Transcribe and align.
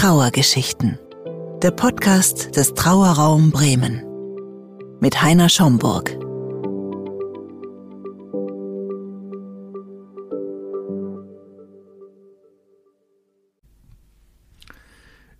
Trauergeschichten. 0.00 0.96
Der 1.60 1.72
Podcast 1.72 2.54
des 2.54 2.72
Trauerraum 2.74 3.50
Bremen. 3.50 4.04
Mit 5.00 5.20
Heiner 5.20 5.48
Schomburg. 5.48 6.16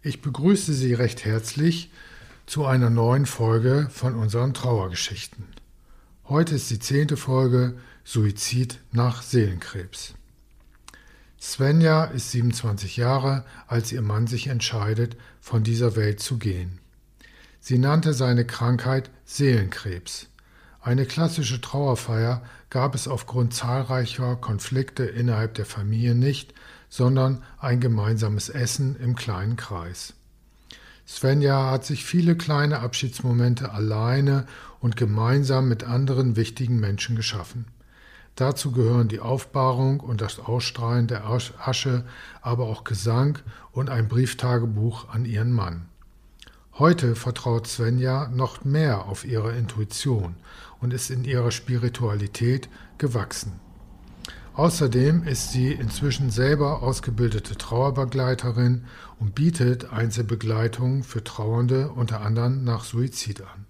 Ich 0.02 0.23
begrüße 0.23 0.72
Sie 0.72 0.93
recht 0.93 1.25
herzlich 1.25 1.93
zu 2.46 2.64
einer 2.64 2.90
neuen 2.90 3.27
Folge 3.27 3.86
von 3.93 4.16
unseren 4.16 4.54
Trauergeschichten. 4.54 5.45
Heute 6.25 6.56
ist 6.56 6.68
die 6.68 6.80
zehnte 6.80 7.16
Folge 7.16 7.79
Suizid 8.02 8.80
nach 8.90 9.22
Seelenkrebs. 9.22 10.18
Svenja 11.41 12.05
ist 12.05 12.32
27 12.32 12.96
Jahre, 12.96 13.45
als 13.68 13.93
ihr 13.93 14.03
Mann 14.03 14.26
sich 14.26 14.49
entscheidet, 14.49 15.17
von 15.40 15.63
dieser 15.63 15.94
Welt 15.94 16.21
zu 16.21 16.36
gehen. 16.36 16.80
Sie 17.61 17.79
nannte 17.79 18.13
seine 18.13 18.44
Krankheit 18.44 19.11
Seelenkrebs. 19.25 20.27
Eine 20.80 21.07
klassische 21.07 21.61
Trauerfeier 21.61 22.43
gab 22.71 22.94
es 22.94 23.07
aufgrund 23.07 23.54
zahlreicher 23.54 24.36
Konflikte 24.36 25.04
innerhalb 25.04 25.54
der 25.54 25.66
Familie 25.66 26.14
nicht, 26.14 26.54
sondern 26.89 27.43
ein 27.58 27.80
gemeinsames 27.80 28.49
Essen 28.49 28.96
im 28.96 29.14
kleinen 29.14 29.57
Kreis. 29.57 30.14
Svenja 31.07 31.71
hat 31.71 31.85
sich 31.85 32.05
viele 32.05 32.36
kleine 32.36 32.80
Abschiedsmomente 32.80 33.72
alleine 33.72 34.47
und 34.80 34.97
gemeinsam 34.97 35.69
mit 35.69 35.84
anderen 35.84 36.36
wichtigen 36.36 36.80
Menschen 36.80 37.16
geschaffen. 37.16 37.66
Dazu 38.39 38.70
gehören 38.70 39.09
die 39.09 39.19
Aufbahrung 39.19 39.98
und 39.98 40.20
das 40.20 40.39
Ausstrahlen 40.39 41.09
der 41.09 41.25
Asche, 41.27 42.05
aber 42.41 42.67
auch 42.67 42.84
Gesang 42.84 43.41
und 43.73 43.91
ein 43.91 44.06
Brieftagebuch 44.06 45.09
an 45.09 45.25
ihren 45.25 45.51
Mann. 45.51 45.89
Heute 46.75 47.17
vertraut 47.17 47.67
Svenja 47.67 48.28
noch 48.28 48.64
mehr 48.64 49.06
auf 49.06 49.25
ihre 49.25 49.56
Intuition 49.56 50.36
und 50.80 50.95
ist 50.95 51.11
in 51.11 51.25
ihrer 51.25 51.50
Spiritualität 51.50 52.69
gewachsen. 52.97 53.58
Außerdem 54.55 55.25
ist 55.25 55.50
sie 55.50 55.73
inzwischen 55.73 56.30
selber 56.30 56.80
ausgebildete 56.84 57.56
Trauerbegleiterin 57.56 58.84
und 59.19 59.34
bietet 59.34 59.92
Einzelbegleitung 59.92 61.02
für 61.02 61.25
Trauernde 61.25 61.91
unter 61.91 62.20
anderem 62.20 62.62
nach 62.62 62.84
Suizid 62.84 63.41
an. 63.41 63.67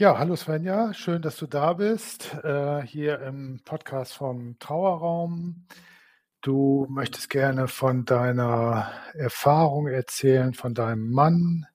Ja, 0.00 0.18
hallo 0.18 0.34
Svenja, 0.34 0.94
schön, 0.94 1.20
dass 1.20 1.36
du 1.36 1.46
da 1.46 1.74
bist, 1.74 2.32
äh, 2.42 2.80
hier 2.80 3.20
im 3.20 3.60
Podcast 3.66 4.14
vom 4.14 4.58
Trauerraum. 4.58 5.66
Du 6.40 6.86
möchtest 6.88 7.28
gerne 7.28 7.68
von 7.68 8.06
deiner 8.06 8.90
Erfahrung 9.12 9.88
erzählen, 9.88 10.54
von 10.54 10.72
deinem 10.72 11.10
Mann, 11.10 11.66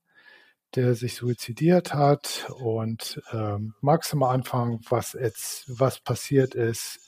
der 0.73 0.95
sich 0.95 1.13
suizidiert 1.13 1.93
hat. 1.93 2.49
Und 2.57 3.21
ähm, 3.31 3.75
magst 3.81 4.11
du 4.11 4.17
mal 4.17 4.33
anfangen, 4.33 4.79
was, 4.89 5.13
jetzt, 5.13 5.65
was 5.79 5.99
passiert 5.99 6.55
ist, 6.55 7.07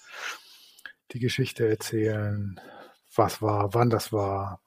die 1.14 1.20
Geschichte 1.20 1.68
erzählen, 1.68 2.62
was 3.16 3.42
war, 3.42 3.74
wann 3.74 3.90
das 3.90 4.14
war? 4.14 4.62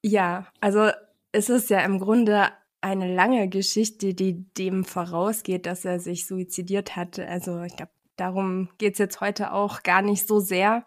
Ja, 0.00 0.46
also 0.62 0.90
es 1.30 1.50
ist 1.50 1.68
ja 1.68 1.80
im 1.80 1.98
Grunde 1.98 2.52
eine 2.82 3.14
lange 3.14 3.48
Geschichte, 3.48 4.12
die 4.12 4.44
dem 4.54 4.84
vorausgeht, 4.84 5.66
dass 5.66 5.84
er 5.84 6.00
sich 6.00 6.26
suizidiert 6.26 6.96
hat. 6.96 7.18
Also 7.18 7.62
ich 7.62 7.76
glaube, 7.76 7.92
darum 8.16 8.68
geht 8.78 8.94
es 8.94 8.98
jetzt 8.98 9.20
heute 9.20 9.52
auch 9.52 9.82
gar 9.82 10.02
nicht 10.02 10.26
so 10.26 10.40
sehr. 10.40 10.84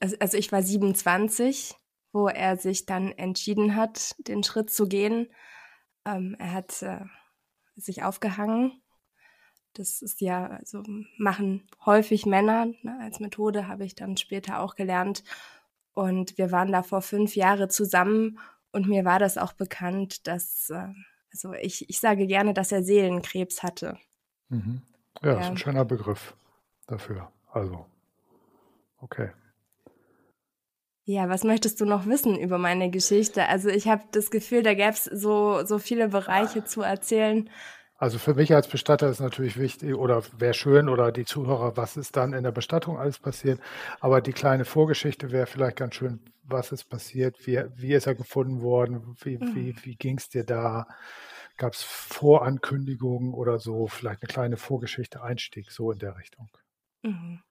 Also 0.00 0.36
ich 0.36 0.50
war 0.50 0.62
27, 0.62 1.74
wo 2.12 2.26
er 2.26 2.56
sich 2.56 2.84
dann 2.84 3.12
entschieden 3.12 3.76
hat, 3.76 4.16
den 4.26 4.42
Schritt 4.42 4.70
zu 4.70 4.88
gehen. 4.88 5.28
Ähm, 6.04 6.34
er 6.38 6.52
hat 6.52 6.82
äh, 6.82 7.04
sich 7.76 8.02
aufgehangen. 8.02 8.82
Das 9.74 10.02
ist 10.02 10.20
ja, 10.20 10.48
also 10.48 10.82
machen 11.16 11.68
häufig 11.86 12.26
Männer. 12.26 12.66
Ne? 12.82 12.98
Als 13.00 13.20
Methode 13.20 13.68
habe 13.68 13.84
ich 13.84 13.94
dann 13.94 14.16
später 14.16 14.58
auch 14.60 14.74
gelernt. 14.74 15.22
Und 15.92 16.38
wir 16.38 16.50
waren 16.50 16.72
da 16.72 16.82
vor 16.82 17.02
fünf 17.02 17.36
Jahren 17.36 17.70
zusammen 17.70 18.38
und 18.72 18.88
mir 18.88 19.04
war 19.04 19.18
das 19.18 19.38
auch 19.38 19.52
bekannt, 19.52 20.26
dass 20.26 20.70
äh, 20.70 20.88
also 21.32 21.52
ich, 21.54 21.88
ich 21.88 22.00
sage 22.00 22.26
gerne, 22.26 22.54
dass 22.54 22.72
er 22.72 22.82
Seelenkrebs 22.82 23.62
hatte. 23.62 23.98
Mhm. 24.48 24.82
Ja, 25.22 25.34
ja, 25.34 25.40
ist 25.40 25.46
ein 25.48 25.58
schöner 25.58 25.84
Begriff 25.84 26.34
dafür. 26.86 27.30
Also, 27.52 27.86
okay. 29.00 29.30
Ja, 31.04 31.28
was 31.28 31.42
möchtest 31.42 31.80
du 31.80 31.86
noch 31.86 32.06
wissen 32.06 32.38
über 32.38 32.58
meine 32.58 32.90
Geschichte? 32.90 33.46
Also 33.46 33.68
ich 33.68 33.88
habe 33.88 34.04
das 34.12 34.30
Gefühl, 34.30 34.62
da 34.62 34.74
gäbe 34.74 34.90
es 34.90 35.04
so, 35.04 35.64
so 35.64 35.78
viele 35.78 36.08
Bereiche 36.08 36.64
zu 36.64 36.82
erzählen. 36.82 37.50
Also 38.00 38.18
für 38.18 38.32
mich 38.32 38.54
als 38.54 38.66
Bestatter 38.66 39.10
ist 39.10 39.20
natürlich 39.20 39.58
wichtig 39.58 39.94
oder 39.94 40.22
wäre 40.38 40.54
schön 40.54 40.88
oder 40.88 41.12
die 41.12 41.26
Zuhörer, 41.26 41.76
was 41.76 41.98
ist 41.98 42.16
dann 42.16 42.32
in 42.32 42.44
der 42.44 42.50
Bestattung 42.50 42.98
alles 42.98 43.18
passiert. 43.18 43.60
Aber 44.00 44.22
die 44.22 44.32
kleine 44.32 44.64
Vorgeschichte 44.64 45.32
wäre 45.32 45.46
vielleicht 45.46 45.76
ganz 45.76 45.96
schön, 45.96 46.18
was 46.42 46.72
ist 46.72 46.84
passiert, 46.84 47.46
wie, 47.46 47.62
wie 47.76 47.92
ist 47.92 48.06
er 48.06 48.14
gefunden 48.14 48.62
worden, 48.62 49.16
wie, 49.20 49.36
mhm. 49.36 49.54
wie, 49.54 49.76
wie 49.84 49.96
ging 49.96 50.16
es 50.16 50.30
dir 50.30 50.44
da? 50.44 50.88
Gab 51.58 51.74
es 51.74 51.82
Vorankündigungen 51.82 53.34
oder 53.34 53.58
so? 53.58 53.86
Vielleicht 53.86 54.22
eine 54.22 54.32
kleine 54.32 54.56
Vorgeschichte, 54.56 55.22
Einstieg, 55.22 55.70
so 55.70 55.92
in 55.92 55.98
der 55.98 56.16
Richtung. 56.16 56.48
Mhm. 57.02 57.42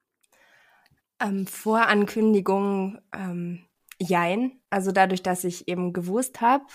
Ähm, 1.20 1.46
Vorankündigungen, 1.46 3.00
ähm, 3.14 3.66
jein. 4.00 4.60
Also 4.72 4.92
dadurch, 4.92 5.22
dass 5.22 5.44
ich 5.44 5.68
eben 5.68 5.94
gewusst 5.94 6.42
habe, 6.42 6.66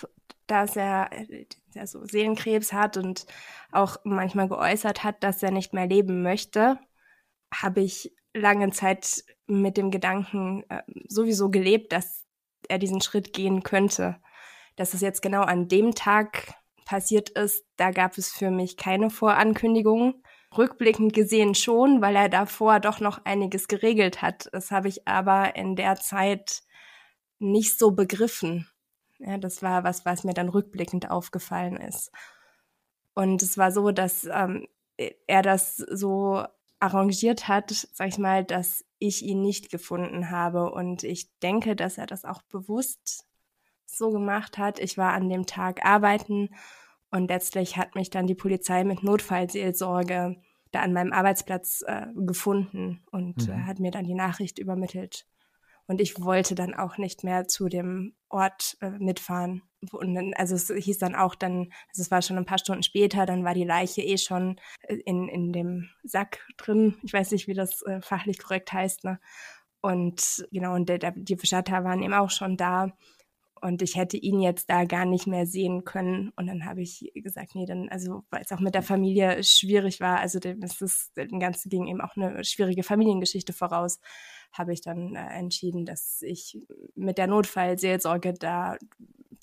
dass 0.47 0.75
er 0.75 1.09
also 1.75 2.05
Seelenkrebs 2.05 2.73
hat 2.73 2.97
und 2.97 3.25
auch 3.71 3.97
manchmal 4.03 4.47
geäußert 4.47 5.03
hat, 5.03 5.23
dass 5.23 5.43
er 5.43 5.51
nicht 5.51 5.73
mehr 5.73 5.87
leben 5.87 6.21
möchte, 6.21 6.79
habe 7.53 7.81
ich 7.81 8.13
lange 8.33 8.71
Zeit 8.71 9.23
mit 9.47 9.77
dem 9.77 9.91
Gedanken 9.91 10.63
äh, 10.69 10.81
sowieso 11.07 11.49
gelebt, 11.49 11.91
dass 11.91 12.25
er 12.67 12.79
diesen 12.79 13.01
Schritt 13.01 13.33
gehen 13.33 13.63
könnte. 13.63 14.17
Dass 14.75 14.93
es 14.93 15.01
jetzt 15.01 15.21
genau 15.21 15.41
an 15.41 15.67
dem 15.67 15.95
Tag 15.95 16.53
passiert 16.85 17.29
ist, 17.29 17.65
da 17.77 17.91
gab 17.91 18.17
es 18.17 18.31
für 18.31 18.51
mich 18.51 18.77
keine 18.77 19.09
Vorankündigungen. 19.09 20.23
Rückblickend 20.55 21.13
gesehen 21.13 21.55
schon, 21.55 22.01
weil 22.01 22.15
er 22.15 22.29
davor 22.29 22.79
doch 22.79 22.99
noch 22.99 23.25
einiges 23.25 23.67
geregelt 23.67 24.21
hat. 24.21 24.47
Das 24.53 24.71
habe 24.71 24.87
ich 24.87 25.07
aber 25.07 25.55
in 25.55 25.75
der 25.75 25.95
Zeit 25.95 26.61
nicht 27.39 27.77
so 27.77 27.91
begriffen. 27.91 28.67
Ja, 29.19 29.37
das 29.37 29.61
war 29.61 29.83
was, 29.83 30.05
was 30.05 30.23
mir 30.23 30.33
dann 30.33 30.49
rückblickend 30.49 31.09
aufgefallen 31.09 31.77
ist. 31.77 32.11
Und 33.13 33.41
es 33.41 33.57
war 33.57 33.71
so, 33.71 33.91
dass 33.91 34.25
ähm, 34.25 34.67
er 34.97 35.41
das 35.41 35.77
so 35.77 36.43
arrangiert 36.79 37.47
hat, 37.47 37.71
sag 37.71 38.09
ich 38.09 38.17
mal, 38.17 38.43
dass 38.43 38.85
ich 38.99 39.23
ihn 39.23 39.41
nicht 39.41 39.71
gefunden 39.71 40.29
habe. 40.29 40.71
Und 40.71 41.03
ich 41.03 41.29
denke, 41.39 41.75
dass 41.75 41.97
er 41.97 42.05
das 42.05 42.25
auch 42.25 42.41
bewusst 42.43 43.25
so 43.85 44.11
gemacht 44.11 44.57
hat. 44.57 44.79
Ich 44.79 44.97
war 44.97 45.13
an 45.13 45.29
dem 45.29 45.45
Tag 45.45 45.85
arbeiten 45.85 46.49
und 47.11 47.29
letztlich 47.29 47.77
hat 47.77 47.95
mich 47.95 48.09
dann 48.09 48.27
die 48.27 48.35
Polizei 48.35 48.83
mit 48.83 49.03
Notfallseelsorge 49.03 50.35
da 50.71 50.81
an 50.81 50.93
meinem 50.93 51.13
Arbeitsplatz 51.13 51.83
äh, 51.87 52.07
gefunden 52.13 53.01
und 53.11 53.47
äh, 53.47 53.51
mhm. 53.51 53.59
äh, 53.59 53.63
hat 53.63 53.79
mir 53.79 53.91
dann 53.91 54.05
die 54.05 54.13
Nachricht 54.13 54.59
übermittelt. 54.59 55.25
Und 55.87 56.01
ich 56.01 56.19
wollte 56.21 56.55
dann 56.55 56.73
auch 56.73 56.97
nicht 56.97 57.23
mehr 57.23 57.47
zu 57.47 57.69
dem 57.69 58.15
Ort 58.29 58.77
äh, 58.81 58.89
mitfahren. 58.89 59.61
Und 59.91 60.15
dann, 60.15 60.33
also 60.33 60.55
es 60.55 60.67
hieß 60.67 60.97
dann 60.97 61.15
auch 61.15 61.35
dann, 61.35 61.71
also 61.89 62.01
es 62.01 62.09
war 62.09 62.21
schon 62.21 62.37
ein 62.37 62.45
paar 62.45 62.57
Stunden 62.57 62.81
später, 62.81 63.25
dann 63.25 63.43
war 63.43 63.53
die 63.53 63.63
Leiche 63.63 64.01
eh 64.01 64.17
schon 64.17 64.59
äh, 64.81 64.95
in, 65.05 65.27
in 65.27 65.53
dem 65.53 65.89
Sack 66.03 66.39
drin. 66.57 66.97
Ich 67.03 67.13
weiß 67.13 67.31
nicht, 67.31 67.47
wie 67.47 67.53
das 67.53 67.83
äh, 67.83 68.01
fachlich 68.01 68.39
korrekt 68.39 68.73
heißt. 68.73 69.03
Ne? 69.03 69.19
Und 69.81 70.47
genau, 70.51 70.73
und 70.73 70.89
der, 70.89 70.97
der, 70.97 71.11
die 71.15 71.35
Bestatter 71.35 71.83
waren 71.83 72.01
eben 72.01 72.13
auch 72.13 72.31
schon 72.31 72.57
da. 72.57 72.91
Und 73.61 73.81
ich 73.81 73.95
hätte 73.95 74.17
ihn 74.17 74.41
jetzt 74.41 74.69
da 74.69 74.83
gar 74.83 75.05
nicht 75.05 75.27
mehr 75.27 75.45
sehen 75.45 75.85
können. 75.85 76.31
Und 76.35 76.47
dann 76.47 76.65
habe 76.65 76.81
ich 76.81 77.11
gesagt, 77.15 77.55
nee, 77.55 77.65
dann, 77.65 77.89
also 77.89 78.23
weil 78.29 78.41
es 78.41 78.51
auch 78.51 78.59
mit 78.59 78.75
der 78.75 78.83
Familie 78.83 79.43
schwierig 79.43 79.99
war, 79.99 80.19
also 80.19 80.39
dem 80.39 80.61
ist 80.61 80.81
es, 80.81 81.11
dem 81.13 81.39
Ganzen 81.39 81.69
ging 81.69 81.87
eben 81.87 82.01
auch 82.01 82.15
eine 82.15 82.43
schwierige 82.43 82.83
Familiengeschichte 82.83 83.53
voraus 83.53 83.99
habe 84.57 84.73
ich 84.73 84.81
dann 84.81 85.15
äh, 85.15 85.27
entschieden, 85.37 85.85
dass 85.85 86.21
ich 86.21 86.57
mit 86.95 87.17
der 87.17 87.27
Notfallseelsorge 87.27 88.33
da 88.33 88.77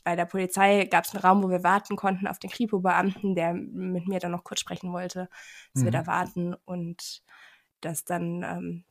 bei 0.05 0.17
der 0.17 0.25
Polizei 0.25 0.87
gab 0.87 1.05
es 1.05 1.15
einen 1.15 1.23
Raum, 1.23 1.43
wo 1.43 1.51
wir 1.51 1.63
warten 1.63 1.97
konnten 1.97 2.27
auf 2.27 2.39
den 2.39 2.51
Kripo-Beamten, 2.51 3.35
der 3.35 3.55
mit 3.55 4.09
mir 4.09 4.19
dann 4.19 4.33
noch 4.33 4.43
kurz 4.43 4.61
sprechen 4.61 4.93
wollte, 4.93 5.29
dass 5.75 5.83
mhm. 5.83 5.87
wir 5.87 5.93
da 5.93 6.07
warten 6.07 6.55
und 6.65 7.23
dass 7.81 8.05
dann 8.05 8.43
ähm, 8.43 8.85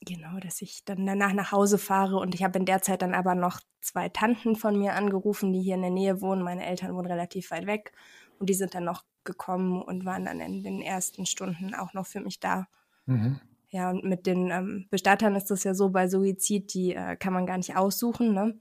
genau, 0.00 0.38
dass 0.40 0.62
ich 0.62 0.84
dann 0.84 1.06
danach 1.06 1.32
nach 1.32 1.52
Hause 1.52 1.78
fahre 1.78 2.16
und 2.16 2.34
ich 2.34 2.42
habe 2.42 2.58
in 2.58 2.66
der 2.66 2.82
Zeit 2.82 3.02
dann 3.02 3.14
aber 3.14 3.34
noch 3.34 3.60
zwei 3.80 4.08
Tanten 4.08 4.56
von 4.56 4.78
mir 4.78 4.94
angerufen, 4.94 5.52
die 5.52 5.62
hier 5.62 5.74
in 5.76 5.82
der 5.82 5.90
Nähe 5.90 6.20
wohnen. 6.20 6.42
Meine 6.42 6.64
Eltern 6.66 6.94
wohnen 6.94 7.06
relativ 7.06 7.50
weit 7.50 7.66
weg 7.66 7.92
und 8.38 8.48
die 8.48 8.54
sind 8.54 8.74
dann 8.74 8.84
noch 8.84 9.04
gekommen 9.24 9.82
und 9.82 10.04
waren 10.04 10.24
dann 10.24 10.40
in 10.40 10.62
den 10.62 10.82
ersten 10.82 11.26
Stunden 11.26 11.74
auch 11.74 11.94
noch 11.94 12.06
für 12.06 12.20
mich 12.20 12.40
da. 12.40 12.66
Mhm. 13.06 13.40
Ja, 13.68 13.90
und 13.90 14.04
mit 14.04 14.26
den 14.26 14.50
ähm, 14.50 14.86
Bestattern 14.90 15.34
ist 15.34 15.50
das 15.50 15.64
ja 15.64 15.74
so 15.74 15.90
bei 15.90 16.06
Suizid, 16.06 16.74
die 16.74 16.94
äh, 16.94 17.16
kann 17.16 17.32
man 17.32 17.46
gar 17.46 17.56
nicht 17.56 17.74
aussuchen. 17.74 18.34
Ne? 18.34 18.60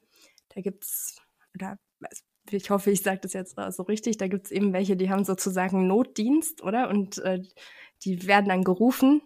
da 0.55 0.61
gibt's, 0.61 1.21
oder 1.55 1.77
also 2.01 2.23
ich 2.49 2.69
hoffe, 2.69 2.91
ich 2.91 3.01
sage 3.01 3.19
das 3.21 3.33
jetzt 3.33 3.55
so 3.69 3.83
richtig, 3.83 4.17
da 4.17 4.27
gibt's 4.27 4.51
eben 4.51 4.73
welche, 4.73 4.97
die 4.97 5.09
haben 5.09 5.23
sozusagen 5.23 5.87
Notdienst, 5.87 6.61
oder? 6.63 6.89
Und 6.89 7.19
äh, 7.19 7.41
die 8.03 8.27
werden 8.27 8.49
dann 8.49 8.63
gerufen. 8.63 9.21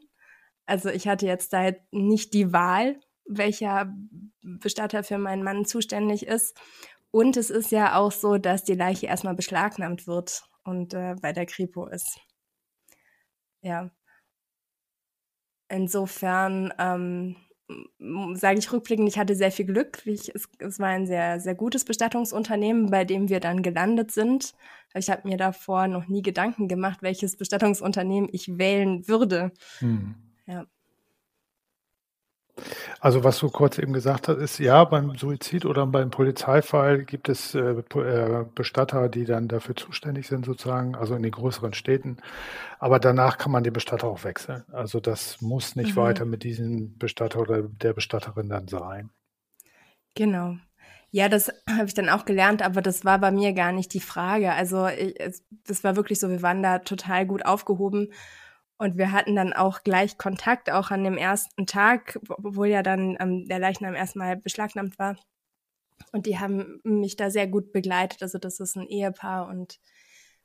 Also 0.66 0.90
ich 0.90 1.08
hatte 1.08 1.26
jetzt 1.26 1.54
da 1.54 1.72
nicht 1.92 2.34
die 2.34 2.52
Wahl, 2.52 3.00
welcher 3.26 3.94
Bestatter 4.42 5.04
für 5.04 5.18
meinen 5.18 5.44
Mann 5.44 5.66
zuständig 5.66 6.26
ist. 6.28 6.58
Und 7.12 7.38
es 7.38 7.50
ist 7.50 7.72
ja 7.72 7.96
auch 7.96 8.12
so, 8.12 8.38
dass 8.38 8.64
die 8.64 8.74
Leiche 8.74 9.08
erstmal 9.08 9.36
beschlagnahmt 9.36 10.08
wird 10.08 10.44
und 10.64 10.94
äh, 10.94 11.16
bei 11.22 11.32
der 11.32 11.46
Kripo 11.46 11.88
ist. 11.88 12.20
Ja. 13.62 13.90
Insofern 15.70 16.74
ähm, 16.78 17.36
sage 18.34 18.60
ich 18.60 18.72
rückblickend, 18.72 19.08
ich 19.08 19.18
hatte 19.18 19.36
sehr 19.36 19.52
viel 19.52 19.66
Glück. 19.66 20.06
Ich, 20.06 20.34
es, 20.36 20.48
es, 20.60 20.80
war 20.80 20.90
ein 20.90 21.08
sehr, 21.08 21.40
sehr 21.40 21.56
gutes 21.56 21.86
Bestattungsunternehmen, 21.86 22.92
bei 22.92 23.06
dem 23.06 23.30
wir 23.30 23.40
dann 23.40 23.64
gelandet 23.64 24.12
sind. 24.12 24.54
Ich 24.94 25.10
habe 25.10 25.28
mir 25.28 25.38
davor 25.38 25.88
noch 25.88 26.08
nie 26.08 26.22
Gedanken 26.22 26.68
gemacht, 26.68 27.02
welches 27.02 27.38
Bestattungsunternehmen 27.38 28.30
ich 28.32 28.58
wählen 28.58 29.08
würde. 29.08 29.52
Hm. 29.80 30.16
Ja. 30.46 30.66
Also 33.00 33.24
was 33.24 33.40
du 33.40 33.50
kurz 33.50 33.78
eben 33.78 33.92
gesagt 33.94 34.28
hast, 34.28 34.38
ist 34.38 34.60
ja, 34.60 34.84
beim 34.86 35.18
Suizid 35.18 35.66
oder 35.66 35.86
beim 35.86 36.10
Polizeifall 36.10 37.04
gibt 37.04 37.28
es 37.28 37.54
äh, 37.54 37.60
äh, 37.60 38.46
Bestatter, 38.56 39.10
die 39.10 39.26
dann 39.26 39.48
dafür 39.48 39.76
zuständig 39.76 40.28
sind 40.28 40.46
sozusagen, 40.46 40.96
also 40.96 41.16
in 41.16 41.24
den 41.24 41.32
größeren 41.32 41.74
Städten. 41.74 42.18
Aber 42.80 43.00
danach 43.00 43.38
kann 43.38 43.52
man 43.52 43.64
den 43.64 43.74
Bestatter 43.74 44.08
auch 44.08 44.24
wechseln. 44.24 44.64
Also 44.72 45.00
das 45.00 45.42
muss 45.42 45.76
nicht 45.76 45.96
mhm. 45.96 46.02
weiter 46.02 46.26
mit 46.26 46.44
diesem 46.44 46.98
Bestatter 46.98 47.42
oder 47.42 47.64
der 47.64 47.94
Bestatterin 47.94 48.50
dann 48.50 48.68
sein. 48.68 49.10
Genau. 50.16 50.56
Ja, 51.12 51.28
das 51.28 51.52
habe 51.70 51.86
ich 51.88 51.94
dann 51.94 52.10
auch 52.10 52.24
gelernt, 52.24 52.62
aber 52.62 52.82
das 52.82 53.04
war 53.04 53.20
bei 53.20 53.32
mir 53.32 53.54
gar 53.54 53.74
nicht 53.74 53.94
die 53.94 54.00
Frage. 54.00 54.54
Also 54.54 54.88
ich, 54.88 55.16
das 55.68 55.84
war 55.84 55.98
wirklich 55.98 56.20
so, 56.20 56.30
wir 56.30 56.42
waren 56.42 56.64
da 56.64 56.80
total 56.80 57.26
gut 57.26 57.46
aufgehoben 57.46 58.14
und 58.78 58.98
wir 58.98 59.12
hatten 59.12 59.36
dann 59.36 59.54
auch 59.54 59.84
gleich 59.84 60.18
Kontakt, 60.18 60.70
auch 60.70 60.92
an 60.92 61.04
dem 61.04 61.18
ersten 61.18 61.66
Tag, 61.66 62.20
obwohl 62.28 62.68
ja 62.68 62.84
dann 62.84 63.16
ähm, 63.20 63.46
der 63.48 63.60
Leichnam 63.60 63.96
erstmal 63.96 64.36
beschlagnahmt 64.36 65.00
war. 65.00 65.16
Und 66.12 66.26
die 66.26 66.40
haben 66.40 66.82
mich 66.84 67.16
da 67.16 67.30
sehr 67.30 67.48
gut 67.48 67.72
begleitet. 67.72 68.22
Also 68.22 68.38
das 68.38 68.60
ist 68.60 68.76
ein 68.76 68.88
Ehepaar 68.88 69.48
und 69.48 69.80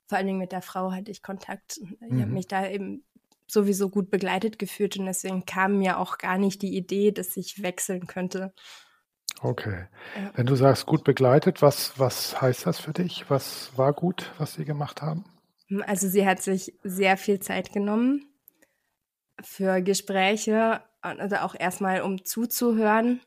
vor 0.06 0.18
allen 0.18 0.26
Dingen 0.26 0.38
mit 0.38 0.52
der 0.52 0.62
Frau 0.62 0.92
hatte 0.92 1.10
ich 1.10 1.22
Kontakt. 1.22 1.78
Ich 1.78 2.00
mhm. 2.00 2.20
habe 2.20 2.32
mich 2.32 2.46
da 2.46 2.68
eben 2.68 3.04
sowieso 3.48 3.88
gut 3.88 4.10
begleitet 4.10 4.58
gefühlt 4.58 4.96
und 4.96 5.06
deswegen 5.06 5.44
kam 5.44 5.78
mir 5.78 5.98
auch 5.98 6.18
gar 6.18 6.38
nicht 6.38 6.62
die 6.62 6.76
Idee, 6.76 7.10
dass 7.10 7.36
ich 7.36 7.62
wechseln 7.62 8.06
könnte. 8.06 8.52
Okay. 9.40 9.86
Ja. 10.16 10.30
Wenn 10.34 10.46
du 10.46 10.54
sagst 10.54 10.86
gut 10.86 11.02
begleitet, 11.02 11.62
was, 11.62 11.98
was 11.98 12.40
heißt 12.40 12.66
das 12.66 12.78
für 12.78 12.92
dich? 12.92 13.28
Was 13.28 13.76
war 13.76 13.92
gut, 13.92 14.32
was 14.38 14.54
sie 14.54 14.64
gemacht 14.64 15.02
haben? 15.02 15.24
Also 15.86 16.08
sie 16.08 16.26
hat 16.26 16.42
sich 16.42 16.74
sehr 16.82 17.16
viel 17.16 17.40
Zeit 17.40 17.72
genommen 17.72 18.26
für 19.42 19.80
Gespräche, 19.82 20.82
also 21.00 21.36
auch 21.36 21.54
erstmal 21.58 22.02
um 22.02 22.24
zuzuhören. 22.24 23.20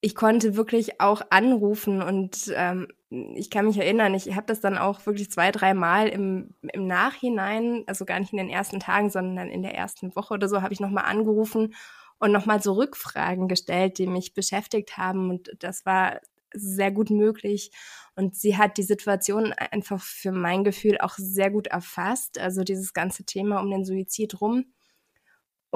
Ich 0.00 0.14
konnte 0.14 0.56
wirklich 0.56 1.00
auch 1.00 1.22
anrufen 1.30 2.02
und 2.02 2.52
ähm, 2.54 2.88
ich 3.08 3.50
kann 3.50 3.66
mich 3.66 3.78
erinnern, 3.78 4.14
ich 4.14 4.34
habe 4.34 4.46
das 4.46 4.60
dann 4.60 4.76
auch 4.78 5.04
wirklich 5.06 5.30
zwei, 5.30 5.50
drei 5.50 5.74
Mal 5.74 6.08
im, 6.08 6.54
im 6.60 6.86
Nachhinein, 6.86 7.82
also 7.86 8.04
gar 8.04 8.20
nicht 8.20 8.32
in 8.32 8.38
den 8.38 8.50
ersten 8.50 8.78
Tagen, 8.78 9.10
sondern 9.10 9.48
in 9.48 9.62
der 9.62 9.74
ersten 9.74 10.14
Woche 10.14 10.34
oder 10.34 10.48
so, 10.48 10.62
habe 10.62 10.74
ich 10.74 10.80
nochmal 10.80 11.04
angerufen 11.04 11.74
und 12.18 12.32
nochmal 12.32 12.62
so 12.62 12.74
Rückfragen 12.74 13.48
gestellt, 13.48 13.98
die 13.98 14.06
mich 14.06 14.34
beschäftigt 14.34 14.96
haben. 14.96 15.30
Und 15.30 15.50
das 15.60 15.86
war 15.86 16.20
sehr 16.56 16.90
gut 16.90 17.10
möglich. 17.10 17.70
Und 18.14 18.34
sie 18.34 18.56
hat 18.56 18.78
die 18.78 18.82
Situation 18.82 19.52
einfach 19.52 20.00
für 20.00 20.32
mein 20.32 20.64
Gefühl 20.64 20.98
auch 20.98 21.14
sehr 21.16 21.50
gut 21.50 21.66
erfasst, 21.66 22.38
also 22.38 22.64
dieses 22.64 22.94
ganze 22.94 23.24
Thema 23.24 23.60
um 23.60 23.70
den 23.70 23.84
Suizid 23.84 24.40
rum 24.40 24.64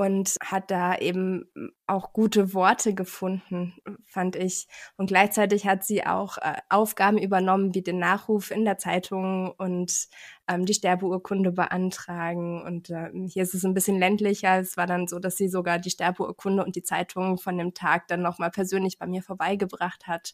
und 0.00 0.36
hat 0.42 0.70
da 0.70 0.96
eben 0.96 1.44
auch 1.86 2.14
gute 2.14 2.54
Worte 2.54 2.94
gefunden, 2.94 3.74
fand 4.06 4.34
ich. 4.34 4.66
Und 4.96 5.08
gleichzeitig 5.08 5.66
hat 5.66 5.84
sie 5.84 6.06
auch 6.06 6.38
äh, 6.38 6.54
Aufgaben 6.70 7.18
übernommen, 7.18 7.74
wie 7.74 7.82
den 7.82 7.98
Nachruf 7.98 8.50
in 8.50 8.64
der 8.64 8.78
Zeitung 8.78 9.52
und 9.58 10.08
ähm, 10.48 10.64
die 10.64 10.72
Sterbeurkunde 10.72 11.52
beantragen. 11.52 12.62
Und 12.62 12.88
äh, 12.88 13.10
hier 13.26 13.42
ist 13.42 13.52
es 13.52 13.62
ein 13.66 13.74
bisschen 13.74 13.98
ländlicher. 13.98 14.58
Es 14.58 14.78
war 14.78 14.86
dann 14.86 15.06
so, 15.06 15.18
dass 15.18 15.36
sie 15.36 15.50
sogar 15.50 15.78
die 15.78 15.90
Sterbeurkunde 15.90 16.64
und 16.64 16.76
die 16.76 16.82
Zeitung 16.82 17.36
von 17.36 17.58
dem 17.58 17.74
Tag 17.74 18.08
dann 18.08 18.22
nochmal 18.22 18.50
persönlich 18.50 18.98
bei 18.98 19.06
mir 19.06 19.22
vorbeigebracht 19.22 20.06
hat 20.06 20.32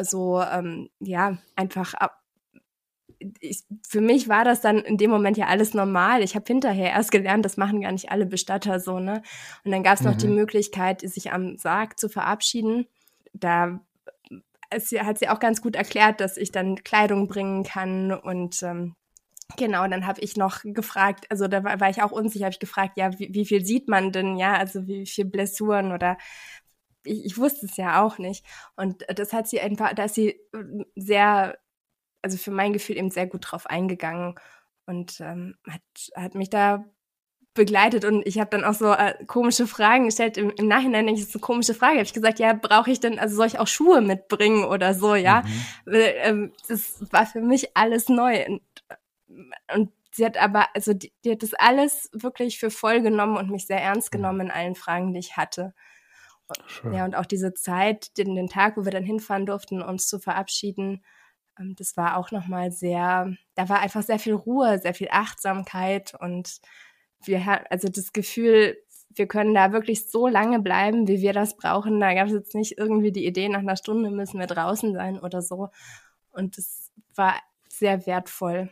so, 0.00 0.42
ähm, 0.42 0.88
ja, 1.00 1.36
einfach 1.54 1.94
ab. 1.94 2.21
Ich, 3.40 3.64
für 3.88 4.00
mich 4.00 4.28
war 4.28 4.44
das 4.44 4.60
dann 4.60 4.78
in 4.78 4.96
dem 4.96 5.10
Moment 5.10 5.36
ja 5.36 5.46
alles 5.46 5.74
normal. 5.74 6.22
Ich 6.22 6.34
habe 6.34 6.44
hinterher 6.46 6.90
erst 6.90 7.10
gelernt, 7.10 7.44
das 7.44 7.56
machen 7.56 7.80
gar 7.80 7.92
nicht 7.92 8.10
alle 8.10 8.26
Bestatter 8.26 8.80
so, 8.80 8.98
ne? 8.98 9.22
Und 9.64 9.70
dann 9.70 9.82
gab 9.82 9.94
es 9.94 10.00
mhm. 10.00 10.06
noch 10.06 10.16
die 10.16 10.28
mhm. 10.28 10.36
Möglichkeit, 10.36 11.00
sich 11.02 11.32
am 11.32 11.56
Sarg 11.58 11.98
zu 11.98 12.08
verabschieden. 12.08 12.86
Da 13.32 13.80
es, 14.70 14.92
hat 14.92 15.18
sie 15.18 15.28
auch 15.28 15.40
ganz 15.40 15.62
gut 15.62 15.76
erklärt, 15.76 16.20
dass 16.20 16.36
ich 16.36 16.52
dann 16.52 16.82
Kleidung 16.82 17.28
bringen 17.28 17.64
kann 17.64 18.12
und 18.12 18.62
ähm, 18.62 18.94
Genau, 19.56 19.86
dann 19.86 20.06
habe 20.06 20.20
ich 20.20 20.36
noch 20.36 20.60
gefragt, 20.64 21.26
also 21.28 21.46
da 21.46 21.62
war, 21.64 21.78
war 21.80 21.90
ich 21.90 22.02
auch 22.02 22.12
unsicher, 22.12 22.46
habe 22.46 22.52
ich 22.52 22.58
gefragt, 22.58 22.96
ja, 22.96 23.18
wie, 23.18 23.34
wie, 23.34 23.44
viel 23.44 23.64
sieht 23.64 23.88
man 23.88 24.12
denn, 24.12 24.36
ja, 24.36 24.54
also 24.54 24.86
wie 24.86 25.04
viel 25.04 25.24
Blessuren 25.26 25.92
oder 25.92 26.16
ich, 27.04 27.24
ich 27.24 27.38
wusste 27.38 27.66
es 27.66 27.76
ja 27.76 28.02
auch 28.02 28.18
nicht. 28.18 28.44
Und 28.76 29.04
das 29.14 29.32
hat 29.32 29.48
sie 29.48 29.60
einfach, 29.60 29.94
da 29.94 30.04
ist 30.04 30.14
sie 30.14 30.30
äh, 30.30 30.84
sehr, 30.96 31.58
also 32.22 32.38
für 32.38 32.50
mein 32.50 32.72
Gefühl 32.72 32.96
eben 32.96 33.10
sehr 33.10 33.26
gut 33.26 33.50
drauf 33.50 33.66
eingegangen 33.66 34.34
und 34.86 35.20
ähm, 35.20 35.56
hat, 35.68 35.82
hat 36.14 36.34
mich 36.34 36.50
da 36.50 36.84
begleitet 37.54 38.04
und 38.04 38.26
ich 38.26 38.38
habe 38.38 38.50
dann 38.50 38.64
auch 38.64 38.74
so 38.74 38.92
äh, 38.92 39.24
komische 39.26 39.66
Fragen 39.66 40.06
gestellt. 40.06 40.38
Im, 40.38 40.50
Im, 40.50 40.68
Nachhinein 40.68 41.06
denke 41.06 41.20
ich, 41.20 41.26
das 41.26 41.30
ist 41.30 41.36
eine 41.36 41.42
komische 41.42 41.74
Frage. 41.74 41.94
Habe 41.94 42.04
ich 42.04 42.14
gesagt, 42.14 42.38
ja, 42.38 42.54
brauche 42.54 42.90
ich 42.90 42.98
denn, 42.98 43.18
also 43.18 43.36
soll 43.36 43.46
ich 43.46 43.58
auch 43.58 43.66
Schuhe 43.66 44.00
mitbringen 44.00 44.64
oder 44.64 44.94
so, 44.94 45.14
ja? 45.14 45.44
Mhm. 45.84 45.94
Äh, 45.94 46.48
das 46.68 47.12
war 47.12 47.26
für 47.26 47.42
mich 47.42 47.76
alles 47.76 48.08
neu. 48.08 48.46
Und, 48.46 48.62
und 49.74 49.92
sie 50.12 50.24
hat 50.24 50.38
aber, 50.38 50.68
also 50.74 50.94
die, 50.94 51.12
die, 51.24 51.32
hat 51.32 51.42
das 51.42 51.52
alles 51.54 52.08
wirklich 52.14 52.58
für 52.58 52.70
voll 52.70 53.02
genommen 53.02 53.36
und 53.36 53.50
mich 53.50 53.66
sehr 53.66 53.82
ernst 53.82 54.12
mhm. 54.12 54.18
genommen 54.18 54.40
in 54.40 54.50
allen 54.50 54.74
Fragen, 54.74 55.12
die 55.12 55.20
ich 55.20 55.36
hatte. 55.36 55.74
Schön. 56.66 56.94
Ja, 56.94 57.04
und 57.04 57.14
auch 57.14 57.26
diese 57.26 57.54
Zeit, 57.54 58.16
den, 58.18 58.34
den 58.34 58.48
Tag, 58.48 58.76
wo 58.76 58.84
wir 58.84 58.92
dann 58.92 59.04
hinfahren 59.04 59.46
durften, 59.46 59.82
uns 59.82 60.06
zu 60.06 60.18
verabschieden, 60.18 61.02
das 61.76 61.96
war 61.96 62.16
auch 62.16 62.30
nochmal 62.30 62.72
sehr, 62.72 63.32
da 63.54 63.68
war 63.68 63.80
einfach 63.80 64.02
sehr 64.02 64.18
viel 64.18 64.34
Ruhe, 64.34 64.78
sehr 64.78 64.94
viel 64.94 65.08
Achtsamkeit 65.10 66.14
und 66.18 66.60
wir 67.24 67.44
hatten 67.44 67.66
also 67.70 67.88
das 67.88 68.12
Gefühl, 68.12 68.76
wir 69.14 69.26
können 69.26 69.54
da 69.54 69.72
wirklich 69.72 70.10
so 70.10 70.26
lange 70.26 70.60
bleiben, 70.60 71.06
wie 71.08 71.20
wir 71.20 71.32
das 71.32 71.56
brauchen. 71.56 72.00
Da 72.00 72.14
gab 72.14 72.28
es 72.28 72.32
jetzt 72.32 72.54
nicht 72.54 72.78
irgendwie 72.78 73.12
die 73.12 73.26
Idee, 73.26 73.48
nach 73.48 73.60
einer 73.60 73.76
Stunde 73.76 74.10
müssen 74.10 74.40
wir 74.40 74.46
draußen 74.46 74.92
sein 74.94 75.18
oder 75.18 75.42
so. 75.42 75.68
Und 76.30 76.56
das 76.56 76.90
war 77.14 77.34
sehr 77.68 78.06
wertvoll. 78.06 78.70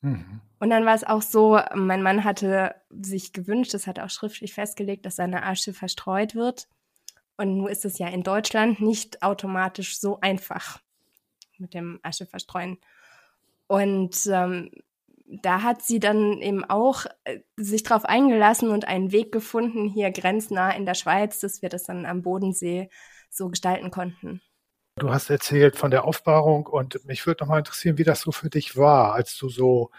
Mhm. 0.00 0.40
Und 0.58 0.70
dann 0.70 0.84
war 0.86 0.94
es 0.94 1.04
auch 1.04 1.22
so, 1.22 1.60
mein 1.74 2.02
Mann 2.02 2.24
hatte 2.24 2.74
sich 2.90 3.32
gewünscht, 3.32 3.74
das 3.74 3.86
hat 3.86 3.98
er 3.98 4.06
auch 4.06 4.10
schriftlich 4.10 4.54
festgelegt, 4.54 5.06
dass 5.06 5.16
seine 5.16 5.44
Asche 5.44 5.72
verstreut 5.72 6.34
wird. 6.34 6.68
Und 7.36 7.56
nun 7.56 7.68
ist 7.68 7.84
es 7.84 7.98
ja 7.98 8.08
in 8.08 8.22
Deutschland 8.22 8.80
nicht 8.80 9.22
automatisch 9.22 10.00
so 10.00 10.18
einfach 10.20 10.80
mit 11.58 11.74
dem 11.74 12.00
Asche 12.02 12.26
verstreuen. 12.26 12.78
Und 13.66 14.26
ähm, 14.26 14.70
da 15.42 15.62
hat 15.62 15.82
sie 15.82 16.00
dann 16.00 16.40
eben 16.40 16.64
auch 16.64 17.04
äh, 17.24 17.40
sich 17.56 17.82
darauf 17.82 18.04
eingelassen 18.04 18.70
und 18.70 18.88
einen 18.88 19.12
Weg 19.12 19.30
gefunden, 19.32 19.88
hier 19.88 20.10
grenznah 20.10 20.70
in 20.70 20.86
der 20.86 20.94
Schweiz, 20.94 21.40
dass 21.40 21.60
wir 21.62 21.68
das 21.68 21.84
dann 21.84 22.06
am 22.06 22.22
Bodensee 22.22 22.88
so 23.30 23.48
gestalten 23.48 23.90
konnten. 23.90 24.40
Du 24.96 25.10
hast 25.10 25.30
erzählt 25.30 25.76
von 25.76 25.90
der 25.90 26.04
Aufbahrung 26.04 26.66
und 26.66 27.04
mich 27.04 27.26
würde 27.26 27.44
nochmal 27.44 27.60
interessieren, 27.60 27.98
wie 27.98 28.04
das 28.04 28.22
so 28.22 28.32
für 28.32 28.50
dich 28.50 28.76
war, 28.76 29.12
als 29.12 29.36
du 29.36 29.48
so 29.48 29.90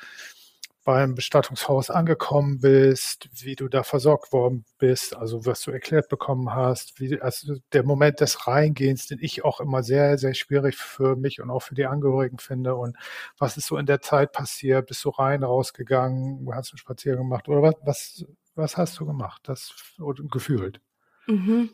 beim 0.90 1.14
Bestattungshaus 1.14 1.92
angekommen 1.92 2.62
bist, 2.62 3.30
wie 3.44 3.56
du 3.56 3.68
da 3.68 3.84
versorgt 3.84 4.34
worden 4.34 4.66
bist, 4.80 5.16
also 5.16 5.46
was 5.46 5.62
du 5.62 5.70
erklärt 5.70 6.10
bekommen 6.10 6.52
hast, 6.56 7.00
wie 7.00 7.22
also 7.22 7.58
der 7.74 7.84
Moment 7.84 8.22
des 8.22 8.48
Reingehens, 8.48 9.06
den 9.06 9.20
ich 9.22 9.46
auch 9.46 9.60
immer 9.60 9.84
sehr, 9.84 10.18
sehr 10.18 10.34
schwierig 10.34 10.78
für 10.78 11.16
mich 11.16 11.42
und 11.42 11.52
auch 11.52 11.60
für 11.60 11.76
die 11.76 11.86
Angehörigen 11.86 12.40
finde. 12.40 12.74
Und 12.74 12.98
was 13.38 13.56
ist 13.56 13.68
so 13.68 13.78
in 13.78 13.86
der 13.86 14.02
Zeit 14.02 14.32
passiert? 14.32 14.88
Bist 14.88 15.06
du 15.06 15.10
rein, 15.10 15.44
rausgegangen, 15.44 16.50
hast 16.56 16.72
du 16.72 16.74
einen 16.74 16.80
Spaziergang 16.80 17.26
gemacht 17.26 17.48
oder 17.48 17.62
was, 17.62 17.76
was, 17.84 18.26
was 18.56 18.76
hast 18.76 19.00
du 19.00 19.06
gemacht? 19.06 19.44
Das 19.44 19.72
gefühlt? 20.32 20.82
Mhm. 21.28 21.70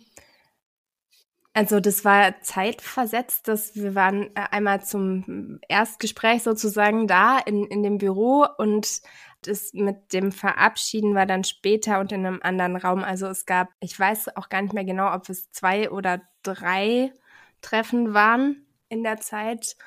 Also 1.58 1.80
das 1.80 2.04
war 2.04 2.42
zeitversetzt, 2.42 3.48
dass 3.48 3.76
wir 3.76 3.96
waren 3.96 4.24
äh, 4.36 4.46
einmal 4.52 4.84
zum 4.84 5.62
Erstgespräch 5.70 6.44
sozusagen 6.44 7.08
da 7.08 7.40
in, 7.40 7.64
in 7.68 7.82
dem 7.82 7.98
Büro 7.98 8.46
und 8.58 9.02
das 9.42 9.72
mit 9.72 10.12
dem 10.12 10.34
Verabschieden 10.34 11.16
war 11.16 11.26
dann 11.26 11.46
später 11.46 12.02
und 12.02 12.12
in 12.12 12.26
einem 12.26 12.42
anderen 12.44 12.76
Raum. 12.76 13.06
Also 13.06 13.28
es 13.28 13.46
gab, 13.46 13.70
ich 13.80 13.98
weiß 13.98 14.36
auch 14.36 14.50
gar 14.50 14.62
nicht 14.64 14.74
mehr 14.74 14.84
genau, 14.84 15.14
ob 15.14 15.30
es 15.30 15.50
zwei 15.52 15.90
oder 15.90 16.22
drei 16.44 17.14
Treffen 17.62 18.14
waren 18.14 18.66
in 18.90 19.04
der 19.04 19.22
Zeit, 19.22 19.78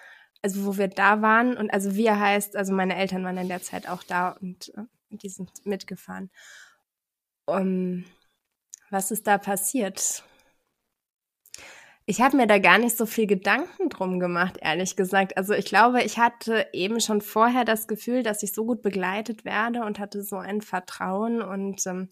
also 0.40 0.64
wo 0.64 0.78
wir 0.78 0.88
da 0.88 1.20
waren. 1.20 1.54
Und 1.54 1.70
also 1.70 1.94
wir 1.96 2.18
heißt, 2.18 2.56
also 2.56 2.72
meine 2.72 2.96
Eltern 2.96 3.24
waren 3.24 3.36
in 3.36 3.48
der 3.48 3.60
Zeit 3.60 3.90
auch 3.90 4.02
da 4.02 4.30
und 4.40 4.72
äh, 4.74 4.84
die 5.10 5.28
sind 5.28 5.50
mitgefahren. 5.66 6.30
Um, 7.44 8.06
was 8.88 9.10
ist 9.10 9.26
da 9.26 9.36
passiert? 9.36 10.24
Ich 12.10 12.22
habe 12.22 12.38
mir 12.38 12.46
da 12.46 12.58
gar 12.58 12.78
nicht 12.78 12.96
so 12.96 13.04
viel 13.04 13.26
Gedanken 13.26 13.90
drum 13.90 14.18
gemacht, 14.18 14.56
ehrlich 14.62 14.96
gesagt. 14.96 15.36
Also 15.36 15.52
ich 15.52 15.66
glaube, 15.66 16.02
ich 16.02 16.16
hatte 16.16 16.66
eben 16.72 17.02
schon 17.02 17.20
vorher 17.20 17.66
das 17.66 17.86
Gefühl, 17.86 18.22
dass 18.22 18.42
ich 18.42 18.54
so 18.54 18.64
gut 18.64 18.80
begleitet 18.80 19.44
werde 19.44 19.84
und 19.84 19.98
hatte 19.98 20.22
so 20.22 20.36
ein 20.36 20.62
Vertrauen 20.62 21.42
und 21.42 21.86
ähm, 21.86 22.08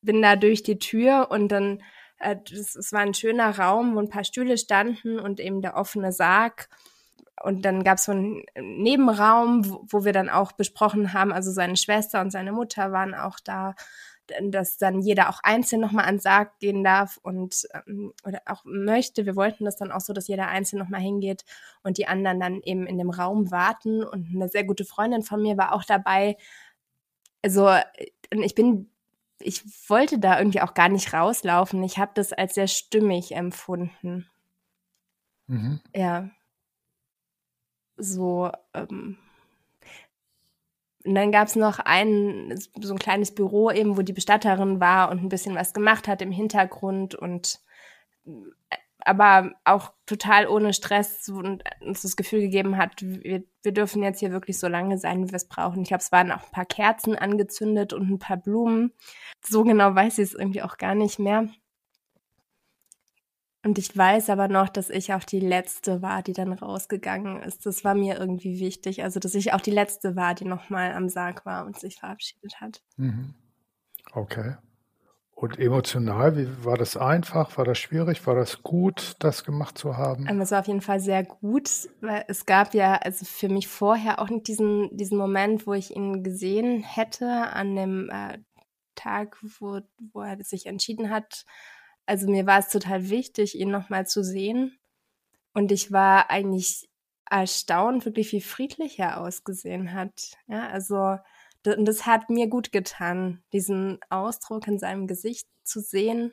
bin 0.00 0.22
da 0.22 0.34
durch 0.34 0.62
die 0.62 0.78
Tür 0.78 1.26
und 1.30 1.48
dann, 1.48 1.82
äh, 2.20 2.36
es 2.50 2.90
war 2.90 3.00
ein 3.00 3.12
schöner 3.12 3.58
Raum, 3.58 3.94
wo 3.96 3.98
ein 3.98 4.08
paar 4.08 4.24
Stühle 4.24 4.56
standen 4.56 5.18
und 5.18 5.40
eben 5.40 5.60
der 5.60 5.76
offene 5.76 6.10
Sarg. 6.10 6.70
Und 7.44 7.66
dann 7.66 7.84
gab 7.84 7.98
es 7.98 8.04
so 8.04 8.12
einen 8.12 8.44
Nebenraum, 8.58 9.68
wo, 9.68 9.84
wo 9.90 10.04
wir 10.06 10.14
dann 10.14 10.30
auch 10.30 10.52
besprochen 10.52 11.12
haben, 11.12 11.34
also 11.34 11.50
seine 11.50 11.76
Schwester 11.76 12.22
und 12.22 12.30
seine 12.30 12.52
Mutter 12.52 12.92
waren 12.92 13.14
auch 13.14 13.40
da 13.44 13.74
dass 14.50 14.76
dann 14.76 15.00
jeder 15.00 15.28
auch 15.28 15.40
einzeln 15.42 15.80
nochmal 15.80 16.06
an 16.06 16.18
Sarg 16.18 16.58
gehen 16.58 16.82
darf 16.84 17.18
und 17.22 17.66
ähm, 17.86 18.12
oder 18.24 18.42
auch 18.46 18.64
möchte. 18.64 19.26
Wir 19.26 19.36
wollten 19.36 19.64
das 19.64 19.76
dann 19.76 19.92
auch 19.92 20.00
so, 20.00 20.12
dass 20.12 20.28
jeder 20.28 20.48
einzeln 20.48 20.78
nochmal 20.78 21.00
hingeht 21.00 21.44
und 21.82 21.98
die 21.98 22.06
anderen 22.06 22.40
dann 22.40 22.60
eben 22.62 22.86
in 22.86 22.98
dem 22.98 23.10
Raum 23.10 23.50
warten. 23.50 24.02
Und 24.02 24.28
eine 24.34 24.48
sehr 24.48 24.64
gute 24.64 24.84
Freundin 24.84 25.22
von 25.22 25.42
mir 25.42 25.56
war 25.56 25.72
auch 25.72 25.84
dabei. 25.84 26.36
Also 27.42 27.70
ich 28.30 28.54
bin, 28.54 28.90
ich 29.38 29.62
wollte 29.88 30.18
da 30.18 30.38
irgendwie 30.38 30.62
auch 30.62 30.74
gar 30.74 30.88
nicht 30.88 31.12
rauslaufen. 31.12 31.82
Ich 31.84 31.98
habe 31.98 32.12
das 32.14 32.32
als 32.32 32.54
sehr 32.54 32.68
stimmig 32.68 33.32
empfunden. 33.34 34.28
Mhm. 35.46 35.80
Ja. 35.94 36.30
So, 37.96 38.50
ähm, 38.74 39.16
und 41.06 41.14
dann 41.14 41.32
gab 41.32 41.48
es 41.48 41.56
noch 41.56 41.78
ein, 41.78 42.58
so 42.80 42.92
ein 42.92 42.98
kleines 42.98 43.34
Büro 43.34 43.70
eben, 43.70 43.96
wo 43.96 44.02
die 44.02 44.12
Bestatterin 44.12 44.80
war 44.80 45.10
und 45.10 45.22
ein 45.22 45.28
bisschen 45.28 45.54
was 45.54 45.72
gemacht 45.72 46.08
hat 46.08 46.22
im 46.22 46.32
Hintergrund 46.32 47.14
und 47.14 47.60
aber 49.06 49.52
auch 49.64 49.92
total 50.04 50.48
ohne 50.48 50.72
Stress 50.72 51.28
und 51.28 51.62
uns 51.80 52.02
das 52.02 52.16
Gefühl 52.16 52.40
gegeben 52.40 52.76
hat, 52.76 52.94
wir, 53.00 53.44
wir 53.62 53.72
dürfen 53.72 54.02
jetzt 54.02 54.18
hier 54.18 54.32
wirklich 54.32 54.58
so 54.58 54.66
lange 54.66 54.98
sein, 54.98 55.22
wie 55.22 55.30
wir 55.30 55.36
es 55.36 55.48
brauchen. 55.48 55.82
Ich 55.82 55.88
glaube, 55.88 56.02
es 56.02 56.10
waren 56.10 56.32
auch 56.32 56.42
ein 56.42 56.50
paar 56.50 56.66
Kerzen 56.66 57.14
angezündet 57.14 57.92
und 57.92 58.10
ein 58.10 58.18
paar 58.18 58.36
Blumen. 58.36 58.92
So 59.44 59.62
genau 59.62 59.94
weiß 59.94 60.18
ich 60.18 60.24
es 60.24 60.34
irgendwie 60.34 60.62
auch 60.62 60.76
gar 60.76 60.96
nicht 60.96 61.20
mehr. 61.20 61.48
Und 63.66 63.78
ich 63.78 63.96
weiß 63.96 64.30
aber 64.30 64.46
noch, 64.46 64.68
dass 64.68 64.90
ich 64.90 65.12
auch 65.12 65.24
die 65.24 65.40
Letzte 65.40 66.00
war, 66.00 66.22
die 66.22 66.34
dann 66.34 66.52
rausgegangen 66.52 67.42
ist. 67.42 67.66
Das 67.66 67.82
war 67.82 67.96
mir 67.96 68.16
irgendwie 68.16 68.60
wichtig. 68.60 69.02
Also, 69.02 69.18
dass 69.18 69.34
ich 69.34 69.52
auch 69.54 69.60
die 69.60 69.72
Letzte 69.72 70.14
war, 70.14 70.36
die 70.36 70.44
nochmal 70.44 70.92
am 70.92 71.08
Sarg 71.08 71.44
war 71.44 71.66
und 71.66 71.76
sich 71.76 71.96
verabschiedet 71.98 72.60
hat. 72.60 72.80
Mhm. 72.96 73.34
Okay. 74.12 74.54
Und 75.32 75.58
emotional, 75.58 76.36
wie 76.36 76.64
war 76.64 76.76
das 76.76 76.96
einfach? 76.96 77.58
War 77.58 77.64
das 77.64 77.78
schwierig? 77.78 78.24
War 78.24 78.36
das 78.36 78.62
gut, 78.62 79.16
das 79.18 79.42
gemacht 79.42 79.76
zu 79.76 79.96
haben? 79.96 80.28
Ähm, 80.28 80.40
es 80.40 80.52
war 80.52 80.60
auf 80.60 80.68
jeden 80.68 80.80
Fall 80.80 81.00
sehr 81.00 81.24
gut, 81.24 81.68
weil 82.00 82.24
es 82.28 82.46
gab 82.46 82.72
ja 82.72 82.94
also 82.94 83.24
für 83.24 83.48
mich 83.48 83.66
vorher 83.66 84.20
auch 84.20 84.30
nicht 84.30 84.46
diesen, 84.46 84.96
diesen 84.96 85.18
Moment, 85.18 85.66
wo 85.66 85.74
ich 85.74 85.96
ihn 85.96 86.22
gesehen 86.22 86.84
hätte 86.84 87.26
an 87.28 87.74
dem 87.74 88.10
äh, 88.10 88.38
Tag, 88.94 89.38
wo, 89.58 89.80
wo 90.12 90.20
er 90.20 90.38
sich 90.44 90.66
entschieden 90.66 91.10
hat, 91.10 91.44
also 92.06 92.28
mir 92.28 92.46
war 92.46 92.60
es 92.60 92.68
total 92.68 93.10
wichtig, 93.10 93.58
ihn 93.58 93.70
nochmal 93.70 94.06
zu 94.06 94.22
sehen. 94.22 94.78
Und 95.52 95.72
ich 95.72 95.92
war 95.92 96.30
eigentlich 96.30 96.88
erstaunt, 97.28 98.04
wirklich 98.04 98.32
wie 98.32 98.40
friedlich 98.40 98.98
er 98.98 99.20
ausgesehen 99.20 99.92
hat. 99.92 100.36
Ja, 100.46 100.68
also 100.68 101.18
das, 101.62 101.76
das 101.80 102.06
hat 102.06 102.30
mir 102.30 102.48
gut 102.48 102.72
getan, 102.72 103.42
diesen 103.52 103.98
Ausdruck 104.08 104.66
in 104.68 104.78
seinem 104.78 105.06
Gesicht 105.06 105.46
zu 105.64 105.80
sehen 105.80 106.32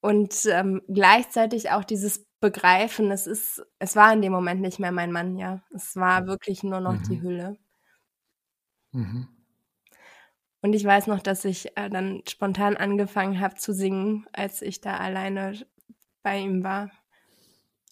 und 0.00 0.46
ähm, 0.46 0.82
gleichzeitig 0.88 1.70
auch 1.70 1.84
dieses 1.84 2.26
Begreifen. 2.40 3.10
Es 3.10 3.26
ist, 3.26 3.62
es 3.78 3.94
war 3.94 4.12
in 4.12 4.22
dem 4.22 4.32
Moment 4.32 4.60
nicht 4.60 4.78
mehr 4.78 4.92
mein 4.92 5.12
Mann, 5.12 5.36
ja. 5.36 5.62
Es 5.72 5.94
war 5.96 6.26
wirklich 6.26 6.62
nur 6.62 6.80
noch 6.80 6.94
mhm. 6.94 7.02
die 7.04 7.22
Hülle. 7.22 7.56
Mhm. 8.92 9.28
Und 10.62 10.74
ich 10.74 10.84
weiß 10.84 11.08
noch, 11.08 11.20
dass 11.20 11.44
ich 11.44 11.76
äh, 11.76 11.90
dann 11.90 12.22
spontan 12.28 12.76
angefangen 12.76 13.40
habe 13.40 13.56
zu 13.56 13.74
singen, 13.74 14.26
als 14.32 14.62
ich 14.62 14.80
da 14.80 14.96
alleine 14.96 15.60
bei 16.22 16.38
ihm 16.38 16.62
war. 16.62 16.90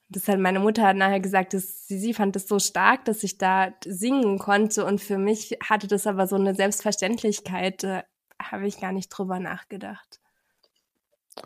Das 0.08 0.26
hat 0.28 0.38
meine 0.38 0.60
Mutter 0.60 0.86
hat 0.86 0.96
nachher 0.96 1.20
gesagt, 1.20 1.52
dass 1.52 1.86
sie, 1.86 1.98
sie 1.98 2.14
fand 2.14 2.34
es 2.36 2.48
so 2.48 2.58
stark, 2.58 3.04
dass 3.04 3.22
ich 3.22 3.38
da 3.38 3.72
singen 3.84 4.38
konnte. 4.38 4.84
Und 4.84 5.00
für 5.00 5.18
mich 5.18 5.58
hatte 5.62 5.88
das 5.88 6.06
aber 6.06 6.26
so 6.26 6.36
eine 6.36 6.54
Selbstverständlichkeit, 6.54 7.82
da 7.82 8.04
habe 8.40 8.66
ich 8.66 8.80
gar 8.80 8.92
nicht 8.92 9.08
drüber 9.08 9.40
nachgedacht. 9.40 10.20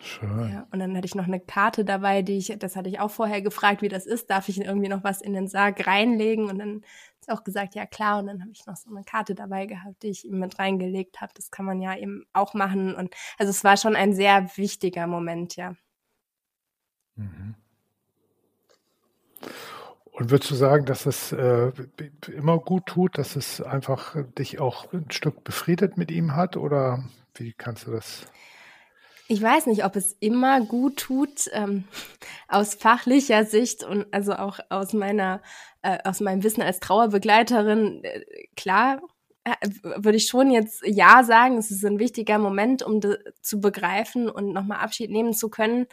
Schön. 0.00 0.50
Ja, 0.50 0.66
und 0.72 0.78
dann 0.78 0.96
hatte 0.96 1.06
ich 1.06 1.14
noch 1.14 1.26
eine 1.26 1.40
Karte 1.40 1.84
dabei, 1.84 2.22
die 2.22 2.38
ich, 2.38 2.54
das 2.58 2.76
hatte 2.76 2.88
ich 2.88 3.00
auch 3.00 3.10
vorher 3.10 3.42
gefragt, 3.42 3.82
wie 3.82 3.88
das 3.88 4.06
ist. 4.06 4.30
Darf 4.30 4.48
ich 4.48 4.60
irgendwie 4.60 4.88
noch 4.88 5.04
was 5.04 5.20
in 5.20 5.34
den 5.34 5.48
Sarg 5.48 5.86
reinlegen? 5.86 6.48
Und 6.48 6.58
dann 6.58 6.84
ist 7.24 7.30
auch 7.30 7.44
gesagt, 7.44 7.74
ja 7.74 7.86
klar. 7.86 8.18
Und 8.18 8.26
dann 8.26 8.40
habe 8.40 8.50
ich 8.52 8.66
noch 8.66 8.76
so 8.76 8.90
eine 8.90 9.04
Karte 9.04 9.34
dabei 9.34 9.66
gehabt, 9.66 10.02
die 10.02 10.08
ich 10.08 10.24
ihm 10.24 10.38
mit 10.38 10.58
reingelegt 10.58 11.20
habe. 11.20 11.32
Das 11.34 11.50
kann 11.50 11.66
man 11.66 11.80
ja 11.80 11.96
eben 11.96 12.24
auch 12.32 12.54
machen. 12.54 12.94
Und 12.94 13.14
also 13.38 13.50
es 13.50 13.64
war 13.64 13.76
schon 13.76 13.96
ein 13.96 14.14
sehr 14.14 14.56
wichtiger 14.56 15.06
Moment, 15.06 15.56
ja. 15.56 15.74
Mhm. 17.16 17.54
Und 20.12 20.30
würdest 20.30 20.50
du 20.50 20.54
sagen, 20.54 20.84
dass 20.84 21.06
es 21.06 21.32
äh, 21.32 21.72
immer 22.32 22.58
gut 22.58 22.86
tut, 22.86 23.18
dass 23.18 23.34
es 23.34 23.60
einfach 23.60 24.14
dich 24.38 24.60
auch 24.60 24.92
ein 24.92 25.10
Stück 25.10 25.42
befriedet 25.42 25.96
mit 25.96 26.12
ihm 26.12 26.36
hat? 26.36 26.56
Oder 26.56 27.04
wie 27.34 27.52
kannst 27.52 27.88
du 27.88 27.90
das? 27.90 28.26
Ich 29.26 29.40
weiß 29.40 29.66
nicht, 29.66 29.84
ob 29.84 29.96
es 29.96 30.12
immer 30.20 30.60
gut 30.60 30.98
tut, 30.98 31.48
ähm, 31.52 31.84
aus 32.48 32.74
fachlicher 32.74 33.44
Sicht 33.44 33.82
und 33.82 34.06
also 34.12 34.34
auch 34.34 34.58
aus 34.68 34.92
meiner, 34.92 35.40
äh, 35.82 35.98
aus 36.04 36.20
meinem 36.20 36.42
Wissen 36.42 36.62
als 36.62 36.78
Trauerbegleiterin, 36.80 38.04
äh, 38.04 38.24
klar, 38.54 39.00
äh, 39.44 39.54
würde 39.82 40.16
ich 40.16 40.26
schon 40.26 40.50
jetzt 40.50 40.82
ja 40.84 41.24
sagen, 41.24 41.56
es 41.56 41.70
ist 41.70 41.84
ein 41.84 41.98
wichtiger 41.98 42.38
Moment, 42.38 42.82
um 42.82 43.00
zu 43.40 43.60
begreifen 43.60 44.28
und 44.28 44.52
nochmal 44.52 44.80
Abschied 44.80 45.10
nehmen 45.10 45.32
zu 45.32 45.48
können. 45.48 45.86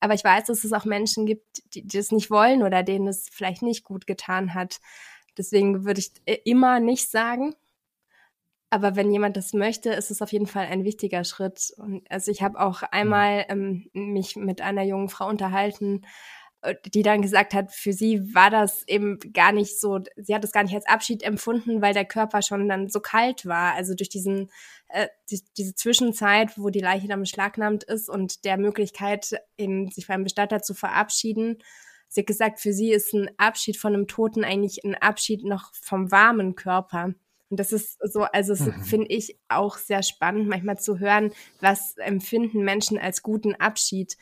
Aber 0.00 0.14
ich 0.14 0.24
weiß, 0.24 0.44
dass 0.46 0.64
es 0.64 0.72
auch 0.72 0.84
Menschen 0.86 1.26
gibt, 1.26 1.74
die, 1.74 1.86
die 1.86 1.98
das 1.98 2.10
nicht 2.10 2.30
wollen 2.30 2.62
oder 2.62 2.82
denen 2.82 3.06
es 3.06 3.28
vielleicht 3.30 3.62
nicht 3.62 3.84
gut 3.84 4.06
getan 4.06 4.54
hat. 4.54 4.80
Deswegen 5.36 5.84
würde 5.84 6.00
ich 6.00 6.12
äh, 6.24 6.38
immer 6.44 6.80
nicht 6.80 7.10
sagen. 7.10 7.54
Aber 8.72 8.96
wenn 8.96 9.12
jemand 9.12 9.36
das 9.36 9.52
möchte, 9.52 9.90
ist 9.90 10.10
es 10.10 10.22
auf 10.22 10.32
jeden 10.32 10.46
Fall 10.46 10.64
ein 10.64 10.82
wichtiger 10.82 11.24
Schritt. 11.24 11.74
Und 11.76 12.10
also 12.10 12.30
ich 12.30 12.40
habe 12.40 12.58
auch 12.58 12.82
einmal 12.82 13.44
ähm, 13.50 13.90
mich 13.92 14.34
mit 14.34 14.62
einer 14.62 14.82
jungen 14.82 15.10
Frau 15.10 15.28
unterhalten, 15.28 16.06
äh, 16.62 16.76
die 16.86 17.02
dann 17.02 17.20
gesagt 17.20 17.52
hat, 17.52 17.70
für 17.70 17.92
sie 17.92 18.34
war 18.34 18.48
das 18.48 18.88
eben 18.88 19.18
gar 19.34 19.52
nicht 19.52 19.78
so, 19.78 20.00
sie 20.16 20.34
hat 20.34 20.42
es 20.42 20.52
gar 20.52 20.62
nicht 20.62 20.74
als 20.74 20.88
Abschied 20.88 21.22
empfunden, 21.22 21.82
weil 21.82 21.92
der 21.92 22.06
Körper 22.06 22.40
schon 22.40 22.66
dann 22.66 22.88
so 22.88 23.00
kalt 23.00 23.44
war. 23.44 23.74
Also 23.74 23.94
durch 23.94 24.08
diesen, 24.08 24.50
äh, 24.88 25.08
die, 25.30 25.42
diese 25.58 25.74
Zwischenzeit, 25.74 26.56
wo 26.56 26.70
die 26.70 26.80
Leiche 26.80 27.08
dann 27.08 27.20
beschlagnahmt 27.20 27.84
ist 27.84 28.08
und 28.08 28.46
der 28.46 28.56
Möglichkeit, 28.56 29.38
eben 29.58 29.90
sich 29.90 30.06
beim 30.06 30.24
Bestatter 30.24 30.62
zu 30.62 30.72
verabschieden. 30.72 31.58
Sie 32.08 32.22
hat 32.22 32.26
gesagt, 32.26 32.58
für 32.58 32.72
sie 32.72 32.90
ist 32.90 33.12
ein 33.12 33.28
Abschied 33.36 33.76
von 33.76 33.92
einem 33.92 34.08
Toten 34.08 34.44
eigentlich 34.44 34.82
ein 34.82 34.94
Abschied 34.94 35.44
noch 35.44 35.74
vom 35.74 36.10
warmen 36.10 36.54
Körper. 36.54 37.12
Und 37.52 37.60
das 37.60 37.70
ist 37.70 37.98
so, 38.10 38.22
also 38.22 38.54
mhm. 38.54 38.82
finde 38.82 39.08
ich 39.08 39.38
auch 39.48 39.76
sehr 39.76 40.02
spannend, 40.02 40.48
manchmal 40.48 40.78
zu 40.78 40.98
hören, 40.98 41.34
was 41.60 41.98
empfinden 41.98 42.64
Menschen 42.64 42.96
als 42.96 43.22
guten 43.22 43.54
Abschied. 43.54 44.16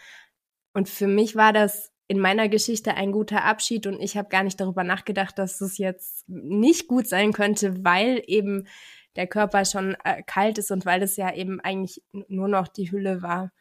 Und 0.73 0.89
für 0.89 1.07
mich 1.07 1.37
war 1.37 1.53
das 1.53 1.93
in 2.09 2.19
meiner 2.19 2.49
Geschichte 2.49 2.95
ein 2.95 3.13
guter 3.13 3.45
Abschied 3.45 3.87
und 3.87 4.01
ich 4.01 4.17
habe 4.17 4.31
gar 4.31 4.43
nicht 4.43 4.61
darüber 4.61 4.83
nachgedacht, 4.83 5.39
dass 5.39 5.61
es 5.61 5.79
jetzt 5.79 6.29
nicht 6.29 6.89
gut 6.89 7.07
sein 7.07 7.33
könnte, 7.33 7.85
weil 7.85 8.21
eben 8.27 8.67
der 9.15 9.29
Körper 9.29 9.65
schon 9.65 9.97
äh, 10.03 10.25
kalt 10.25 10.59
ist 10.59 10.73
und 10.73 10.85
weil 10.85 11.01
es 11.01 11.17
ja 11.17 11.33
eben 11.33 11.61
eigentlich 11.61 12.03
nur 12.11 12.49
noch 12.49 12.67
die 12.67 12.91
Hülle 12.91 13.23
war. 13.23 13.53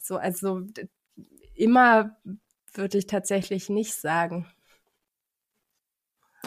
So, 0.00 0.16
also 0.16 0.62
immer 1.54 2.16
würde 2.74 2.98
ich 2.98 3.06
tatsächlich 3.06 3.68
nicht 3.68 3.94
sagen. 3.94 4.50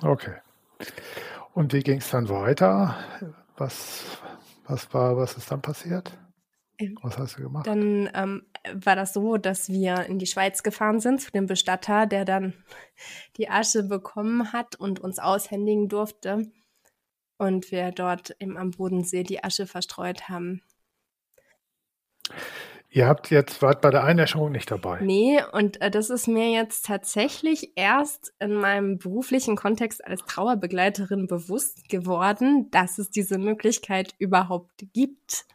Okay. 0.01 0.35
Und 1.59 1.73
wie 1.73 1.81
ging 1.81 1.97
es 1.97 2.09
dann 2.09 2.29
weiter? 2.29 2.95
Was, 3.57 4.21
was, 4.63 4.93
war, 4.93 5.17
was 5.17 5.35
ist 5.35 5.51
dann 5.51 5.61
passiert? 5.61 6.17
Ähm, 6.77 6.97
was 7.01 7.17
hast 7.17 7.37
du 7.37 7.41
gemacht? 7.41 7.67
Dann 7.67 8.09
ähm, 8.13 8.43
war 8.73 8.95
das 8.95 9.11
so, 9.11 9.35
dass 9.35 9.67
wir 9.67 10.05
in 10.05 10.19
die 10.19 10.25
Schweiz 10.25 10.63
gefahren 10.63 11.01
sind 11.01 11.19
zu 11.19 11.31
dem 11.31 11.47
Bestatter, 11.47 12.05
der 12.05 12.23
dann 12.23 12.53
die 13.35 13.49
Asche 13.49 13.83
bekommen 13.83 14.53
hat 14.53 14.77
und 14.77 15.01
uns 15.01 15.19
aushändigen 15.19 15.89
durfte. 15.89 16.49
Und 17.37 17.73
wir 17.73 17.91
dort 17.91 18.37
eben 18.39 18.55
am 18.55 18.71
Bodensee 18.71 19.23
die 19.23 19.43
Asche 19.43 19.67
verstreut 19.67 20.29
haben. 20.29 20.61
Ihr 22.91 23.07
habt 23.07 23.29
jetzt, 23.29 23.61
wart 23.61 23.81
bei 23.81 23.91
der 23.91 24.03
Einäscherung 24.03 24.51
nicht 24.51 24.71
dabei. 24.71 24.99
Nee, 25.01 25.39
und 25.51 25.79
äh, 25.79 25.91
das 25.91 26.09
ist 26.09 26.27
mir 26.27 26.51
jetzt 26.51 26.85
tatsächlich 26.85 27.73
erst 27.75 28.33
in 28.39 28.55
meinem 28.55 28.97
beruflichen 28.97 29.55
Kontext 29.55 30.03
als 30.03 30.25
Trauerbegleiterin 30.25 31.27
bewusst 31.27 31.87
geworden, 31.87 32.71
dass 32.71 32.97
es 32.97 33.11
diese 33.11 33.37
Möglichkeit 33.37 34.15
überhaupt 34.17 34.85
gibt. 34.93 35.45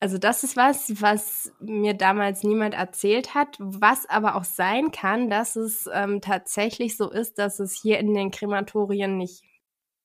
Also 0.00 0.18
das 0.18 0.42
ist 0.42 0.56
was, 0.56 1.00
was 1.00 1.52
mir 1.60 1.94
damals 1.94 2.42
niemand 2.42 2.74
erzählt 2.74 3.34
hat, 3.34 3.56
was 3.58 4.08
aber 4.08 4.34
auch 4.34 4.44
sein 4.44 4.90
kann, 4.90 5.30
dass 5.30 5.54
es 5.54 5.88
ähm, 5.92 6.20
tatsächlich 6.20 6.96
so 6.96 7.08
ist, 7.10 7.38
dass 7.38 7.60
es 7.60 7.80
hier 7.80 7.98
in 7.98 8.14
den 8.14 8.32
Krematorien 8.32 9.16
nicht 9.16 9.44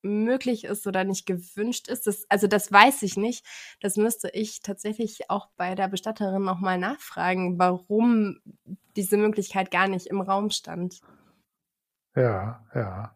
möglich 0.04 0.64
ist 0.64 0.86
oder 0.86 1.04
nicht 1.04 1.26
gewünscht 1.26 1.88
ist. 1.88 2.06
Das, 2.06 2.26
also 2.28 2.46
das 2.46 2.70
weiß 2.70 3.02
ich 3.02 3.16
nicht. 3.16 3.44
Das 3.80 3.96
müsste 3.96 4.28
ich 4.30 4.60
tatsächlich 4.60 5.30
auch 5.30 5.48
bei 5.56 5.74
der 5.74 5.88
Bestatterin 5.88 6.42
nochmal 6.42 6.78
nachfragen, 6.78 7.58
warum 7.58 8.40
diese 8.96 9.16
Möglichkeit 9.16 9.70
gar 9.70 9.88
nicht 9.88 10.06
im 10.06 10.20
Raum 10.20 10.50
stand. 10.50 11.00
Ja, 12.14 12.64
ja. 12.74 13.14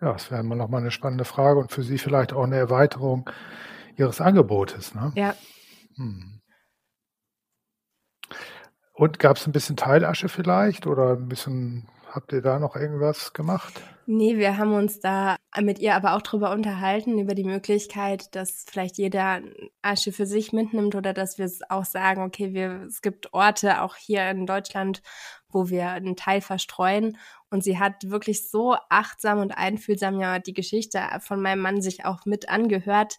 Ja, 0.00 0.12
das 0.12 0.30
wäre 0.30 0.40
immer 0.40 0.56
nochmal 0.56 0.82
eine 0.82 0.90
spannende 0.90 1.24
Frage 1.24 1.60
und 1.60 1.72
für 1.72 1.82
Sie 1.82 1.96
vielleicht 1.96 2.32
auch 2.32 2.44
eine 2.44 2.56
Erweiterung 2.56 3.30
Ihres 3.96 4.20
Angebotes. 4.20 4.94
Ne? 4.94 5.12
Ja. 5.14 5.34
Hm. 5.96 6.40
Und 8.92 9.18
gab 9.18 9.36
es 9.36 9.46
ein 9.46 9.52
bisschen 9.52 9.76
Teilasche 9.76 10.28
vielleicht 10.28 10.86
oder 10.86 11.14
ein 11.14 11.28
bisschen, 11.28 11.88
habt 12.14 12.32
ihr 12.32 12.42
da 12.42 12.58
noch 12.58 12.76
irgendwas 12.76 13.32
gemacht? 13.32 13.82
Nee, 14.06 14.36
wir 14.36 14.58
haben 14.58 14.74
uns 14.74 15.00
da 15.00 15.36
mit 15.60 15.78
ihr 15.78 15.94
aber 15.94 16.14
auch 16.14 16.22
drüber 16.22 16.50
unterhalten, 16.52 17.18
über 17.18 17.34
die 17.34 17.44
Möglichkeit, 17.44 18.34
dass 18.34 18.66
vielleicht 18.68 18.98
jeder 18.98 19.40
Asche 19.82 20.12
für 20.12 20.26
sich 20.26 20.52
mitnimmt 20.52 20.94
oder 20.94 21.14
dass 21.14 21.38
wir 21.38 21.46
es 21.46 21.60
auch 21.70 21.86
sagen, 21.86 22.22
okay, 22.22 22.52
wir, 22.52 22.84
es 22.86 23.00
gibt 23.00 23.32
Orte 23.32 23.80
auch 23.80 23.96
hier 23.96 24.28
in 24.30 24.46
Deutschland, 24.46 25.02
wo 25.48 25.70
wir 25.70 25.88
einen 25.88 26.16
Teil 26.16 26.42
verstreuen. 26.42 27.16
Und 27.50 27.64
sie 27.64 27.78
hat 27.78 28.10
wirklich 28.10 28.50
so 28.50 28.76
achtsam 28.90 29.38
und 29.38 29.56
einfühlsam 29.56 30.20
ja 30.20 30.38
die 30.38 30.54
Geschichte 30.54 31.00
von 31.20 31.40
meinem 31.40 31.60
Mann 31.60 31.80
sich 31.80 32.04
auch 32.04 32.26
mit 32.26 32.48
angehört, 32.48 33.18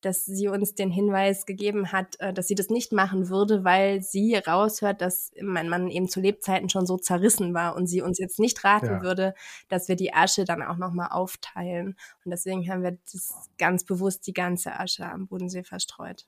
dass 0.00 0.24
sie 0.24 0.48
uns 0.48 0.74
den 0.74 0.90
Hinweis 0.90 1.46
gegeben 1.46 1.92
hat, 1.92 2.20
äh, 2.20 2.32
dass 2.32 2.48
sie 2.48 2.54
das 2.54 2.68
nicht 2.68 2.92
machen 2.92 3.28
würde, 3.28 3.64
weil 3.64 4.02
sie 4.02 4.36
raushört, 4.36 5.00
dass 5.00 5.32
mein 5.40 5.68
Mann 5.68 5.88
eben 5.88 6.08
zu 6.08 6.20
Lebzeiten 6.20 6.68
schon 6.68 6.86
so 6.86 6.96
zerrissen 6.96 7.54
war 7.54 7.76
und 7.76 7.86
sie 7.86 8.02
uns 8.02 8.18
jetzt 8.18 8.38
nicht 8.38 8.62
raten 8.64 8.86
ja. 8.86 9.02
würde, 9.02 9.34
dass 9.68 9.88
wir 9.88 9.96
die 9.96 10.14
Asche 10.14 10.44
dann 10.44 10.62
auch 10.62 10.76
nochmal 10.76 11.08
aufteilen. 11.10 11.96
Und 12.24 12.30
deswegen 12.30 12.68
haben 12.70 12.82
wir 12.82 12.98
das 13.12 13.50
ganz 13.58 13.84
bewusst 13.84 14.26
die 14.26 14.34
ganze 14.34 14.78
Asche 14.78 15.06
am 15.06 15.26
Bodensee 15.26 15.62
verstreut. 15.62 16.26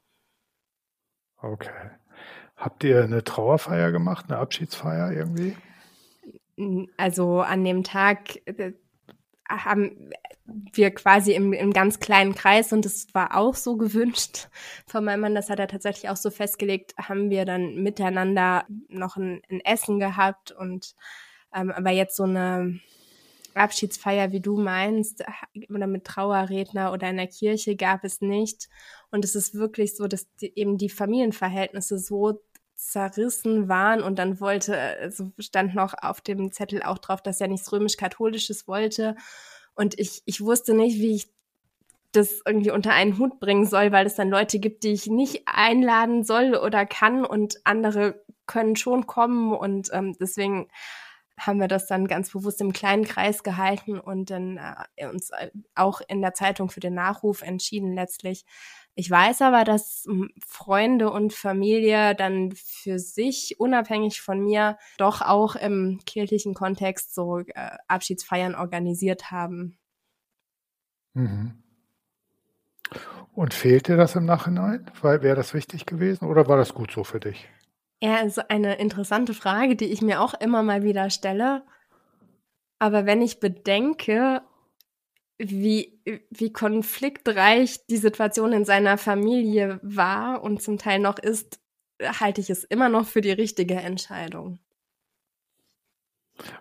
Okay. 1.40 1.90
Habt 2.56 2.82
ihr 2.82 3.04
eine 3.04 3.22
Trauerfeier 3.22 3.92
gemacht, 3.92 4.26
eine 4.28 4.38
Abschiedsfeier 4.38 5.12
irgendwie? 5.12 5.56
Also 6.96 7.40
an 7.40 7.64
dem 7.64 7.84
Tag 7.84 8.44
äh, 8.46 8.72
haben 9.48 10.10
wir 10.72 10.90
quasi 10.90 11.32
im, 11.32 11.52
im 11.52 11.72
ganz 11.72 12.00
kleinen 12.00 12.34
Kreis 12.34 12.72
und 12.72 12.84
das 12.84 13.06
war 13.12 13.36
auch 13.36 13.54
so 13.54 13.76
gewünscht 13.76 14.48
von 14.86 15.04
meinem 15.04 15.20
Mann, 15.20 15.34
das 15.34 15.50
hat 15.50 15.58
er 15.58 15.68
tatsächlich 15.68 16.08
auch 16.08 16.16
so 16.16 16.30
festgelegt, 16.30 16.94
haben 16.98 17.30
wir 17.30 17.44
dann 17.44 17.76
miteinander 17.82 18.64
noch 18.88 19.16
ein, 19.16 19.42
ein 19.50 19.60
Essen 19.60 19.98
gehabt 19.98 20.52
und 20.52 20.94
ähm, 21.54 21.70
aber 21.70 21.90
jetzt 21.90 22.16
so 22.16 22.24
eine 22.24 22.80
Abschiedsfeier, 23.54 24.32
wie 24.32 24.40
du 24.40 24.58
meinst, 24.58 25.24
oder 25.68 25.86
mit 25.86 26.04
Trauerredner 26.04 26.92
oder 26.92 27.10
in 27.10 27.16
der 27.16 27.26
Kirche 27.26 27.76
gab 27.76 28.04
es 28.04 28.20
nicht. 28.20 28.68
Und 29.10 29.24
es 29.24 29.34
ist 29.34 29.54
wirklich 29.54 29.96
so, 29.96 30.06
dass 30.06 30.32
die, 30.36 30.52
eben 30.56 30.78
die 30.78 30.88
Familienverhältnisse 30.88 31.98
so 31.98 32.40
zerrissen 32.78 33.68
waren. 33.68 34.02
Und 34.02 34.18
dann 34.18 34.40
wollte, 34.40 34.78
also 34.78 35.32
stand 35.38 35.74
noch 35.74 35.94
auf 36.00 36.20
dem 36.20 36.52
Zettel 36.52 36.82
auch 36.82 36.98
drauf, 36.98 37.22
dass 37.22 37.40
er 37.40 37.48
nichts 37.48 37.70
römisch-katholisches 37.72 38.68
wollte. 38.68 39.16
Und 39.74 39.98
ich, 39.98 40.22
ich 40.24 40.40
wusste 40.40 40.74
nicht, 40.74 40.98
wie 40.98 41.14
ich 41.16 41.28
das 42.12 42.40
irgendwie 42.46 42.70
unter 42.70 42.92
einen 42.92 43.18
Hut 43.18 43.38
bringen 43.38 43.66
soll, 43.66 43.92
weil 43.92 44.06
es 44.06 44.14
dann 44.14 44.30
Leute 44.30 44.58
gibt, 44.58 44.82
die 44.84 44.92
ich 44.92 45.08
nicht 45.08 45.42
einladen 45.46 46.24
soll 46.24 46.54
oder 46.54 46.86
kann. 46.86 47.24
Und 47.24 47.60
andere 47.64 48.22
können 48.46 48.76
schon 48.76 49.06
kommen. 49.06 49.52
Und 49.52 49.90
ähm, 49.92 50.16
deswegen 50.18 50.68
haben 51.38 51.60
wir 51.60 51.68
das 51.68 51.86
dann 51.86 52.06
ganz 52.06 52.30
bewusst 52.30 52.60
im 52.60 52.72
kleinen 52.72 53.04
Kreis 53.04 53.42
gehalten 53.42 53.98
und 53.98 54.30
dann 54.30 54.58
äh, 54.96 55.06
uns 55.06 55.30
äh, 55.30 55.50
auch 55.74 56.00
in 56.08 56.20
der 56.20 56.34
Zeitung 56.34 56.68
für 56.68 56.80
den 56.80 56.94
Nachruf 56.94 57.42
entschieden 57.42 57.94
letztlich, 57.94 58.44
ich 58.98 59.08
weiß 59.08 59.42
aber, 59.42 59.62
dass 59.62 60.06
hm, 60.08 60.28
Freunde 60.44 61.12
und 61.12 61.32
Familie 61.32 62.16
dann 62.16 62.50
für 62.50 62.98
sich, 62.98 63.54
unabhängig 63.60 64.20
von 64.20 64.40
mir, 64.40 64.76
doch 64.96 65.22
auch 65.22 65.54
im 65.54 66.00
kirchlichen 66.04 66.52
Kontext 66.52 67.14
so 67.14 67.38
äh, 67.38 67.76
Abschiedsfeiern 67.86 68.56
organisiert 68.56 69.30
haben. 69.30 69.78
Mhm. 71.14 71.62
Und 73.34 73.54
fehlt 73.54 73.86
dir 73.86 73.96
das 73.96 74.16
im 74.16 74.24
Nachhinein? 74.24 74.90
Wäre 75.00 75.36
das 75.36 75.54
wichtig 75.54 75.86
gewesen 75.86 76.24
oder 76.24 76.48
war 76.48 76.56
das 76.56 76.74
gut 76.74 76.90
so 76.90 77.04
für 77.04 77.20
dich? 77.20 77.48
Ja, 78.02 78.16
also 78.16 78.42
eine 78.48 78.80
interessante 78.80 79.32
Frage, 79.32 79.76
die 79.76 79.92
ich 79.92 80.02
mir 80.02 80.20
auch 80.20 80.34
immer 80.34 80.64
mal 80.64 80.82
wieder 80.82 81.08
stelle. 81.10 81.62
Aber 82.80 83.06
wenn 83.06 83.22
ich 83.22 83.38
bedenke, 83.38 84.42
wie, 85.38 86.00
wie 86.30 86.52
konfliktreich 86.52 87.86
die 87.86 87.96
Situation 87.96 88.52
in 88.52 88.64
seiner 88.64 88.98
Familie 88.98 89.78
war 89.82 90.42
und 90.42 90.60
zum 90.60 90.78
Teil 90.78 90.98
noch 90.98 91.18
ist, 91.18 91.60
halte 92.02 92.40
ich 92.40 92.50
es 92.50 92.64
immer 92.64 92.88
noch 92.88 93.06
für 93.06 93.20
die 93.20 93.32
richtige 93.32 93.74
Entscheidung. 93.74 94.58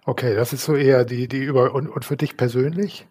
Okay, 0.05 0.35
das 0.35 0.53
ist 0.53 0.63
so 0.63 0.75
eher 0.75 1.05
die, 1.05 1.27
die 1.27 1.43
über 1.43 1.73
und, 1.73 1.87
und 1.87 2.05
für 2.05 2.17
dich 2.17 2.37
persönlich? 2.37 3.07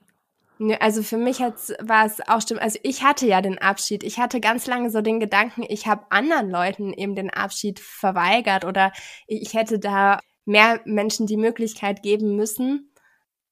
Also 0.80 1.02
für 1.02 1.18
mich 1.18 1.40
war 1.40 2.06
es 2.06 2.26
auch 2.26 2.40
stimmt. 2.40 2.62
Also 2.62 2.78
ich 2.82 3.02
hatte 3.02 3.26
ja 3.26 3.42
den 3.42 3.58
Abschied. 3.58 4.02
Ich 4.02 4.18
hatte 4.18 4.40
ganz 4.40 4.66
lange 4.66 4.90
so 4.90 5.02
den 5.02 5.20
Gedanken, 5.20 5.64
ich 5.68 5.86
habe 5.86 6.06
anderen 6.10 6.50
Leuten 6.50 6.92
eben 6.92 7.14
den 7.14 7.30
Abschied 7.30 7.78
verweigert 7.78 8.64
oder 8.64 8.92
ich 9.26 9.54
hätte 9.54 9.78
da 9.78 10.18
mehr 10.44 10.80
Menschen 10.84 11.26
die 11.26 11.36
Möglichkeit 11.36 12.02
geben 12.02 12.36
müssen 12.36 12.90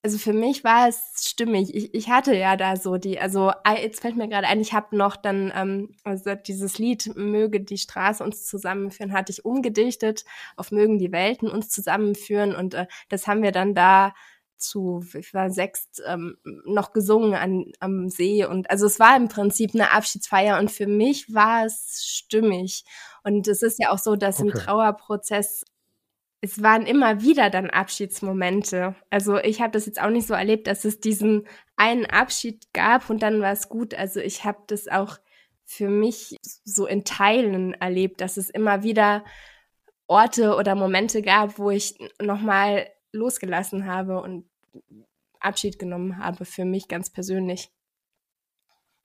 also 0.04 0.18
für 0.18 0.34
mich 0.34 0.64
war 0.64 0.86
es 0.86 1.14
stimmig. 1.22 1.74
Ich, 1.74 1.94
ich 1.94 2.10
hatte 2.10 2.36
ja 2.36 2.56
da 2.58 2.76
so 2.76 2.98
die, 2.98 3.18
also 3.18 3.52
jetzt 3.74 4.02
fällt 4.02 4.16
mir 4.16 4.28
gerade 4.28 4.46
ein, 4.46 4.60
ich 4.60 4.74
habe 4.74 4.94
noch 4.94 5.16
dann, 5.16 5.50
ähm, 5.56 5.96
also 6.04 6.34
dieses 6.34 6.78
Lied 6.78 7.16
Möge 7.16 7.62
die 7.62 7.78
Straße 7.78 8.22
uns 8.22 8.44
zusammenführen, 8.44 9.14
hatte 9.14 9.32
ich 9.32 9.46
umgedichtet 9.46 10.26
auf 10.56 10.70
Mögen 10.72 10.98
die 10.98 11.10
Welten 11.10 11.48
uns 11.48 11.70
zusammenführen 11.70 12.54
und 12.54 12.74
äh, 12.74 12.86
das 13.08 13.26
haben 13.26 13.42
wir 13.42 13.50
dann 13.50 13.74
da 13.74 14.12
zu, 14.58 15.02
ich 15.14 15.32
war 15.32 15.48
sechs, 15.50 15.88
ähm, 16.06 16.36
noch 16.66 16.92
gesungen 16.92 17.32
an, 17.32 17.72
am 17.80 18.10
See 18.10 18.44
und 18.44 18.70
also 18.70 18.84
es 18.84 19.00
war 19.00 19.16
im 19.16 19.28
Prinzip 19.28 19.74
eine 19.74 19.90
Abschiedsfeier 19.92 20.58
und 20.58 20.70
für 20.70 20.86
mich 20.86 21.32
war 21.32 21.64
es 21.64 22.04
stimmig. 22.04 22.84
Und 23.22 23.48
es 23.48 23.62
ist 23.62 23.78
ja 23.78 23.90
auch 23.90 23.98
so, 23.98 24.16
dass 24.16 24.38
okay. 24.38 24.48
im 24.48 24.54
Trauerprozess 24.54 25.64
es 26.44 26.62
waren 26.62 26.84
immer 26.84 27.22
wieder 27.22 27.48
dann 27.48 27.70
Abschiedsmomente. 27.70 28.94
Also 29.08 29.38
ich 29.38 29.62
habe 29.62 29.70
das 29.70 29.86
jetzt 29.86 29.98
auch 29.98 30.10
nicht 30.10 30.26
so 30.26 30.34
erlebt, 30.34 30.66
dass 30.66 30.84
es 30.84 31.00
diesen 31.00 31.48
einen 31.76 32.04
Abschied 32.04 32.70
gab 32.74 33.08
und 33.08 33.22
dann 33.22 33.40
war 33.40 33.52
es 33.52 33.70
gut. 33.70 33.94
Also 33.94 34.20
ich 34.20 34.44
habe 34.44 34.58
das 34.66 34.86
auch 34.86 35.16
für 35.64 35.88
mich 35.88 36.36
so 36.42 36.86
in 36.86 37.02
Teilen 37.06 37.72
erlebt, 37.72 38.20
dass 38.20 38.36
es 38.36 38.50
immer 38.50 38.82
wieder 38.82 39.24
Orte 40.06 40.56
oder 40.56 40.74
Momente 40.74 41.22
gab, 41.22 41.58
wo 41.58 41.70
ich 41.70 41.96
nochmal 42.20 42.88
losgelassen 43.10 43.86
habe 43.86 44.20
und 44.20 44.46
Abschied 45.40 45.78
genommen 45.78 46.18
habe, 46.18 46.44
für 46.44 46.66
mich 46.66 46.88
ganz 46.88 47.08
persönlich. 47.08 47.70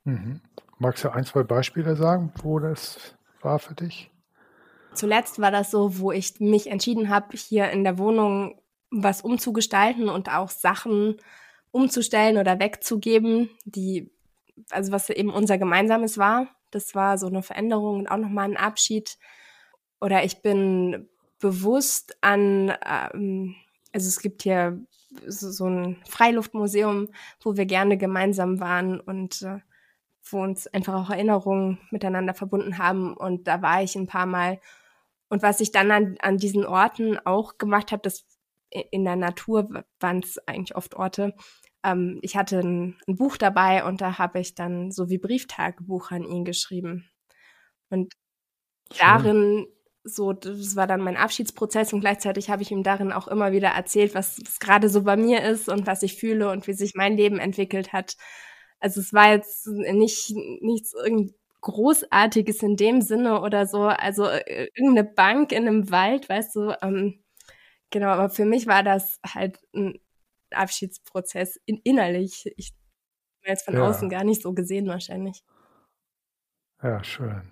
Mhm. 0.04 0.42
Magst 0.78 1.06
du 1.06 1.10
ein, 1.10 1.24
zwei 1.24 1.44
Beispiele 1.44 1.96
sagen, 1.96 2.34
wo 2.44 2.60
das 2.60 3.18
war 3.40 3.60
für 3.60 3.76
dich? 3.76 4.12
Zuletzt 4.94 5.40
war 5.40 5.52
das 5.52 5.72
so, 5.72 6.00
wo 6.00 6.12
ich 6.12 6.40
mich 6.40 6.68
entschieden 6.68 7.10
habe, 7.10 7.38
hier 7.38 7.70
in 7.70 7.84
der 7.84 7.98
Wohnung 7.98 8.60
was 8.92 9.22
umzugestalten 9.22 10.10
und 10.10 10.30
auch 10.30 10.50
Sachen 10.50 11.18
umzustellen 11.72 12.38
oder 12.38 12.60
wegzugeben, 12.60 13.50
die, 13.66 14.12
also 14.72 14.92
was 14.92 15.10
eben 15.10 15.30
unser 15.30 15.58
gemeinsames 15.58 16.18
war. 16.18 16.48
Das 16.72 16.96
war 16.96 17.18
so 17.18 17.28
eine 17.28 17.44
Veränderung 17.44 18.00
und 18.00 18.08
auch 18.08 18.18
nochmal 18.18 18.50
ein 18.50 18.58
Abschied. 18.58 19.18
Oder 20.02 20.24
ich 20.24 20.42
bin 20.42 21.08
bewusst 21.40 22.18
an, 22.22 22.74
ähm, 22.86 23.56
also 23.94 24.08
es 24.08 24.20
gibt 24.20 24.44
hier 24.44 24.80
so, 25.28 25.52
so 25.52 25.66
ein 25.66 25.98
Freiluftmuseum, 26.08 27.10
wo 27.42 27.58
wir 27.58 27.66
gerne 27.66 27.98
gemeinsam 27.98 28.60
waren 28.60 29.00
und 29.00 29.42
äh, 29.42 29.60
wo 30.24 30.42
uns 30.42 30.68
einfach 30.68 30.94
auch 30.94 31.10
Erinnerungen 31.10 31.80
miteinander 31.92 32.34
verbunden 32.34 32.78
haben. 32.78 33.16
Und 33.16 33.48
da 33.48 33.62
war 33.62 33.84
ich 33.84 33.96
ein 33.96 34.08
paar 34.08 34.26
Mal 34.26 34.60
und 35.30 35.44
was 35.44 35.60
ich 35.60 35.72
dann 35.72 35.92
an, 35.92 36.18
an 36.22 36.38
diesen 36.38 36.66
Orten 36.66 37.18
auch 37.20 37.58
gemacht 37.58 37.92
habe, 37.92 38.02
das 38.02 38.26
in 38.72 39.04
der 39.04 39.16
Natur 39.16 39.84
waren 40.00 40.20
es 40.20 40.38
eigentlich 40.48 40.76
oft 40.76 40.96
Orte. 40.96 41.34
Ähm, 41.84 42.20
ich 42.22 42.36
hatte 42.36 42.60
ein, 42.60 42.98
ein, 43.08 43.16
Buch 43.16 43.38
dabei 43.38 43.86
und 43.86 44.02
da 44.02 44.18
habe 44.18 44.40
ich 44.40 44.54
dann 44.54 44.92
so 44.92 45.10
wie 45.10 45.18
Brieftagebuch 45.18 46.12
an 46.12 46.24
ihn 46.24 46.46
geschrieben. 46.46 47.10
Und 47.90 48.14
Schön. 48.92 49.00
darin 49.00 49.68
so, 50.04 50.34
das 50.34 50.76
war 50.76 50.88
dann 50.88 51.02
mein 51.02 51.18
Abschiedsprozess 51.18 51.94
und 51.94 52.02
gleichzeitig 52.02 52.50
habe 52.50 52.62
ich 52.64 52.72
ihm 52.72 52.84
darin 52.84 53.12
auch 53.12 53.28
immer 53.28 53.52
wieder 53.52 53.70
erzählt, 53.70 54.16
was, 54.16 54.40
was 54.44 54.60
gerade 54.60 54.90
so 54.90 55.04
bei 55.04 55.18
mir 55.18 55.44
ist 55.44 55.70
und 55.70 55.88
was 55.88 56.04
ich 56.04 56.16
fühle 56.16 56.50
und 56.50 56.68
wie 56.68 56.74
sich 56.74 56.96
mein 56.96 57.18
Leben 57.18 57.40
entwickelt 57.40 57.94
hat. 57.94 58.16
Also 58.80 59.02
es 59.02 59.14
war 59.14 59.32
jetzt 59.32 59.68
nicht 59.68 60.32
nichts 60.62 60.94
irgendwie 60.94 61.36
Großartiges 61.62 62.64
in 62.64 62.78
dem 62.78 63.02
Sinne 63.02 63.42
oder 63.42 63.68
so. 63.68 63.84
Also 63.84 64.26
äh, 64.26 64.70
irgendeine 64.76 65.04
Bank 65.08 65.52
in 65.52 65.68
einem 65.68 65.92
Wald, 65.92 66.30
weißt 66.30 66.56
du. 66.56 66.76
Ähm, 66.82 67.24
genau, 67.90 68.08
aber 68.08 68.30
für 68.30 68.46
mich 68.46 68.68
war 68.68 68.84
das 68.84 69.20
halt 69.26 69.60
ein 69.76 70.00
Abschiedsprozess 70.52 71.60
in, 71.66 71.82
innerlich. 71.84 72.52
Ich 72.56 72.74
jetzt 73.44 73.66
von 73.66 73.76
ja. 73.76 73.88
außen 73.88 74.10
gar 74.10 74.24
nicht 74.24 74.42
so 74.42 74.54
gesehen 74.54 74.88
wahrscheinlich. 74.88 75.44
Ja, 76.82 77.04
schön. 77.04 77.52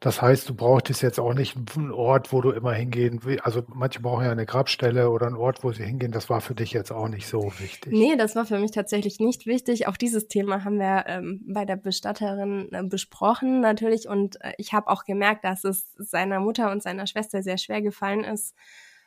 Das 0.00 0.20
heißt, 0.20 0.48
du 0.48 0.54
brauchtest 0.54 1.02
jetzt 1.02 1.20
auch 1.20 1.34
nicht 1.34 1.56
einen 1.76 1.92
Ort, 1.92 2.32
wo 2.32 2.40
du 2.40 2.50
immer 2.50 2.72
hingehen 2.72 3.20
willst. 3.22 3.44
Also 3.44 3.62
manche 3.68 4.00
brauchen 4.00 4.24
ja 4.24 4.32
eine 4.32 4.46
Grabstelle 4.46 5.10
oder 5.10 5.26
einen 5.26 5.36
Ort, 5.36 5.62
wo 5.62 5.72
sie 5.72 5.84
hingehen. 5.84 6.12
Das 6.12 6.28
war 6.28 6.40
für 6.40 6.54
dich 6.54 6.72
jetzt 6.72 6.90
auch 6.90 7.08
nicht 7.08 7.26
so 7.28 7.52
wichtig. 7.58 7.92
Nee, 7.92 8.16
das 8.16 8.34
war 8.34 8.44
für 8.44 8.58
mich 8.58 8.72
tatsächlich 8.72 9.20
nicht 9.20 9.46
wichtig. 9.46 9.86
Auch 9.86 9.96
dieses 9.96 10.28
Thema 10.28 10.64
haben 10.64 10.78
wir 10.78 11.04
ähm, 11.06 11.44
bei 11.46 11.64
der 11.64 11.76
Bestatterin 11.76 12.68
äh, 12.72 12.82
besprochen 12.82 13.60
natürlich. 13.60 14.08
Und 14.08 14.40
äh, 14.42 14.52
ich 14.58 14.72
habe 14.72 14.88
auch 14.88 15.04
gemerkt, 15.04 15.44
dass 15.44 15.64
es 15.64 15.92
seiner 15.96 16.40
Mutter 16.40 16.70
und 16.72 16.82
seiner 16.82 17.06
Schwester 17.06 17.42
sehr 17.42 17.58
schwer 17.58 17.82
gefallen 17.82 18.24
ist, 18.24 18.54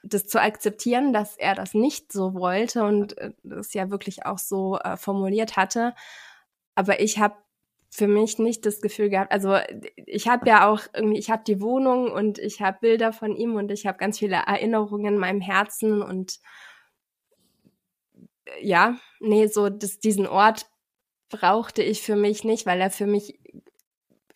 das 0.04 0.28
zu 0.28 0.40
akzeptieren, 0.40 1.14
dass 1.14 1.36
er 1.36 1.56
das 1.56 1.74
nicht 1.74 2.14
so 2.14 2.36
wollte 2.36 2.84
und 2.84 3.18
äh, 3.18 3.32
das 3.44 3.74
ja 3.74 3.90
wirklich 3.90 4.26
auch 4.26 4.38
so 4.38 4.78
äh, 4.80 4.98
formuliert 4.98 5.58
hatte. 5.58 5.94
Aber 6.76 7.00
ich 7.00 7.20
habe 7.20 7.36
für 7.96 8.08
mich 8.08 8.40
nicht 8.40 8.66
das 8.66 8.82
Gefühl 8.82 9.10
gehabt, 9.10 9.32
also 9.32 9.58
ich 9.96 10.28
habe 10.28 10.48
ja 10.48 10.70
auch 10.70 10.82
irgendwie, 10.94 11.20
ich 11.20 11.30
habe 11.30 11.44
die 11.46 11.62
Wohnung 11.62 12.12
und 12.12 12.40
ich 12.40 12.62
habe 12.62 12.78
Bilder 12.82 13.14
von 13.14 13.36
ihm 13.36 13.56
und 13.56 13.72
ich 13.72 13.86
habe 13.88 13.98
ganz 13.98 14.20
viele 14.20 14.36
Erinnerungen 14.36 15.16
in 15.16 15.20
meinem 15.20 15.42
Herzen 15.42 16.02
und 16.02 16.40
ja, 18.62 18.98
nee, 19.20 19.48
so 19.48 19.70
das, 19.70 20.00
diesen 20.00 20.28
Ort 20.28 20.68
brauchte 21.30 21.84
ich 21.84 22.02
für 22.02 22.16
mich 22.16 22.44
nicht, 22.44 22.66
weil 22.66 22.80
er 22.82 22.92
für 22.92 23.08
mich 23.08 23.40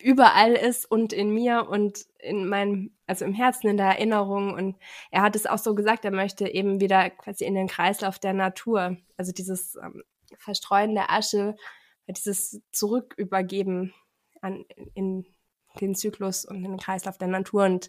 überall 0.00 0.54
ist 0.54 0.90
und 0.90 1.12
in 1.12 1.32
mir 1.32 1.66
und 1.68 2.06
in 2.18 2.48
meinem, 2.48 2.96
also 3.06 3.24
im 3.24 3.34
Herzen, 3.34 3.68
in 3.68 3.76
der 3.76 3.86
Erinnerung. 3.86 4.54
Und 4.54 4.76
er 5.10 5.22
hat 5.22 5.36
es 5.36 5.46
auch 5.46 5.58
so 5.58 5.74
gesagt, 5.74 6.04
er 6.04 6.10
möchte 6.10 6.48
eben 6.48 6.80
wieder 6.80 7.10
quasi 7.10 7.44
in 7.44 7.54
den 7.54 7.68
Kreislauf 7.68 8.18
der 8.18 8.32
Natur, 8.32 8.96
also 9.16 9.32
dieses 9.32 9.76
ähm, 9.76 10.02
Verstreuen 10.38 10.94
der 10.94 11.10
Asche, 11.10 11.56
dieses 12.12 12.60
Zurückübergeben 12.72 13.94
an, 14.40 14.64
in 14.94 15.26
den 15.80 15.94
Zyklus 15.94 16.44
und 16.44 16.62
den 16.62 16.78
Kreislauf 16.78 17.18
der 17.18 17.28
Natur. 17.28 17.64
Und 17.64 17.88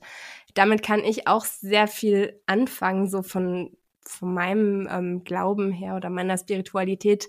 damit 0.53 0.83
kann 0.83 1.03
ich 1.03 1.27
auch 1.27 1.45
sehr 1.45 1.87
viel 1.87 2.41
anfangen, 2.45 3.07
so 3.07 3.23
von, 3.23 3.75
von 4.05 4.33
meinem 4.33 4.87
ähm, 4.91 5.23
Glauben 5.23 5.71
her 5.71 5.95
oder 5.95 6.09
meiner 6.09 6.37
Spiritualität. 6.37 7.27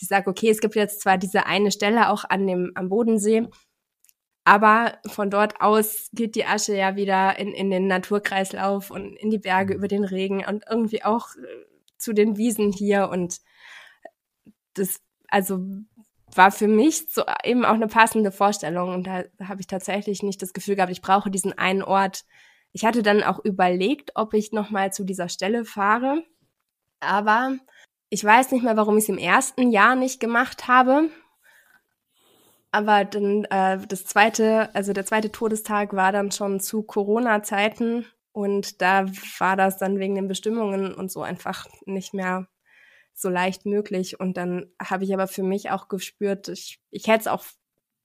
Ich 0.00 0.08
sage, 0.08 0.30
okay, 0.30 0.48
es 0.48 0.60
gibt 0.60 0.76
jetzt 0.76 1.02
zwar 1.02 1.18
diese 1.18 1.46
eine 1.46 1.70
Stelle 1.70 2.08
auch 2.10 2.24
an 2.24 2.46
dem, 2.46 2.72
am 2.74 2.88
Bodensee, 2.88 3.48
aber 4.44 4.98
von 5.06 5.30
dort 5.30 5.60
aus 5.60 6.08
geht 6.12 6.34
die 6.34 6.46
Asche 6.46 6.74
ja 6.74 6.96
wieder 6.96 7.38
in, 7.38 7.52
in 7.52 7.70
den 7.70 7.86
Naturkreislauf 7.86 8.90
und 8.90 9.14
in 9.16 9.30
die 9.30 9.38
Berge 9.38 9.74
über 9.74 9.88
den 9.88 10.04
Regen 10.04 10.44
und 10.44 10.64
irgendwie 10.68 11.04
auch 11.04 11.28
äh, 11.36 11.66
zu 11.98 12.12
den 12.12 12.36
Wiesen 12.36 12.72
hier. 12.72 13.10
Und 13.10 13.40
das, 14.74 15.00
also 15.28 15.60
war 16.34 16.50
für 16.50 16.68
mich 16.68 17.12
so 17.12 17.22
eben 17.44 17.64
auch 17.64 17.74
eine 17.74 17.88
passende 17.88 18.32
Vorstellung. 18.32 18.94
Und 18.94 19.06
da, 19.06 19.24
da 19.38 19.48
habe 19.48 19.60
ich 19.60 19.66
tatsächlich 19.66 20.22
nicht 20.22 20.42
das 20.42 20.52
Gefühl 20.52 20.76
gehabt, 20.76 20.92
ich 20.92 21.02
brauche 21.02 21.30
diesen 21.30 21.56
einen 21.56 21.82
Ort. 21.82 22.24
Ich 22.72 22.84
hatte 22.84 23.02
dann 23.02 23.22
auch 23.22 23.38
überlegt, 23.44 24.12
ob 24.14 24.34
ich 24.34 24.52
nochmal 24.52 24.92
zu 24.92 25.04
dieser 25.04 25.28
Stelle 25.28 25.64
fahre. 25.64 26.22
Aber 27.00 27.56
ich 28.10 28.24
weiß 28.24 28.52
nicht 28.52 28.62
mehr, 28.62 28.76
warum 28.76 28.96
ich 28.96 29.04
es 29.04 29.08
im 29.08 29.18
ersten 29.18 29.70
Jahr 29.70 29.96
nicht 29.96 30.20
gemacht 30.20 30.68
habe. 30.68 31.10
Aber 32.72 33.04
dann 33.04 33.44
äh, 33.46 33.78
das 33.86 34.04
zweite, 34.04 34.72
also 34.74 34.92
der 34.92 35.06
zweite 35.06 35.32
Todestag 35.32 35.94
war 35.94 36.12
dann 36.12 36.30
schon 36.30 36.60
zu 36.60 36.82
Corona-Zeiten 36.82 38.06
und 38.32 38.80
da 38.80 39.06
war 39.38 39.56
das 39.56 39.78
dann 39.78 39.98
wegen 39.98 40.14
den 40.14 40.28
Bestimmungen 40.28 40.94
und 40.94 41.10
so 41.10 41.22
einfach 41.22 41.66
nicht 41.84 42.14
mehr 42.14 42.46
so 43.20 43.28
leicht 43.28 43.66
möglich. 43.66 44.20
Und 44.20 44.36
dann 44.36 44.66
habe 44.82 45.04
ich 45.04 45.12
aber 45.14 45.26
für 45.26 45.42
mich 45.42 45.70
auch 45.70 45.88
gespürt, 45.88 46.48
ich, 46.48 46.80
ich 46.90 47.06
hätte 47.06 47.20
es 47.20 47.26
auch 47.26 47.44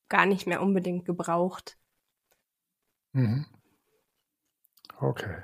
gar 0.09 0.25
nicht 0.25 0.47
mehr 0.47 0.61
unbedingt 0.61 1.05
gebraucht. 1.05 1.77
Mhm. 3.13 3.45
Okay. 5.01 5.43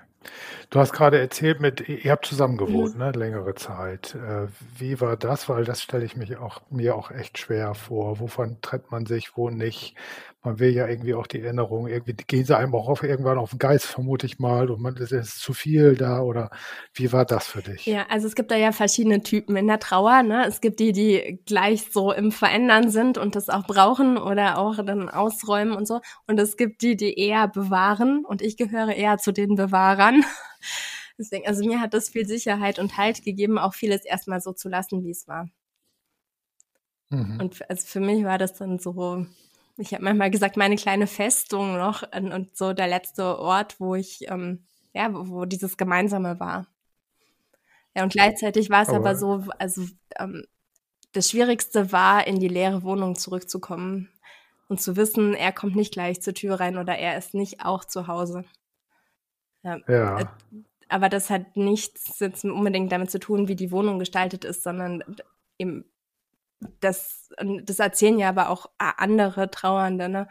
Du 0.70 0.80
hast 0.80 0.94
gerade 0.94 1.20
erzählt, 1.20 1.60
mit, 1.60 1.90
ihr 1.90 2.12
habt 2.12 2.26
zusammen 2.26 2.58
gewohnt, 2.58 2.94
mhm. 2.94 3.02
ne, 3.02 3.12
längere 3.12 3.56
Zeit. 3.56 4.16
Äh, 4.16 4.48
wie 4.78 5.02
war 5.02 5.18
das? 5.18 5.50
Weil 5.50 5.66
das 5.66 5.82
stelle 5.82 6.06
ich 6.06 6.16
mich 6.16 6.38
auch, 6.38 6.62
mir 6.70 6.96
auch 6.96 7.12
echt 7.12 7.38
schwer 7.38 7.74
vor. 7.74 8.20
Wovon 8.20 8.58
trennt 8.62 8.90
man 8.92 9.06
sich, 9.06 9.36
wo 9.36 9.50
nicht? 9.50 9.96
Man 10.44 10.58
will 10.58 10.72
ja 10.72 10.88
irgendwie 10.88 11.14
auch 11.14 11.28
die 11.28 11.40
Erinnerung, 11.40 11.88
irgendwie 11.88 12.16
gehen 12.26 12.46
sie 12.46 12.58
einem 12.58 12.74
auch 12.74 12.88
auf, 12.88 13.04
irgendwann 13.04 13.38
auf 13.38 13.52
den 13.52 13.60
Geist, 13.60 13.86
vermute 13.86 14.26
ich 14.26 14.40
mal, 14.40 14.72
und 14.72 14.82
man 14.82 14.96
ist, 14.96 15.12
ist 15.12 15.40
zu 15.40 15.54
viel 15.54 15.96
da 15.96 16.22
oder 16.22 16.50
wie 16.96 17.14
war 17.14 17.26
das 17.26 17.46
für 17.46 17.62
dich? 17.62 17.86
Ja, 17.86 18.08
also 18.10 18.26
es 18.26 18.34
gibt 18.34 18.50
da 18.50 18.56
ja 18.56 18.72
verschiedene 18.72 19.22
Typen 19.22 19.56
in 19.56 19.68
der 19.68 19.78
Trauer. 19.78 20.24
Ne? 20.24 20.48
Es 20.48 20.60
gibt 20.60 20.80
die, 20.80 20.94
die 20.94 21.40
gleich 21.46 21.92
so 21.92 22.12
im 22.12 22.32
Verändern 22.32 22.90
sind 22.90 23.20
und 23.20 23.36
das 23.36 23.50
auch 23.50 23.68
brauchen 23.68 24.18
oder 24.18 24.58
auch 24.58 24.84
dann 24.84 25.10
ausräumen 25.10 25.76
und 25.76 25.88
so. 25.88 26.02
Und 26.26 26.40
es 26.40 26.58
gibt 26.58 26.82
die, 26.82 26.96
die 26.96 27.20
eher 27.20 27.48
bewahren 27.48 28.26
und 28.26 28.42
ich 28.42 28.58
gehöre 28.58 28.96
eher 28.96 29.20
zu 29.20 29.32
den 29.32 29.54
Bewahrern. 29.54 30.11
Deswegen, 31.18 31.48
also 31.48 31.64
mir 31.66 31.80
hat 31.80 31.94
das 31.94 32.10
viel 32.10 32.26
Sicherheit 32.26 32.80
und 32.80 32.98
Halt 32.98 33.24
gegeben, 33.24 33.58
auch 33.58 33.74
vieles 33.74 34.06
erstmal 34.06 34.42
so 34.42 34.54
zu 34.54 34.70
lassen, 34.70 35.04
wie 35.04 35.12
es 35.12 35.28
war. 35.28 35.48
Mhm. 37.10 37.40
Und 37.40 37.70
also 37.70 37.86
für 37.86 38.00
mich 38.00 38.24
war 38.24 38.38
das 38.38 38.54
dann 38.54 38.80
so, 38.80 39.26
ich 39.78 39.94
habe 39.94 40.04
manchmal 40.04 40.32
gesagt, 40.32 40.58
meine 40.58 40.78
kleine 40.78 41.08
Festung 41.08 41.78
noch 41.78 42.04
und, 42.16 42.32
und 42.32 42.56
so 42.56 42.74
der 42.74 42.88
letzte 42.88 43.38
Ort, 43.38 43.80
wo 43.80 43.96
ich, 43.96 44.30
ähm, 44.30 44.66
ja, 44.94 45.14
wo, 45.14 45.28
wo, 45.28 45.46
dieses 45.46 45.78
Gemeinsame 45.78 46.40
war. 46.40 46.68
Ja, 47.96 48.04
und 48.04 48.14
gleichzeitig 48.14 48.70
war 48.70 48.84
es 48.84 48.90
aber, 48.90 48.98
aber 48.98 49.16
so, 49.16 49.44
also 49.60 49.86
ähm, 50.18 50.46
das 51.12 51.30
Schwierigste 51.30 51.92
war, 51.92 52.26
in 52.26 52.40
die 52.40 52.48
leere 52.48 52.84
Wohnung 52.84 53.16
zurückzukommen 53.16 54.10
und 54.70 54.82
zu 54.82 54.96
wissen, 54.96 55.34
er 55.34 55.52
kommt 55.52 55.76
nicht 55.76 55.94
gleich 55.94 56.22
zur 56.22 56.34
Tür 56.34 56.62
rein 56.62 56.78
oder 56.78 56.98
er 56.98 57.18
ist 57.18 57.34
nicht 57.34 57.66
auch 57.66 57.84
zu 57.84 58.08
Hause. 58.08 58.46
Ja. 59.64 59.78
ja. 59.88 60.34
Aber 60.90 61.10
das 61.10 61.30
hat 61.30 61.56
nichts 61.56 62.20
jetzt 62.20 62.44
unbedingt 62.44 62.92
damit 62.92 63.12
zu 63.12 63.20
tun, 63.20 63.48
wie 63.48 63.56
die 63.56 63.72
Wohnung 63.72 64.00
gestaltet 64.00 64.44
ist, 64.44 64.64
sondern 64.64 65.04
eben 65.58 65.86
das, 66.80 67.30
das 67.64 67.80
erzählen 67.80 68.20
ja 68.20 68.30
aber 68.30 68.50
auch 68.50 68.70
andere 68.78 69.50
Trauernde, 69.50 70.10
ne? 70.10 70.28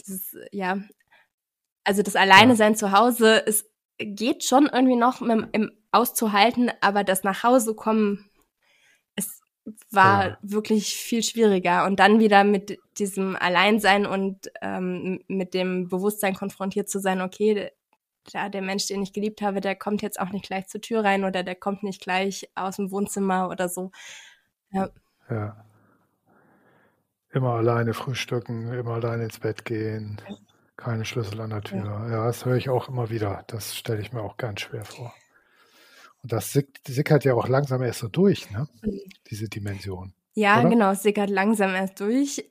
Dieses, 0.00 0.36
ja, 0.50 0.78
also 1.84 2.02
das 2.02 2.16
Alleine 2.16 2.56
sein 2.56 2.72
ja. 2.72 2.78
zu 2.78 2.92
Hause 2.92 3.36
ist, 3.36 3.66
geht 3.98 4.44
schon 4.44 4.66
irgendwie 4.72 4.96
noch 4.96 5.20
mit, 5.20 5.48
im 5.52 5.72
auszuhalten, 5.92 6.70
aber 6.80 7.04
das 7.04 7.24
nach 7.24 7.42
Hause 7.42 7.74
kommen, 7.74 8.30
es 9.16 9.40
war 9.90 10.28
ja. 10.28 10.38
wirklich 10.42 10.94
viel 10.94 11.22
schwieriger. 11.22 11.84
Und 11.84 12.00
dann 12.00 12.20
wieder 12.20 12.44
mit 12.44 12.78
diesem 12.98 13.36
Alleinsein 13.36 14.06
und 14.06 14.50
ähm, 14.62 15.20
mit 15.26 15.54
dem 15.54 15.88
Bewusstsein 15.88 16.34
konfrontiert 16.34 16.88
zu 16.88 17.00
sein, 17.00 17.20
okay, 17.20 17.70
ja, 18.32 18.48
der 18.48 18.62
Mensch, 18.62 18.86
den 18.86 19.02
ich 19.02 19.12
geliebt 19.12 19.42
habe, 19.42 19.60
der 19.60 19.76
kommt 19.76 20.02
jetzt 20.02 20.20
auch 20.20 20.30
nicht 20.30 20.46
gleich 20.46 20.68
zur 20.68 20.80
Tür 20.80 21.04
rein 21.04 21.24
oder 21.24 21.42
der 21.42 21.54
kommt 21.54 21.82
nicht 21.82 22.00
gleich 22.02 22.50
aus 22.54 22.76
dem 22.76 22.90
Wohnzimmer 22.90 23.48
oder 23.48 23.68
so. 23.68 23.90
Ja. 24.72 24.88
ja. 25.28 25.64
Immer 27.32 27.54
alleine 27.54 27.94
frühstücken, 27.94 28.72
immer 28.72 28.94
alleine 28.94 29.24
ins 29.24 29.38
Bett 29.38 29.64
gehen, 29.64 30.20
keine 30.76 31.04
Schlüssel 31.04 31.40
an 31.40 31.50
der 31.50 31.62
Tür. 31.62 31.84
Ja, 31.84 32.10
ja 32.10 32.26
das 32.26 32.44
höre 32.44 32.56
ich 32.56 32.68
auch 32.68 32.88
immer 32.88 33.10
wieder. 33.10 33.44
Das 33.46 33.76
stelle 33.76 34.00
ich 34.00 34.12
mir 34.12 34.22
auch 34.22 34.36
ganz 34.36 34.62
schwer 34.62 34.84
vor. 34.84 35.14
Und 36.22 36.32
das 36.32 36.52
sickert 36.86 37.24
ja 37.24 37.34
auch 37.34 37.48
langsam 37.48 37.82
erst 37.82 38.00
so 38.00 38.08
durch, 38.08 38.50
ne? 38.50 38.68
Mhm. 38.82 39.00
Diese 39.30 39.48
Dimension. 39.48 40.12
Ja, 40.34 40.60
oder? 40.60 40.68
genau, 40.70 40.90
es 40.92 41.02
sickert 41.02 41.30
langsam 41.30 41.74
erst 41.74 42.00
durch. 42.00 42.50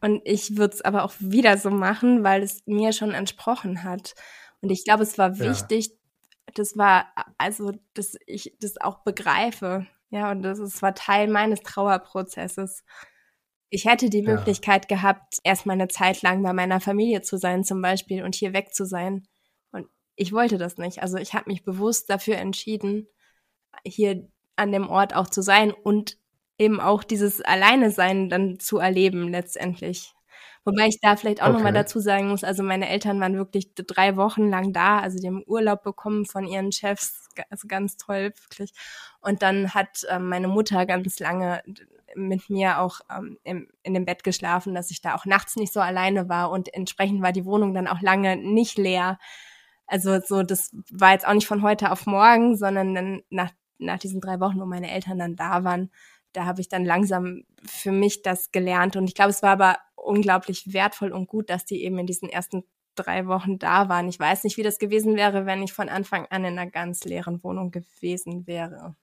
Und 0.00 0.22
ich 0.24 0.56
würde 0.56 0.74
es 0.74 0.82
aber 0.82 1.04
auch 1.04 1.12
wieder 1.18 1.58
so 1.58 1.70
machen, 1.70 2.24
weil 2.24 2.42
es 2.42 2.62
mir 2.66 2.92
schon 2.92 3.12
entsprochen 3.12 3.84
hat. 3.84 4.14
Und 4.60 4.70
ich 4.70 4.84
glaube, 4.84 5.02
es 5.02 5.18
war 5.18 5.38
wichtig, 5.38 5.88
ja. 5.88 6.52
das 6.54 6.76
war, 6.76 7.06
also, 7.38 7.72
dass 7.94 8.16
ich 8.26 8.56
das 8.60 8.80
auch 8.80 9.02
begreife. 9.02 9.86
Ja, 10.10 10.30
und 10.30 10.42
das 10.42 10.58
ist, 10.58 10.82
war 10.82 10.94
Teil 10.94 11.28
meines 11.28 11.62
Trauerprozesses. 11.62 12.84
Ich 13.70 13.84
hätte 13.84 14.10
die 14.10 14.22
ja. 14.22 14.34
Möglichkeit 14.34 14.88
gehabt, 14.88 15.38
erstmal 15.44 15.74
eine 15.74 15.88
Zeit 15.88 16.22
lang 16.22 16.42
bei 16.42 16.52
meiner 16.52 16.80
Familie 16.80 17.22
zu 17.22 17.38
sein, 17.38 17.64
zum 17.64 17.80
Beispiel, 17.80 18.24
und 18.24 18.34
hier 18.34 18.52
weg 18.52 18.74
zu 18.74 18.84
sein. 18.84 19.28
Und 19.70 19.86
ich 20.16 20.32
wollte 20.32 20.58
das 20.58 20.76
nicht. 20.76 21.02
Also 21.02 21.16
ich 21.16 21.34
habe 21.34 21.48
mich 21.48 21.62
bewusst 21.62 22.10
dafür 22.10 22.36
entschieden, 22.36 23.06
hier 23.84 24.28
an 24.56 24.72
dem 24.72 24.88
Ort 24.88 25.14
auch 25.14 25.28
zu 25.28 25.42
sein 25.42 25.72
und 25.72 26.18
eben 26.58 26.80
auch 26.80 27.02
dieses 27.02 27.40
Alleine 27.40 27.90
sein 27.90 28.28
dann 28.28 28.58
zu 28.58 28.78
erleben 28.78 29.28
letztendlich. 29.28 30.12
Wobei 30.64 30.88
ich 30.88 31.00
da 31.00 31.16
vielleicht 31.16 31.42
auch 31.42 31.46
okay. 31.46 31.54
nochmal 31.56 31.72
dazu 31.72 32.00
sagen 32.00 32.28
muss, 32.28 32.44
also 32.44 32.62
meine 32.62 32.88
Eltern 32.88 33.18
waren 33.20 33.36
wirklich 33.36 33.74
drei 33.74 34.16
Wochen 34.16 34.50
lang 34.50 34.72
da, 34.72 34.98
also 34.98 35.18
die 35.18 35.26
haben 35.26 35.42
Urlaub 35.46 35.82
bekommen 35.82 36.26
von 36.26 36.46
ihren 36.46 36.70
Chefs, 36.70 37.28
also 37.48 37.66
ganz 37.66 37.96
toll, 37.96 38.32
wirklich. 38.42 38.72
Und 39.20 39.42
dann 39.42 39.72
hat 39.72 40.04
ähm, 40.10 40.28
meine 40.28 40.48
Mutter 40.48 40.84
ganz 40.84 41.18
lange 41.18 41.62
mit 42.14 42.50
mir 42.50 42.78
auch 42.80 43.00
ähm, 43.10 43.38
im, 43.44 43.68
in 43.82 43.94
dem 43.94 44.04
Bett 44.04 44.24
geschlafen, 44.24 44.74
dass 44.74 44.90
ich 44.90 45.00
da 45.00 45.14
auch 45.14 45.24
nachts 45.24 45.56
nicht 45.56 45.72
so 45.72 45.80
alleine 45.80 46.28
war 46.28 46.50
und 46.50 46.72
entsprechend 46.74 47.22
war 47.22 47.32
die 47.32 47.44
Wohnung 47.46 47.72
dann 47.72 47.88
auch 47.88 48.00
lange 48.02 48.36
nicht 48.36 48.76
leer. 48.76 49.18
Also 49.86 50.20
so, 50.20 50.42
das 50.42 50.70
war 50.90 51.12
jetzt 51.12 51.26
auch 51.26 51.34
nicht 51.34 51.46
von 51.46 51.62
heute 51.62 51.90
auf 51.90 52.06
morgen, 52.06 52.56
sondern 52.56 52.94
dann 52.94 53.22
nach, 53.30 53.50
nach 53.78 53.98
diesen 53.98 54.20
drei 54.20 54.40
Wochen, 54.40 54.60
wo 54.60 54.66
meine 54.66 54.90
Eltern 54.90 55.18
dann 55.18 55.36
da 55.36 55.64
waren, 55.64 55.90
da 56.32 56.44
habe 56.44 56.60
ich 56.60 56.68
dann 56.68 56.84
langsam 56.84 57.42
für 57.64 57.92
mich 57.92 58.22
das 58.22 58.52
gelernt. 58.52 58.96
Und 58.96 59.08
ich 59.08 59.14
glaube, 59.14 59.30
es 59.30 59.42
war 59.42 59.50
aber 59.50 59.78
unglaublich 60.04 60.72
wertvoll 60.72 61.12
und 61.12 61.26
gut, 61.28 61.50
dass 61.50 61.64
die 61.64 61.82
eben 61.84 61.98
in 61.98 62.06
diesen 62.06 62.28
ersten 62.28 62.64
drei 62.94 63.26
Wochen 63.26 63.58
da 63.58 63.88
waren. 63.88 64.08
Ich 64.08 64.18
weiß 64.18 64.44
nicht, 64.44 64.56
wie 64.56 64.62
das 64.62 64.78
gewesen 64.78 65.16
wäre, 65.16 65.46
wenn 65.46 65.62
ich 65.62 65.72
von 65.72 65.88
Anfang 65.88 66.26
an 66.26 66.44
in 66.44 66.58
einer 66.58 66.70
ganz 66.70 67.04
leeren 67.04 67.42
Wohnung 67.42 67.70
gewesen 67.70 68.46
wäre. 68.46 68.96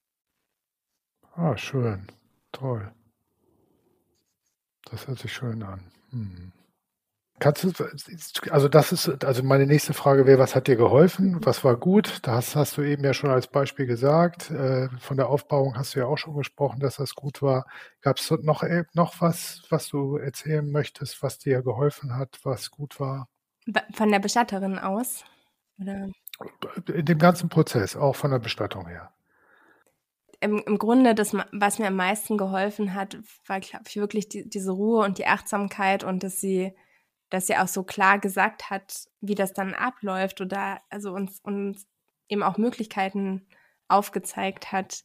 Ah, 1.36 1.56
schön. 1.56 2.08
Toll. 2.52 2.92
Das 4.90 5.08
hört 5.08 5.20
sich 5.20 5.34
schön 5.34 5.64
an. 5.64 5.82
Hm. 6.12 6.52
Kannst 7.40 7.64
du, 7.64 7.72
also 8.50 8.68
das 8.68 8.92
ist, 8.92 9.24
also 9.24 9.44
meine 9.44 9.68
nächste 9.68 9.94
Frage 9.94 10.26
wäre, 10.26 10.40
was 10.40 10.56
hat 10.56 10.68
dir 10.68 10.76
geholfen? 10.76 11.38
Was 11.46 11.64
war 11.64 11.78
gut? 11.78 12.20
Das 12.24 12.56
hast 12.56 12.78
du 12.78 12.82
eben 12.82 13.04
ja 13.04 13.14
schon 13.14 13.30
als 13.30 13.48
Beispiel 13.48 13.86
gesagt. 13.86 14.50
Äh, 14.50 14.90
von 15.00 15.18
der 15.18 15.30
Aufbauung 15.30 15.78
hast 15.78 15.94
du 15.94 16.00
ja 16.00 16.08
auch 16.08 16.18
schon 16.18 16.36
gesprochen, 16.36 16.80
dass 16.80 16.96
das 16.96 17.14
gut 17.14 17.44
war. 17.44 17.66
Gab 18.02 18.18
es 18.18 18.32
noch, 18.42 18.64
äh, 18.64 18.86
noch 18.94 19.22
was, 19.22 19.62
was 19.70 19.88
du 19.88 20.18
erzählen 20.18 20.70
möchtest, 20.70 21.22
was 21.22 21.38
dir 21.38 21.62
geholfen 21.62 22.16
hat, 22.16 22.40
was 22.44 22.72
gut 22.72 23.00
war? 23.00 23.28
Von 23.94 24.12
der 24.12 24.20
Bestatterin 24.20 24.80
aus? 24.80 25.24
Oder? 25.80 26.08
In 26.92 27.06
dem 27.06 27.20
ganzen 27.20 27.50
Prozess, 27.50 27.96
auch 27.96 28.16
von 28.16 28.32
der 28.32 28.40
Bestattung 28.40 28.88
her 28.88 29.12
im, 30.40 30.62
im 30.66 30.78
Grunde 30.78 31.16
das, 31.16 31.36
was 31.52 31.80
mir 31.80 31.88
am 31.88 31.96
meisten 31.96 32.38
geholfen 32.38 32.94
hat, 32.94 33.18
war, 33.46 33.60
glaube 33.60 33.86
ich, 33.88 33.98
wirklich 33.98 34.30
die, 34.30 34.48
diese 34.48 34.72
Ruhe 34.72 35.04
und 35.04 35.18
die 35.18 35.28
Achtsamkeit 35.28 36.04
und 36.04 36.24
dass 36.24 36.40
sie, 36.40 36.74
dass 37.30 37.48
sie 37.48 37.58
auch 37.58 37.68
so 37.68 37.84
klar 37.84 38.20
gesagt 38.20 38.70
hat, 38.70 39.08
wie 39.22 39.36
das 39.36 39.54
dann 39.54 39.74
abläuft 39.74 40.42
oder 40.42 40.82
also 40.90 41.12
uns, 41.12 41.40
uns 41.42 41.88
eben 42.30 42.44
auch 42.44 42.58
Möglichkeiten 42.58 43.48
aufgezeigt 43.88 44.72
hat 44.72 45.04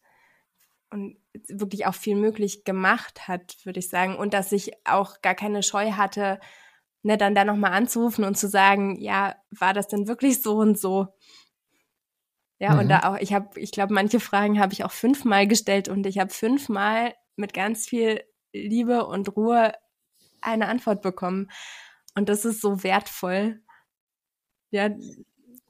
und 0.90 1.16
wirklich 1.48 1.86
auch 1.86 1.94
viel 1.94 2.16
möglich 2.16 2.64
gemacht 2.64 3.28
hat, 3.28 3.56
würde 3.64 3.80
ich 3.80 3.88
sagen. 3.88 4.16
Und 4.16 4.34
dass 4.34 4.52
ich 4.52 4.72
auch 4.86 5.22
gar 5.22 5.34
keine 5.34 5.62
Scheu 5.62 5.92
hatte, 5.92 6.38
ne, 7.02 7.16
dann 7.16 7.34
da 7.34 7.44
nochmal 7.44 7.72
anzurufen 7.72 8.24
und 8.24 8.36
zu 8.36 8.48
sagen, 8.48 9.00
ja, 9.00 9.36
war 9.50 9.74
das 9.74 9.88
denn 9.88 10.06
wirklich 10.06 10.42
so 10.42 10.56
und 10.56 10.78
so? 10.78 11.08
Ja, 12.58 12.74
mhm. 12.74 12.80
und 12.80 12.88
da 12.88 13.00
auch, 13.00 13.16
ich 13.18 13.32
habe, 13.32 13.58
ich 13.58 13.72
glaube, 13.72 13.94
manche 13.94 14.20
Fragen 14.20 14.60
habe 14.60 14.72
ich 14.72 14.84
auch 14.84 14.92
fünfmal 14.92 15.46
gestellt 15.46 15.88
und 15.88 16.06
ich 16.06 16.18
habe 16.18 16.30
fünfmal 16.30 17.14
mit 17.36 17.54
ganz 17.54 17.86
viel 17.88 18.22
Liebe 18.52 19.06
und 19.06 19.34
Ruhe 19.36 19.72
eine 20.40 20.68
Antwort 20.68 21.02
bekommen. 21.02 21.50
Und 22.14 22.28
das 22.28 22.44
ist 22.44 22.60
so 22.60 22.82
wertvoll. 22.82 23.60
Ja, 24.70 24.90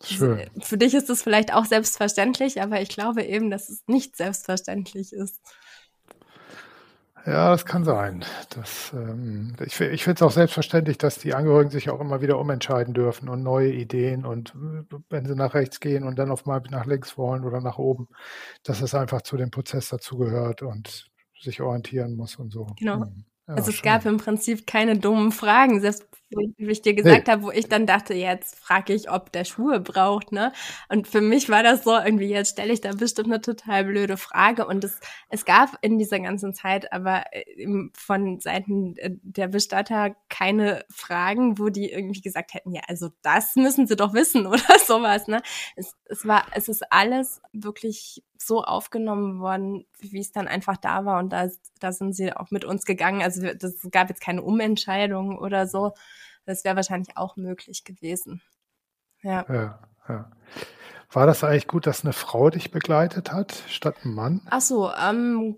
Schön. 0.05 0.51
für 0.61 0.79
dich 0.79 0.95
ist 0.95 1.11
es 1.11 1.23
vielleicht 1.23 1.53
auch 1.53 1.65
selbstverständlich, 1.65 2.61
aber 2.61 2.81
ich 2.81 2.89
glaube 2.89 3.23
eben, 3.23 3.51
dass 3.51 3.69
es 3.69 3.83
nicht 3.87 4.17
selbstverständlich 4.17 5.13
ist. 5.13 5.41
Ja, 7.25 7.51
das 7.51 7.65
kann 7.65 7.85
sein. 7.85 8.25
Das, 8.51 8.93
ähm, 8.93 9.55
ich 9.65 9.81
ich 9.81 10.03
finde 10.03 10.17
es 10.17 10.23
auch 10.23 10.33
selbstverständlich, 10.33 10.99
dass 10.99 11.19
die 11.19 11.35
Angehörigen 11.35 11.71
sich 11.71 11.89
auch 11.89 12.01
immer 12.01 12.21
wieder 12.21 12.39
umentscheiden 12.39 12.95
dürfen 12.95 13.29
und 13.29 13.45
neue 13.45 13.73
Ideen 13.73 14.25
und 14.25 14.53
wenn 15.09 15.27
sie 15.27 15.37
nach 15.37 15.55
rechts 15.55 15.79
gehen 15.79 16.03
und 16.03 16.19
dann 16.19 16.33
auf 16.33 16.47
mal 16.47 16.61
nach 16.71 16.87
links 16.87 17.17
wollen 17.17 17.45
oder 17.45 17.61
nach 17.61 17.79
oben, 17.79 18.09
dass 18.65 18.83
es 18.83 18.95
einfach 18.95 19.23
zu 19.23 19.37
dem 19.37 19.53
Prozess 19.53 19.89
dazugehört 19.89 20.63
und 20.63 21.11
sich 21.41 21.61
orientieren 21.61 22.17
muss 22.17 22.37
und 22.37 22.51
so. 22.51 22.67
Genau. 22.79 22.99
Mhm. 22.99 23.25
Ja, 23.47 23.55
also 23.55 23.71
es 23.71 23.77
schön. 23.77 23.85
gab 23.85 24.05
im 24.05 24.17
Prinzip 24.17 24.67
keine 24.67 24.99
dummen 24.99 25.31
Fragen, 25.31 25.81
selbst 25.81 26.07
wie 26.57 26.71
ich 26.71 26.83
dir 26.83 26.95
gesagt 26.95 27.27
nee. 27.27 27.33
habe, 27.33 27.43
wo 27.43 27.51
ich 27.51 27.69
dann 27.69 27.87
dachte, 27.87 28.15
jetzt 28.15 28.59
frage 28.59 28.93
ich, 28.93 29.11
ob 29.11 29.33
der 29.33 29.45
Schuhe 29.45 29.81
braucht, 29.81 30.33
ne? 30.33 30.53
Und 30.89 31.09
für 31.09 31.21
mich 31.21 31.49
war 31.49 31.63
das 31.63 31.85
so 31.85 31.97
irgendwie, 31.97 32.29
jetzt 32.29 32.53
stelle 32.53 32.73
ich 32.73 32.81
da 32.81 32.93
bestimmt 32.93 33.29
eine 33.29 33.41
total 33.41 33.85
blöde 33.85 34.17
Frage. 34.17 34.67
Und 34.67 34.85
es, 34.85 35.01
es 35.29 35.45
gab 35.45 35.77
in 35.83 35.99
dieser 35.99 36.21
ganzen 36.21 36.55
Zeit 36.55 36.93
aber 36.93 37.25
äh, 37.33 37.67
von 37.95 38.41
Seiten 38.41 38.97
äh, 38.97 39.11
der 39.23 39.49
Bestatter 39.49 40.17
keine 40.29 40.85
Fragen, 40.91 41.59
wo 41.59 41.69
die 41.69 41.91
irgendwie 41.91 42.21
gesagt 42.21 42.55
hätten, 42.55 42.73
ja, 42.73 42.83
also 42.89 43.11
das 43.23 43.57
müssen 43.57 43.87
sie 43.87 43.97
doch 43.97 44.15
wissen 44.15 44.47
oder 44.49 44.79
sowas, 44.85 45.29
ne? 45.29 45.43
Es, 45.77 45.95
es 46.07 46.27
war, 46.27 46.47
es 46.55 46.69
ist 46.69 46.93
alles 46.93 47.41
wirklich 47.53 48.23
so 48.47 48.63
aufgenommen 48.63 49.41
worden, 49.41 49.87
wie 50.01 50.21
es 50.21 50.33
dann 50.33 50.49
einfach 50.49 50.77
da 50.77 51.05
war. 51.05 51.19
Und 51.19 51.33
da, 51.33 51.49
da 51.81 51.93
sind 51.93 52.15
sie 52.15 52.35
auch 52.35 52.51
mit 52.51 52.65
uns 52.65 52.85
gegangen. 52.85 53.23
Also 53.23 53.43
das 53.55 53.77
gab 53.91 54.09
jetzt 54.09 54.21
keine 54.21 54.43
Umentscheidung 54.43 55.39
oder 55.39 55.67
so. 55.67 55.93
Das 56.45 56.65
wäre 56.65 56.77
wahrscheinlich 56.77 57.17
auch 57.17 57.37
möglich 57.37 57.85
gewesen. 57.85 58.43
Ja. 59.23 59.45
ja, 59.49 59.79
ja. 60.09 60.31
War 61.15 61.27
das 61.27 61.45
eigentlich 61.45 61.67
gut, 61.67 61.87
dass 61.87 62.05
eine 62.05 62.15
Frau 62.15 62.49
dich 62.49 62.71
begleitet 62.71 63.33
hat, 63.33 63.63
statt 63.69 63.97
ein 64.03 64.15
Mann? 64.15 64.41
Ach 64.49 64.63
so, 64.63 64.91
ähm, 64.91 65.57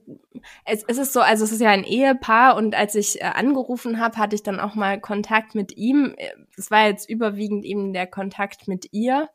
es, 0.64 0.82
es 0.88 0.98
ist 0.98 1.12
so, 1.12 1.20
also 1.20 1.44
es 1.44 1.52
ist 1.52 1.60
ja 1.60 1.70
ein 1.70 1.84
Ehepaar 1.84 2.56
und 2.56 2.74
als 2.74 2.96
ich 2.96 3.20
äh, 3.20 3.24
angerufen 3.24 4.00
habe, 4.00 4.16
hatte 4.16 4.34
ich 4.34 4.42
dann 4.42 4.58
auch 4.58 4.74
mal 4.74 5.00
Kontakt 5.00 5.54
mit 5.54 5.76
ihm. 5.76 6.16
Es 6.56 6.72
war 6.72 6.86
jetzt 6.86 7.08
überwiegend 7.08 7.64
eben 7.64 7.92
der 7.92 8.08
Kontakt 8.08 8.66
mit 8.66 8.92
ihr. 8.92 9.28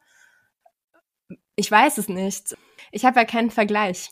Ich 1.55 1.71
weiß 1.71 1.97
es 1.97 2.09
nicht. 2.09 2.57
Ich 2.91 3.05
habe 3.05 3.19
ja 3.19 3.25
keinen 3.25 3.51
Vergleich. 3.51 4.09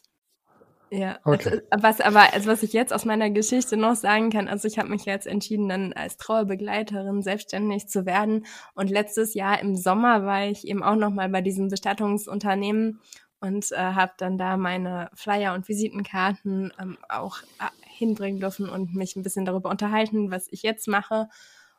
Ja, 0.90 1.20
okay. 1.26 1.62
also, 1.70 1.84
was 1.84 2.02
aber, 2.02 2.34
also 2.34 2.50
was 2.50 2.64
ich 2.64 2.72
jetzt 2.72 2.94
aus 2.94 3.04
meiner 3.04 3.30
Geschichte 3.30 3.76
noch 3.76 3.96
sagen 3.96 4.30
kann, 4.30 4.48
also 4.48 4.68
ich 4.68 4.80
habe 4.80 4.90
mich 4.90 5.06
jetzt 5.06 5.28
entschieden, 5.28 5.68
dann 5.68 5.94
als 5.94 6.18
Trauerbegleiterin 6.18 7.22
selbstständig 7.22 7.88
zu 7.88 8.06
werden. 8.06 8.46
Und 8.74 8.90
letztes 8.90 9.34
Jahr 9.34 9.60
im 9.60 9.76
Sommer 9.76 10.26
war 10.26 10.46
ich 10.46 10.66
eben 10.66 10.84
auch 10.84 10.96
noch 10.96 11.12
mal 11.12 11.30
bei 11.30 11.42
diesem 11.42 11.68
Bestattungsunternehmen 11.68 13.02
und 13.40 13.72
äh, 13.72 13.78
habe 13.78 14.14
dann 14.18 14.38
da 14.38 14.56
meine 14.56 15.10
Flyer 15.14 15.54
und 15.54 15.68
Visitenkarten 15.68 16.74
ähm, 16.82 16.98
auch 17.10 17.42
äh, 17.60 17.70
hinbringen 17.86 18.40
dürfen 18.40 18.70
und 18.70 18.96
mich 18.96 19.16
ein 19.16 19.24
bisschen 19.24 19.46
darüber 19.46 19.70
unterhalten, 19.70 20.32
was 20.32 20.48
ich 20.52 20.64
jetzt 20.64 20.88
mache. 20.88 21.28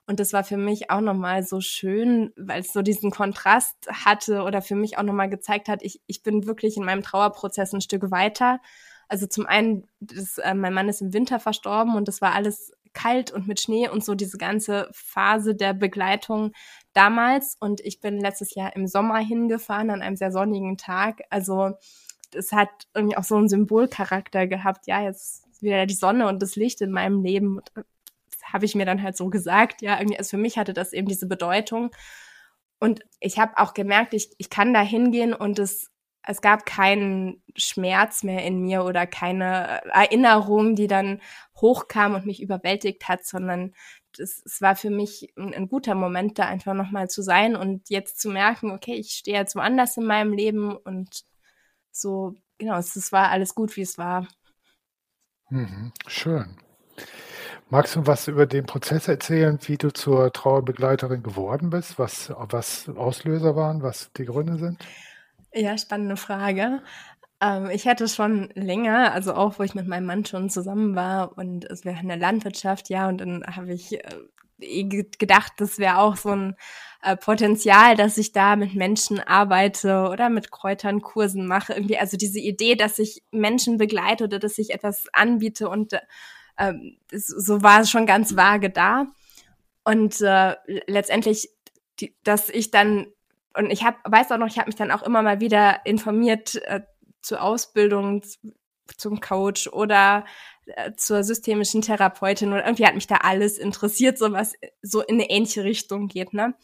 Und 0.07 0.21
das 0.21 0.33
war 0.33 0.45
für 0.45 0.57
mich 0.57 0.91
auch 0.91 1.01
nochmal 1.01 1.43
so 1.43 1.61
schön, 1.61 2.33
weil 2.37 2.61
es 2.61 2.73
so 2.73 2.83
diesen 2.83 3.11
Kontrast 3.11 3.77
hatte 3.91 4.43
oder 4.43 4.63
für 4.63 4.75
mich 4.75 4.97
auch 4.99 5.03
nochmal 5.03 5.29
gezeigt 5.29 5.69
hat, 5.69 5.83
ich, 5.83 6.01
ich 6.07 6.23
bin 6.23 6.47
wirklich 6.47 6.77
in 6.77 6.85
meinem 6.85 7.03
Trauerprozess 7.03 7.73
ein 7.73 7.83
Stück 7.83 8.11
weiter 8.11 8.61
also 9.09 9.27
zum 9.27 9.47
einen, 9.47 9.87
das, 10.01 10.39
äh, 10.39 10.55
mein 10.55 10.75
Mann 10.75 10.89
ist 10.89 11.01
im 11.01 11.13
Winter 11.13 11.41
verstorben 11.41 11.97
und 11.97 12.09
das 12.09 12.21
war 12.21 12.35
alles 12.35 12.73
kalt 12.93 13.31
und 13.31 13.47
mit 13.47 13.61
Schnee 13.61 13.89
und 13.89 14.05
so 14.05 14.15
diese 14.15 14.39
ganze 14.39 14.89
Phase 14.93 15.55
der 15.55 15.73
Begleitung 15.73 16.53
damals. 16.93 17.57
Und 17.61 17.81
ich 17.81 18.01
bin 18.01 18.19
letztes 18.19 18.55
Jahr 18.55 18.75
im 18.75 18.87
Sommer 18.87 19.19
hingefahren 19.19 19.91
an 19.91 20.03
einem 20.03 20.17
sehr 20.17 20.33
sonnigen 20.33 20.77
Tag. 20.77 21.23
Also 21.31 21.73
es 22.35 22.53
hat 22.53 22.69
irgendwie 22.95 23.17
auch 23.17 23.25
so 23.25 23.37
einen 23.37 23.49
Symbolcharakter 23.49 24.47
gehabt. 24.47 24.87
Ja, 24.87 25.03
jetzt 25.03 25.45
wieder 25.63 25.87
die 25.87 25.95
Sonne 25.95 26.29
und 26.29 26.43
das 26.43 26.57
Licht 26.57 26.81
in 26.81 26.91
meinem 26.91 27.23
Leben. 27.23 27.61
Das 27.75 28.53
habe 28.53 28.65
ich 28.65 28.75
mir 28.75 28.87
dann 28.87 29.03
halt 29.03 29.17
so 29.17 29.29
gesagt. 29.29 29.83
Ja, 29.83 29.99
irgendwie, 29.99 30.19
also 30.19 30.31
für 30.31 30.39
mich 30.39 30.59
hatte 30.59 30.75
das 30.75 30.93
eben 30.93 31.09
diese 31.09 31.27
Bedeutung. 31.27 31.91
Und 32.81 33.01
ich 33.21 33.39
habe 33.39 33.59
auch 33.59 33.75
gemerkt, 33.75 34.15
ich, 34.15 34.31
ich 34.39 34.51
kann 34.51 34.73
da 34.73 34.81
hingehen 34.81 35.35
und 35.35 35.59
es 35.59 35.91
es 36.29 36.43
gab 36.43 36.67
keinen 36.67 37.43
Schmerz 37.57 38.23
mehr 38.23 38.45
in 38.45 38.61
mir 38.61 38.85
oder 38.85 39.07
keine 39.07 39.81
Erinnerung, 39.95 40.75
die 40.75 40.87
dann 40.87 41.23
hochkam 41.57 42.15
und 42.15 42.27
mich 42.27 42.43
überwältigt 42.43 43.09
hat, 43.09 43.25
sondern 43.25 43.73
es, 44.19 44.43
es 44.45 44.61
war 44.61 44.77
für 44.77 44.91
mich 44.91 45.33
ein, 45.39 45.55
ein 45.55 45.69
guter 45.69 45.95
Moment, 45.95 46.39
da 46.39 46.45
einfach 46.45 46.75
nochmal 46.75 47.09
zu 47.09 47.23
sein 47.23 47.57
und 47.57 47.89
jetzt 47.89 48.21
zu 48.21 48.29
merken, 48.29 48.73
okay, 48.73 48.95
ich 48.95 49.13
stehe 49.13 49.39
jetzt 49.39 49.57
woanders 49.57 49.97
in 49.97 50.05
meinem 50.05 50.35
Leben 50.35 50.77
und 50.77 51.25
so, 51.91 52.35
genau, 52.59 52.77
es, 52.77 52.95
es 52.95 53.11
war 53.11 53.31
alles 53.31 53.55
gut, 53.55 53.75
wie 53.77 53.83
es 53.83 53.97
war. 53.97 54.29
Mhm, 55.49 55.93
schön. 56.09 56.59
Magst 57.71 57.97
du 57.97 58.07
was 58.07 58.29
über 58.29 58.45
den 58.45 58.67
Prozess 58.67 59.09
erzählen, 59.09 59.59
wie 59.63 59.79
du 59.79 59.95
zur 59.95 60.31
Trauerbegleiterin 60.31 61.23
geworden 61.23 61.71
bist, 61.71 61.99
was, 61.99 62.31
was 62.37 62.87
Auslöser 62.91 63.57
waren, 63.57 63.83
was 63.83 64.13
die 64.13 64.27
Gründe 64.27 64.59
sind? 64.59 64.85
Ja, 65.55 65.79
spannende 65.79 66.17
Frage. 66.17 66.83
Ähm, 67.41 67.71
ich 67.71 67.87
hatte 67.89 68.09
schon 68.09 68.51
länger, 68.55 69.13
also 69.13 69.35
auch, 69.35 69.59
wo 69.59 69.63
ich 69.63 69.75
mit 69.75 69.87
meinem 69.87 70.07
Mann 70.07 70.25
schon 70.25 70.51
zusammen 70.51 70.95
war 70.97 71.37
und 71.39 71.65
es 71.65 71.85
wäre 71.85 71.99
eine 71.99 72.17
Landwirtschaft, 72.17 72.89
ja, 72.91 73.09
und 73.09 73.19
dann 73.19 73.45
habe 73.47 73.73
ich 73.73 73.93
äh, 73.95 74.03
eh 74.61 74.85
gedacht, 74.85 75.53
das 75.59 75.79
wäre 75.79 75.99
auch 75.99 76.17
so 76.17 76.31
ein 76.31 76.57
äh, 77.03 77.17
Potenzial, 77.17 77.97
dass 77.97 78.19
ich 78.19 78.33
da 78.33 78.57
mit 78.57 78.75
Menschen 78.75 79.21
arbeite 79.21 80.09
oder 80.11 80.31
mit 80.31 80.51
Kräutern 80.51 81.01
Kursen 81.01 81.47
mache. 81.47 81.75
Irgendwie, 81.75 81.99
also 81.99 82.17
diese 82.17 82.41
Idee, 82.41 82.75
dass 82.75 82.99
ich 82.99 83.23
Menschen 83.31 83.79
begleite 83.79 84.25
oder 84.25 84.39
dass 84.39 84.59
ich 84.59 84.71
etwas 84.75 85.07
anbiete 85.13 85.69
und 85.69 85.95
äh, 86.57 86.75
so 87.13 87.63
war 87.63 87.81
es 87.83 87.91
schon 87.91 88.07
ganz 88.07 88.37
vage 88.37 88.71
da. 88.71 89.07
Und 89.85 90.21
äh, 90.21 90.57
letztendlich, 90.87 91.51
die, 92.01 92.17
dass 92.25 92.51
ich 92.51 92.71
dann, 92.71 93.07
und 93.59 93.71
ich 93.71 93.85
hab, 93.85 93.97
weiß 94.11 94.33
auch 94.33 94.39
noch, 94.39 94.47
ich 94.47 94.59
habe 94.59 94.69
mich 94.69 94.77
dann 94.77 94.91
auch 94.91 95.03
immer 95.03 95.23
mal 95.23 95.41
wieder 95.41 95.85
informiert 95.85 96.55
äh, 96.67 96.83
zur 97.21 97.43
Ausbildung 97.43 98.23
zum 98.97 99.21
Coach 99.21 99.69
oder 99.69 100.25
äh, 100.67 100.93
zur 100.97 101.25
systemischen 101.25 101.83
Therapeutin 101.83 102.53
oder 102.53 102.65
irgendwie 102.65 102.87
hat 102.87 102.95
mich 102.95 103.07
da 103.07 103.17
alles 103.17 103.59
interessiert, 103.59 104.19
so 104.19 104.33
was 104.33 104.55
so 104.83 105.03
in 105.03 105.17
eine 105.17 105.29
ähnliche 105.31 105.65
Richtung 105.65 106.09
geht, 106.09 106.33
ne? 106.33 106.55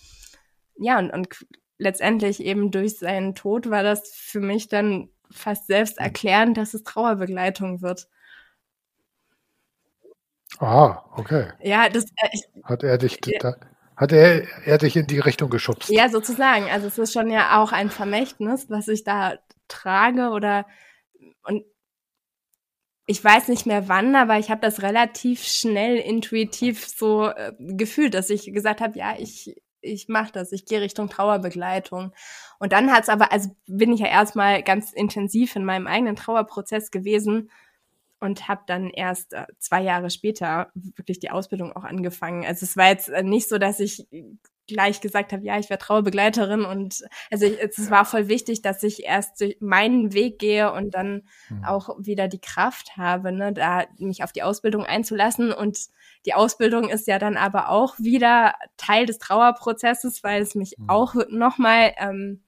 Ja, 0.76 0.98
und, 0.98 1.10
und 1.10 1.46
letztendlich 1.78 2.40
eben 2.40 2.70
durch 2.70 2.98
seinen 2.98 3.34
Tod 3.34 3.70
war 3.70 3.82
das 3.82 4.10
für 4.14 4.40
mich 4.40 4.68
dann 4.68 5.10
fast 5.30 5.66
selbst 5.66 5.98
erklären, 5.98 6.54
dass 6.54 6.74
es 6.74 6.84
Trauerbegleitung 6.84 7.82
wird. 7.82 8.08
Ah, 10.58 11.02
okay. 11.16 11.52
Ja, 11.60 11.88
das 11.88 12.04
äh, 12.04 12.28
ich, 12.32 12.44
hat 12.62 12.82
er 12.84 12.98
dich 12.98 13.18
da, 13.40 13.56
hat 13.96 14.12
er, 14.12 14.46
er 14.66 14.78
dich 14.78 14.96
in 14.96 15.06
die 15.06 15.20
Richtung 15.20 15.50
geschubst. 15.50 15.90
Ja, 15.90 16.08
sozusagen. 16.08 16.68
Also 16.70 16.86
es 16.88 16.98
ist 16.98 17.12
schon 17.12 17.30
ja 17.30 17.60
auch 17.62 17.72
ein 17.72 17.90
Vermächtnis, 17.90 18.68
was 18.70 18.88
ich 18.88 19.04
da 19.04 19.34
trage 19.68 20.30
oder 20.30 20.66
und 21.44 21.64
ich 23.06 23.22
weiß 23.22 23.48
nicht 23.48 23.66
mehr 23.66 23.88
wann, 23.88 24.16
aber 24.16 24.38
ich 24.38 24.50
habe 24.50 24.62
das 24.62 24.82
relativ 24.82 25.44
schnell 25.44 25.98
intuitiv 25.98 26.88
so 26.88 27.28
äh, 27.28 27.52
gefühlt, 27.58 28.14
dass 28.14 28.30
ich 28.30 28.52
gesagt 28.52 28.80
habe, 28.80 28.98
ja, 28.98 29.14
ich 29.18 29.54
ich 29.84 30.08
mache 30.08 30.32
das, 30.32 30.52
ich 30.52 30.64
gehe 30.64 30.80
Richtung 30.80 31.08
Trauerbegleitung. 31.08 32.12
Und 32.58 32.72
dann 32.72 32.90
hat's 32.90 33.08
aber, 33.08 33.32
also 33.32 33.50
bin 33.66 33.92
ich 33.92 34.00
ja 34.00 34.06
erstmal 34.06 34.62
ganz 34.62 34.92
intensiv 34.92 35.54
in 35.56 35.64
meinem 35.64 35.86
eigenen 35.86 36.16
Trauerprozess 36.16 36.90
gewesen 36.90 37.50
und 38.24 38.48
habe 38.48 38.62
dann 38.66 38.88
erst 38.88 39.34
äh, 39.34 39.44
zwei 39.58 39.82
Jahre 39.82 40.08
später 40.08 40.70
wirklich 40.74 41.20
die 41.20 41.30
Ausbildung 41.30 41.72
auch 41.72 41.84
angefangen. 41.84 42.44
Also 42.46 42.64
es 42.64 42.76
war 42.76 42.88
jetzt 42.88 43.10
äh, 43.10 43.22
nicht 43.22 43.48
so, 43.48 43.58
dass 43.58 43.80
ich 43.80 44.06
gleich 44.66 45.02
gesagt 45.02 45.34
habe, 45.34 45.44
ja, 45.44 45.58
ich 45.58 45.68
werde 45.68 45.84
Trauerbegleiterin 45.84 46.64
und 46.64 47.02
also 47.30 47.44
ich, 47.44 47.60
es 47.60 47.90
war 47.90 48.06
voll 48.06 48.28
wichtig, 48.28 48.62
dass 48.62 48.82
ich 48.82 49.04
erst 49.04 49.44
meinen 49.60 50.14
Weg 50.14 50.38
gehe 50.38 50.72
und 50.72 50.94
dann 50.94 51.24
mhm. 51.50 51.64
auch 51.64 51.90
wieder 51.98 52.28
die 52.28 52.40
Kraft 52.40 52.96
habe, 52.96 53.30
ne, 53.30 53.52
da 53.52 53.84
mich 53.98 54.24
auf 54.24 54.32
die 54.32 54.42
Ausbildung 54.42 54.84
einzulassen 54.86 55.52
und 55.52 55.78
die 56.24 56.32
Ausbildung 56.32 56.88
ist 56.88 57.06
ja 57.06 57.18
dann 57.18 57.36
aber 57.36 57.68
auch 57.68 57.98
wieder 57.98 58.54
Teil 58.78 59.04
des 59.04 59.18
Trauerprozesses, 59.18 60.24
weil 60.24 60.40
es 60.40 60.54
mich 60.54 60.76
mhm. 60.78 60.88
auch 60.88 61.14
nochmal 61.28 61.92
ähm, 61.98 62.42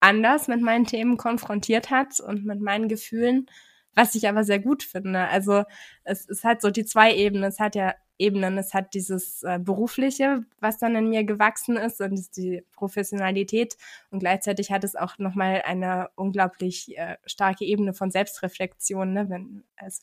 anders 0.00 0.48
mit 0.48 0.62
meinen 0.62 0.86
Themen 0.86 1.16
konfrontiert 1.18 1.90
hat 1.90 2.18
und 2.18 2.44
mit 2.44 2.60
meinen 2.60 2.88
Gefühlen, 2.88 3.46
was 3.94 4.14
ich 4.14 4.28
aber 4.28 4.44
sehr 4.44 4.58
gut 4.58 4.82
finde. 4.82 5.28
Also 5.28 5.64
es, 6.04 6.28
es 6.28 6.44
hat 6.44 6.62
so 6.62 6.70
die 6.70 6.84
zwei 6.84 7.14
Ebenen. 7.14 7.44
Es 7.44 7.58
hat 7.58 7.74
ja 7.74 7.94
Ebenen. 8.18 8.58
Es 8.58 8.74
hat 8.74 8.94
dieses 8.94 9.42
äh, 9.42 9.58
Berufliche, 9.58 10.44
was 10.60 10.78
dann 10.78 10.94
in 10.94 11.08
mir 11.08 11.24
gewachsen 11.24 11.76
ist 11.76 12.00
und 12.00 12.12
ist 12.12 12.36
die 12.36 12.62
Professionalität. 12.72 13.76
Und 14.10 14.20
gleichzeitig 14.20 14.70
hat 14.70 14.84
es 14.84 14.94
auch 14.94 15.18
nochmal 15.18 15.62
eine 15.64 16.08
unglaublich 16.14 16.96
äh, 16.96 17.16
starke 17.24 17.64
Ebene 17.64 17.94
von 17.94 18.10
Selbstreflexion. 18.10 19.12
Ne? 19.12 19.28
Wenn, 19.30 19.64
also, 19.76 20.02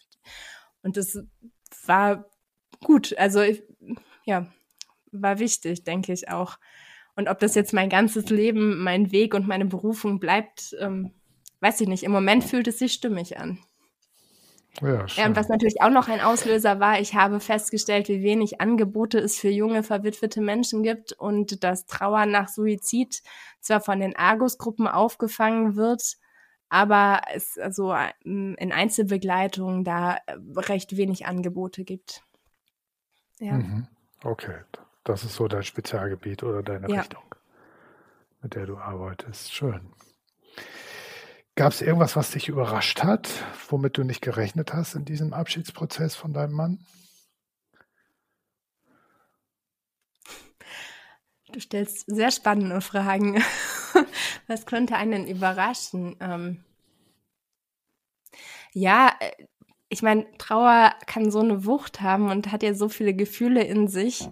und 0.81 0.97
das 0.97 1.19
war 1.85 2.25
gut. 2.83 3.15
Also 3.17 3.41
ich, 3.41 3.63
ja, 4.25 4.47
war 5.11 5.39
wichtig, 5.39 5.83
denke 5.83 6.11
ich 6.11 6.29
auch. 6.29 6.57
Und 7.15 7.29
ob 7.29 7.39
das 7.39 7.55
jetzt 7.55 7.73
mein 7.73 7.89
ganzes 7.89 8.29
Leben, 8.29 8.83
mein 8.83 9.11
Weg 9.11 9.33
und 9.33 9.47
meine 9.47 9.65
Berufung 9.65 10.19
bleibt, 10.19 10.75
ähm, 10.79 11.13
weiß 11.61 11.81
ich 11.81 11.87
nicht. 11.87 12.03
Im 12.03 12.11
Moment 12.11 12.43
fühlt 12.43 12.67
es 12.67 12.79
sich 12.79 12.93
stimmig 12.93 13.39
an. 13.39 13.59
Ja, 14.81 15.05
ja, 15.05 15.25
und 15.25 15.35
was 15.35 15.49
natürlich 15.49 15.81
auch 15.81 15.89
noch 15.89 16.07
ein 16.07 16.21
Auslöser 16.21 16.79
war, 16.79 16.99
ich 16.99 17.15
habe 17.15 17.39
festgestellt, 17.39 18.09
wie 18.09 18.21
wenig 18.21 18.61
Angebote 18.61 19.17
es 19.19 19.39
für 19.39 19.49
junge, 19.49 19.83
verwitwete 19.83 20.41
Menschen 20.41 20.83
gibt 20.83 21.13
und 21.13 21.63
dass 21.63 21.85
Trauer 21.85 22.25
nach 22.25 22.47
Suizid 22.47 23.23
zwar 23.59 23.81
von 23.81 23.99
den 23.99 24.15
Argus-Gruppen 24.15 24.87
aufgefangen 24.87 25.75
wird, 25.75 26.17
aber 26.69 27.21
es 27.33 27.57
also 27.57 27.95
ähm, 28.25 28.55
in 28.59 28.71
Einzelbegleitung 28.71 29.83
da 29.83 30.17
recht 30.55 30.95
wenig 30.95 31.25
Angebote 31.25 31.83
gibt. 31.83 32.23
Ja. 33.39 33.53
Mhm. 33.53 33.87
Okay, 34.23 34.57
das 35.03 35.23
ist 35.23 35.35
so 35.35 35.47
dein 35.47 35.63
Spezialgebiet 35.63 36.43
oder 36.43 36.63
deine 36.63 36.89
ja. 36.89 36.99
Richtung, 36.99 37.23
mit 38.41 38.55
der 38.55 38.65
du 38.65 38.77
arbeitest. 38.77 39.53
Schön. 39.53 39.93
Gab 41.57 41.73
es 41.73 41.81
irgendwas, 41.81 42.15
was 42.15 42.29
dich 42.29 42.49
überrascht 42.49 43.01
hat, 43.03 43.27
womit 43.69 43.97
du 43.97 44.03
nicht 44.03 44.21
gerechnet 44.21 44.75
hast 44.75 44.93
in 44.93 45.05
diesem 45.05 45.33
Abschiedsprozess 45.33 46.15
von 46.15 46.31
deinem 46.31 46.53
Mann? 46.53 46.85
Du 51.51 51.59
stellst 51.59 52.05
sehr 52.05 52.29
spannende 52.29 52.79
Fragen. 52.79 53.41
Was 54.47 54.67
könnte 54.67 54.97
einen 54.97 55.25
überraschen? 55.25 56.15
Ähm 56.19 56.63
ja, 58.73 59.15
äh, 59.19 59.31
ich 59.89 60.03
meine, 60.03 60.27
Trauer 60.37 60.93
kann 61.07 61.31
so 61.31 61.39
eine 61.39 61.65
Wucht 61.65 62.01
haben 62.01 62.29
und 62.29 62.51
hat 62.51 62.61
ja 62.61 62.75
so 62.75 62.87
viele 62.87 63.15
Gefühle 63.15 63.63
in 63.63 63.87
sich. 63.87 64.29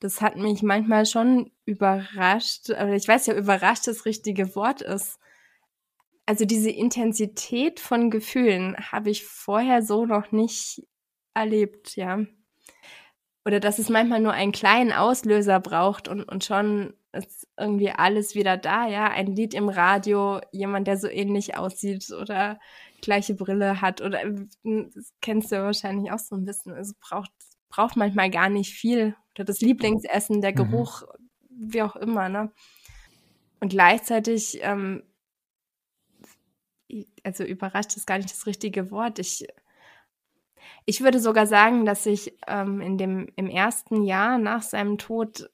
Das 0.00 0.20
hat 0.20 0.34
mich 0.34 0.64
manchmal 0.64 1.06
schon 1.06 1.52
überrascht. 1.64 2.70
Aber 2.70 2.94
ich 2.94 3.06
weiß 3.06 3.26
ja, 3.26 3.34
überrascht 3.34 3.86
das 3.86 4.04
richtige 4.04 4.56
Wort 4.56 4.82
ist 4.82 5.20
also 6.26 6.44
diese 6.44 6.70
Intensität 6.70 7.78
von 7.78 8.10
Gefühlen 8.10 8.76
habe 8.90 9.10
ich 9.10 9.24
vorher 9.24 9.82
so 9.82 10.06
noch 10.06 10.32
nicht 10.32 10.86
erlebt, 11.34 11.94
ja. 11.96 12.24
Oder 13.44 13.60
dass 13.60 13.78
es 13.78 13.88
manchmal 13.88 14.20
nur 14.20 14.32
einen 14.32 14.50
kleinen 14.50 14.92
Auslöser 14.92 15.60
braucht 15.60 16.08
und, 16.08 16.24
und 16.24 16.44
schon 16.44 16.94
ist 17.12 17.46
irgendwie 17.56 17.90
alles 17.90 18.34
wieder 18.34 18.56
da, 18.56 18.88
ja. 18.88 19.08
Ein 19.08 19.36
Lied 19.36 19.54
im 19.54 19.68
Radio, 19.68 20.40
jemand, 20.50 20.88
der 20.88 20.96
so 20.96 21.08
ähnlich 21.08 21.56
aussieht 21.56 22.10
oder 22.10 22.58
gleiche 23.00 23.34
Brille 23.34 23.80
hat 23.80 24.00
oder 24.00 24.18
das 24.64 25.12
kennst 25.20 25.52
du 25.52 25.56
ja 25.56 25.62
wahrscheinlich 25.62 26.10
auch 26.10 26.18
so 26.18 26.34
ein 26.34 26.44
bisschen. 26.44 26.72
Also 26.72 26.94
braucht, 27.00 27.30
braucht 27.68 27.96
manchmal 27.96 28.30
gar 28.30 28.48
nicht 28.48 28.74
viel. 28.74 29.14
Oder 29.36 29.44
das 29.44 29.60
Lieblingsessen, 29.60 30.40
der 30.40 30.50
mhm. 30.50 30.56
Geruch, 30.56 31.02
mhm. 31.48 31.72
wie 31.72 31.82
auch 31.82 31.94
immer, 31.94 32.28
ne? 32.28 32.50
Und 33.60 33.70
gleichzeitig 33.70 34.58
ähm, 34.62 35.02
also 37.22 37.44
überrascht 37.44 37.96
ist 37.96 38.06
gar 38.06 38.18
nicht 38.18 38.30
das 38.30 38.46
richtige 38.46 38.90
Wort. 38.90 39.18
Ich, 39.18 39.46
ich 40.84 41.00
würde 41.00 41.20
sogar 41.20 41.46
sagen, 41.46 41.84
dass 41.84 42.06
ich 42.06 42.36
ähm, 42.46 42.80
in 42.80 42.98
dem, 42.98 43.28
im 43.36 43.48
ersten 43.48 44.02
Jahr 44.02 44.38
nach 44.38 44.62
seinem 44.62 44.98
Tod 44.98 45.50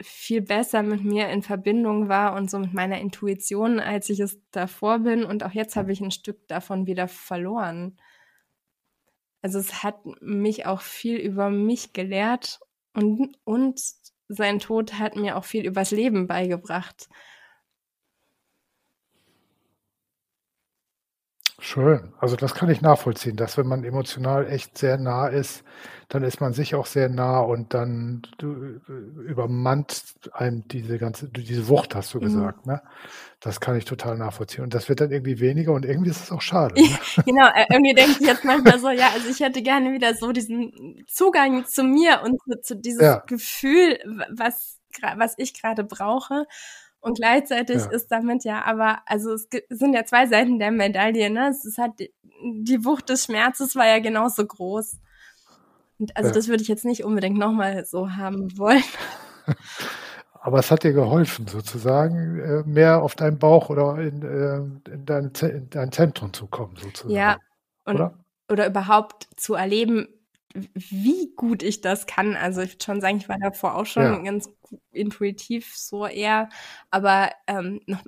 viel 0.00 0.42
besser 0.42 0.82
mit 0.82 1.04
mir 1.04 1.28
in 1.28 1.42
Verbindung 1.42 2.08
war 2.08 2.34
und 2.34 2.50
so 2.50 2.58
mit 2.58 2.72
meiner 2.72 3.00
Intuition, 3.00 3.80
als 3.80 4.08
ich 4.10 4.20
es 4.20 4.38
davor 4.52 5.00
bin. 5.00 5.24
Und 5.24 5.42
auch 5.42 5.52
jetzt 5.52 5.76
habe 5.76 5.92
ich 5.92 6.00
ein 6.00 6.12
Stück 6.12 6.46
davon 6.46 6.86
wieder 6.86 7.08
verloren. 7.08 7.96
Also 9.42 9.58
es 9.58 9.82
hat 9.82 10.04
mich 10.20 10.66
auch 10.66 10.80
viel 10.80 11.16
über 11.16 11.50
mich 11.50 11.92
gelehrt 11.92 12.60
und, 12.94 13.36
und 13.44 13.80
sein 14.28 14.58
Tod 14.58 14.98
hat 14.98 15.16
mir 15.16 15.36
auch 15.36 15.44
viel 15.44 15.64
übers 15.64 15.90
Leben 15.90 16.26
beigebracht. 16.26 17.08
Schön. 21.60 22.12
Also 22.20 22.36
das 22.36 22.54
kann 22.54 22.70
ich 22.70 22.82
nachvollziehen, 22.82 23.34
dass 23.34 23.58
wenn 23.58 23.66
man 23.66 23.82
emotional 23.82 24.48
echt 24.48 24.78
sehr 24.78 24.96
nah 24.96 25.26
ist, 25.26 25.64
dann 26.08 26.22
ist 26.22 26.40
man 26.40 26.52
sich 26.52 26.76
auch 26.76 26.86
sehr 26.86 27.08
nah 27.08 27.40
und 27.40 27.74
dann 27.74 28.22
du, 28.38 28.80
übermannt 29.26 30.04
einem 30.32 30.66
diese 30.68 30.98
ganze, 30.98 31.28
diese 31.28 31.66
Wucht, 31.66 31.96
hast 31.96 32.14
du 32.14 32.18
mhm. 32.18 32.22
gesagt, 32.22 32.66
ne? 32.66 32.80
Das 33.40 33.60
kann 33.60 33.76
ich 33.76 33.84
total 33.84 34.16
nachvollziehen. 34.16 34.64
Und 34.64 34.72
das 34.72 34.88
wird 34.88 35.00
dann 35.00 35.10
irgendwie 35.10 35.40
weniger 35.40 35.72
und 35.72 35.84
irgendwie 35.84 36.10
ist 36.10 36.22
es 36.22 36.32
auch 36.32 36.40
schade. 36.40 36.80
Ne? 36.80 36.98
genau, 37.26 37.48
äh, 37.48 37.66
irgendwie 37.70 37.94
denke 37.94 38.18
ich 38.20 38.26
jetzt 38.26 38.44
manchmal 38.44 38.78
so, 38.78 38.90
ja, 38.90 39.10
also 39.12 39.28
ich 39.28 39.40
hätte 39.40 39.60
gerne 39.60 39.92
wieder 39.92 40.14
so 40.14 40.30
diesen 40.30 41.04
Zugang 41.08 41.66
zu 41.66 41.82
mir 41.82 42.22
und 42.24 42.40
zu, 42.40 42.60
zu 42.62 42.76
dieses 42.76 43.02
ja. 43.02 43.22
Gefühl, 43.26 43.98
was, 44.30 44.78
was 45.16 45.34
ich 45.36 45.60
gerade 45.60 45.82
brauche. 45.82 46.46
Und 47.00 47.18
gleichzeitig 47.18 47.76
ja. 47.76 47.90
ist 47.90 48.08
damit 48.08 48.44
ja 48.44 48.64
aber, 48.64 48.98
also 49.06 49.32
es 49.32 49.48
sind 49.70 49.94
ja 49.94 50.04
zwei 50.04 50.26
Seiten 50.26 50.58
der 50.58 50.72
Medaille, 50.72 51.30
ne? 51.30 51.48
Es 51.48 51.64
ist 51.64 51.78
halt, 51.78 51.92
die 52.42 52.84
Wucht 52.84 53.08
des 53.08 53.24
Schmerzes 53.24 53.76
war 53.76 53.86
ja 53.86 54.00
genauso 54.00 54.44
groß. 54.44 54.98
Und 55.98 56.16
also 56.16 56.28
ja. 56.28 56.34
das 56.34 56.48
würde 56.48 56.62
ich 56.62 56.68
jetzt 56.68 56.84
nicht 56.84 57.04
unbedingt 57.04 57.38
nochmal 57.38 57.84
so 57.84 58.12
haben 58.12 58.56
wollen. 58.58 58.82
Aber 60.40 60.60
es 60.60 60.70
hat 60.70 60.84
dir 60.84 60.92
geholfen, 60.92 61.46
sozusagen, 61.46 62.38
äh, 62.38 62.62
mehr 62.64 63.02
auf 63.02 63.14
deinen 63.14 63.38
Bauch 63.38 63.70
oder 63.70 63.98
in, 63.98 64.22
äh, 64.22 64.92
in, 64.92 65.04
dein, 65.04 65.32
in 65.42 65.68
dein 65.70 65.92
Zentrum 65.92 66.32
zu 66.32 66.46
kommen, 66.46 66.76
sozusagen. 66.76 67.14
Ja, 67.14 67.38
und, 67.84 67.96
oder? 67.96 68.14
oder 68.50 68.66
überhaupt 68.66 69.28
zu 69.36 69.54
erleben, 69.54 70.08
wie 70.54 71.32
gut 71.36 71.62
ich 71.62 71.80
das 71.80 72.06
kann. 72.06 72.36
Also 72.36 72.62
ich 72.62 72.74
würde 72.74 72.84
schon 72.84 73.00
sagen, 73.00 73.18
ich 73.18 73.28
war 73.28 73.38
davor 73.38 73.76
auch 73.76 73.86
schon 73.86 74.02
ja. 74.02 74.18
ganz 74.18 74.50
intuitiv 74.92 75.76
so 75.76 76.06
eher, 76.06 76.48
aber 76.90 77.30
ähm, 77.46 77.80
noch, 77.86 78.02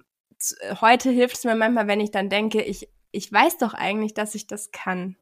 heute 0.81 1.11
hilft 1.11 1.37
es 1.37 1.45
mir 1.45 1.55
manchmal, 1.55 1.87
wenn 1.87 2.01
ich 2.01 2.11
dann 2.11 2.29
denke, 2.29 2.63
ich, 2.63 2.89
ich 3.13 3.33
weiß 3.33 3.59
doch 3.59 3.75
eigentlich, 3.75 4.15
dass 4.15 4.35
ich 4.35 4.47
das 4.47 4.71
kann. 4.71 5.17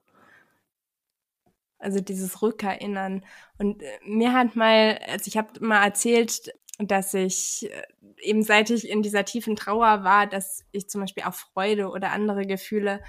Also 1.79 2.01
dieses 2.01 2.43
Rückerinnern. 2.43 3.25
Und 3.59 3.83
äh, 3.83 3.99
mir 4.05 4.33
hat 4.33 4.57
mal, 4.57 4.99
also 5.07 5.29
ich 5.29 5.37
habe 5.37 5.65
mal 5.65 5.85
erzählt, 5.85 6.53
dass 6.79 7.15
ich 7.15 7.71
äh, 7.71 7.83
eben 8.21 8.43
seit 8.43 8.71
ich 8.71 8.89
in 8.89 9.03
dieser 9.03 9.25
tiefen 9.25 9.57
Trauer 9.57 10.03
war, 10.05 10.27
dass 10.27 10.65
ich 10.73 10.89
zum 10.89 11.01
Beispiel 11.01 11.25
auch 11.25 11.35
Freude 11.35 11.89
oder 11.89 12.11
andere 12.11 12.47
Gefühle, 12.47 13.03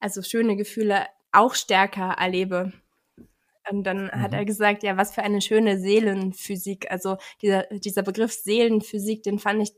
also 0.00 0.22
schöne 0.22 0.56
Gefühle, 0.56 1.06
auch 1.32 1.54
stärker 1.54 2.12
erlebe. 2.18 2.72
Und 3.70 3.84
dann 3.84 4.04
mhm. 4.04 4.10
hat 4.22 4.34
er 4.34 4.44
gesagt, 4.44 4.82
ja, 4.82 4.96
was 4.96 5.14
für 5.14 5.22
eine 5.22 5.40
schöne 5.40 5.78
Seelenphysik. 5.78 6.90
Also 6.90 7.16
dieser, 7.42 7.64
dieser 7.70 8.02
Begriff 8.02 8.32
Seelenphysik, 8.32 9.22
den 9.22 9.38
fand 9.38 9.62
ich 9.62 9.72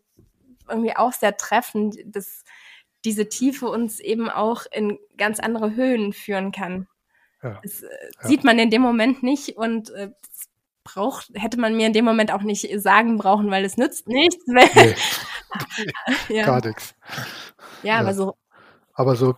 irgendwie 0.69 0.97
auch 0.97 1.13
sehr 1.13 1.37
treffend, 1.37 1.97
dass 2.05 2.45
diese 3.05 3.29
Tiefe 3.29 3.69
uns 3.69 4.01
eben 4.01 4.29
auch 4.29 4.65
in 4.73 4.99
ganz 5.17 5.39
andere 5.39 5.77
Höhen 5.77 6.13
führen 6.13 6.51
kann. 6.51 6.89
Ja. 7.43 7.61
Das 7.63 7.83
äh, 7.83 7.87
ja. 8.21 8.29
sieht 8.29 8.45
man 8.45 8.59
in 8.59 8.71
dem 8.71 8.83
Moment 8.83 9.23
nicht 9.23 9.57
und 9.57 9.91
äh, 9.91 10.11
braucht, 10.83 11.31
hätte 11.35 11.59
man 11.59 11.77
mir 11.77 11.87
in 11.87 11.93
dem 11.93 12.05
Moment 12.05 12.33
auch 12.33 12.43
nicht 12.43 12.69
sagen 12.81 13.17
brauchen, 13.17 13.51
weil 13.51 13.65
es 13.65 13.77
nützt 13.77 14.09
nichts. 14.09 14.45
Nee. 16.29 16.37
ja. 16.37 16.45
Gar 16.47 16.67
nichts. 16.67 16.95
Ja, 17.83 18.01
aber 18.01 18.13
so. 18.13 18.37
Aber 18.93 19.17
so. 19.17 19.37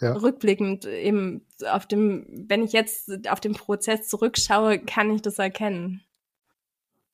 Ja. 0.00 0.12
Rückblickend 0.12 0.86
eben 0.86 1.44
auf 1.68 1.86
dem, 1.86 2.26
wenn 2.48 2.62
ich 2.62 2.72
jetzt 2.72 3.28
auf 3.28 3.40
den 3.40 3.54
Prozess 3.54 4.08
zurückschaue, 4.08 4.78
kann 4.78 5.10
ich 5.10 5.22
das 5.22 5.38
erkennen. 5.38 6.02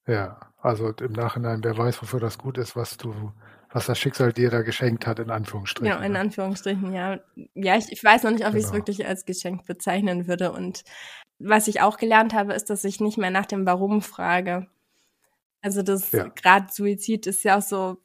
Ja, 0.07 0.39
also 0.61 0.91
im 0.91 1.13
Nachhinein, 1.13 1.65
wer 1.65 1.79
weiß, 1.79 2.03
wofür 2.03 2.21
das 2.21 2.37
gut 2.37 2.59
ist, 2.59 2.77
was 2.77 2.99
du 2.99 3.33
was 3.75 3.87
das 3.87 3.99
Schicksal 3.99 4.33
dir 4.33 4.51
da 4.51 4.63
geschenkt 4.63 5.05
hat, 5.05 5.19
in 5.19 5.31
Anführungsstrichen. 5.31 5.93
Ja, 5.93 6.05
in 6.05 6.15
Anführungsstrichen, 6.15 6.93
ja. 6.93 7.19
Ja, 7.55 7.77
ich, 7.77 7.91
ich 7.91 8.05
weiß 8.05 8.23
noch 8.23 8.31
nicht, 8.31 8.47
ob 8.47 8.53
genau. 8.53 8.59
ich 8.59 8.67
es 8.67 8.73
wirklich 8.73 9.05
als 9.05 9.25
Geschenk 9.25 9.67
bezeichnen 9.67 10.29
würde. 10.29 10.53
Und 10.53 10.85
was 11.41 11.67
ich 11.67 11.81
auch 11.81 11.97
gelernt 11.97 12.35
habe, 12.35 12.55
ist, 12.55 12.71
dass 12.71 12.85
ich 12.85 13.01
nicht 13.01 13.19
mehr 13.19 13.33
nach 13.33 13.47
dem 13.47 13.67
Warum 13.67 14.01
frage. 14.01 14.69
Also 15.61 15.83
das 15.83 16.13
ja. 16.13 16.29
gerade 16.29 16.73
Suizid 16.73 17.27
ist 17.27 17.43
ja 17.43 17.59
auch 17.59 17.63
so, 17.63 17.97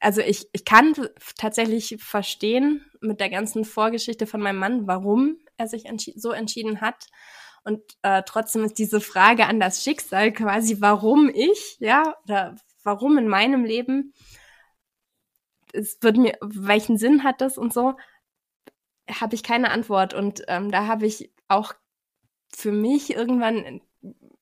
also 0.00 0.20
ich, 0.20 0.48
ich 0.52 0.64
kann 0.64 0.94
tatsächlich 1.36 1.96
verstehen 1.98 2.84
mit 3.00 3.20
der 3.20 3.30
ganzen 3.30 3.64
Vorgeschichte 3.64 4.26
von 4.26 4.40
meinem 4.40 4.58
Mann, 4.58 4.86
warum 4.86 5.38
er 5.56 5.66
sich 5.68 5.86
entschi 5.86 6.14
so 6.16 6.30
entschieden 6.32 6.80
hat. 6.80 7.06
Und 7.64 7.82
äh, 8.02 8.22
trotzdem 8.24 8.64
ist 8.64 8.78
diese 8.78 9.00
Frage 9.00 9.46
an 9.46 9.60
das 9.60 9.82
Schicksal 9.82 10.32
quasi, 10.32 10.80
warum 10.80 11.30
ich, 11.32 11.76
ja, 11.78 12.16
oder 12.24 12.56
warum 12.82 13.18
in 13.18 13.28
meinem 13.28 13.64
Leben, 13.64 14.14
es 15.72 15.98
wird 16.00 16.16
mir, 16.16 16.36
welchen 16.40 16.98
Sinn 16.98 17.22
hat 17.22 17.40
das 17.40 17.58
und 17.58 17.72
so, 17.72 17.94
habe 19.10 19.34
ich 19.34 19.42
keine 19.42 19.70
Antwort. 19.70 20.14
Und 20.14 20.42
ähm, 20.48 20.70
da 20.70 20.86
habe 20.86 21.06
ich 21.06 21.32
auch 21.48 21.74
für 22.54 22.72
mich 22.72 23.14
irgendwann 23.14 23.80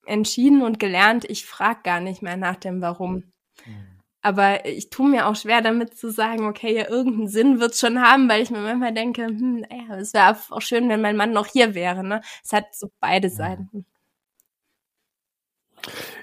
entschieden 0.05 0.63
und 0.63 0.79
gelernt, 0.79 1.25
ich 1.29 1.45
frage 1.45 1.81
gar 1.83 1.99
nicht 1.99 2.21
mehr 2.21 2.37
nach 2.37 2.55
dem 2.55 2.81
Warum. 2.81 3.31
Mhm. 3.65 3.88
Aber 4.21 4.65
ich 4.65 4.89
tue 4.89 5.09
mir 5.09 5.27
auch 5.27 5.35
schwer 5.35 5.61
damit 5.61 5.97
zu 5.97 6.11
sagen, 6.11 6.45
okay, 6.45 6.75
ja, 6.75 6.89
irgendeinen 6.89 7.29
Sinn 7.29 7.59
wird 7.59 7.71
es 7.71 7.79
schon 7.79 8.01
haben, 8.01 8.27
weil 8.27 8.41
ich 8.41 8.49
mir 8.49 8.59
manchmal 8.59 8.93
denke, 8.93 9.25
hm, 9.25 9.61
naja, 9.61 9.97
es 9.97 10.13
wäre 10.13 10.37
auch 10.49 10.61
schön, 10.61 10.89
wenn 10.89 11.01
mein 11.01 11.15
Mann 11.15 11.31
noch 11.31 11.47
hier 11.47 11.73
wäre. 11.73 12.03
Ne? 12.03 12.21
Es 12.43 12.51
hat 12.51 12.75
so 12.75 12.91
beide 12.99 13.29
mhm. 13.29 13.33
Seiten. 13.33 13.85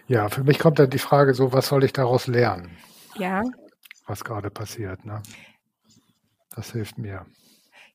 Ja, 0.09 0.28
für 0.28 0.44
mich 0.44 0.59
kommt 0.59 0.78
dann 0.78 0.90
die 0.90 0.99
Frage 0.99 1.32
so, 1.32 1.53
was 1.53 1.68
soll 1.68 1.84
ich 1.84 1.92
daraus 1.92 2.26
lernen? 2.26 2.76
Ja. 3.16 3.42
Was 4.07 4.24
gerade 4.24 4.51
passiert, 4.51 5.05
ne? 5.05 5.22
Das 6.55 6.72
hilft 6.72 6.99
mir. 6.99 7.26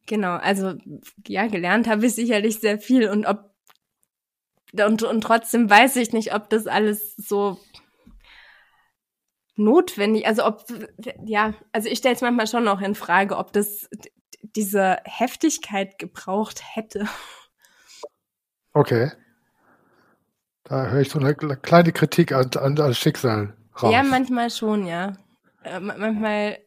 Genau, 0.07 0.35
also 0.35 0.73
ja, 1.27 1.47
gelernt 1.47 1.87
habe 1.87 2.05
ich 2.05 2.15
sicherlich 2.15 2.59
sehr 2.59 2.79
viel 2.79 3.07
und 3.07 3.25
ob 3.25 3.51
und, 4.73 5.03
und 5.03 5.21
trotzdem 5.21 5.69
weiß 5.69 5.97
ich 5.97 6.13
nicht, 6.13 6.33
ob 6.33 6.49
das 6.49 6.65
alles 6.65 7.13
so 7.17 7.59
notwendig, 9.55 10.27
also 10.27 10.45
ob 10.45 10.65
ja, 11.25 11.53
also 11.71 11.89
ich 11.89 11.99
stelle 11.99 12.15
es 12.15 12.21
manchmal 12.21 12.47
schon 12.47 12.63
noch 12.63 12.81
in 12.81 12.95
Frage, 12.95 13.37
ob 13.37 13.53
das 13.53 13.89
diese 14.41 14.97
Heftigkeit 15.05 15.97
gebraucht 15.99 16.61
hätte. 16.75 17.07
Okay. 18.73 19.11
Da 20.63 20.87
höre 20.87 21.01
ich 21.01 21.09
so 21.09 21.19
eine 21.19 21.35
kleine 21.35 21.91
Kritik 21.91 22.31
an, 22.31 22.49
an 22.57 22.75
das 22.75 22.97
Schicksal 22.97 23.57
raus. 23.81 23.91
Ja, 23.91 24.03
manchmal 24.03 24.49
schon, 24.49 24.85
ja. 24.85 25.17
Äh, 25.63 25.79
manchmal 25.79 26.57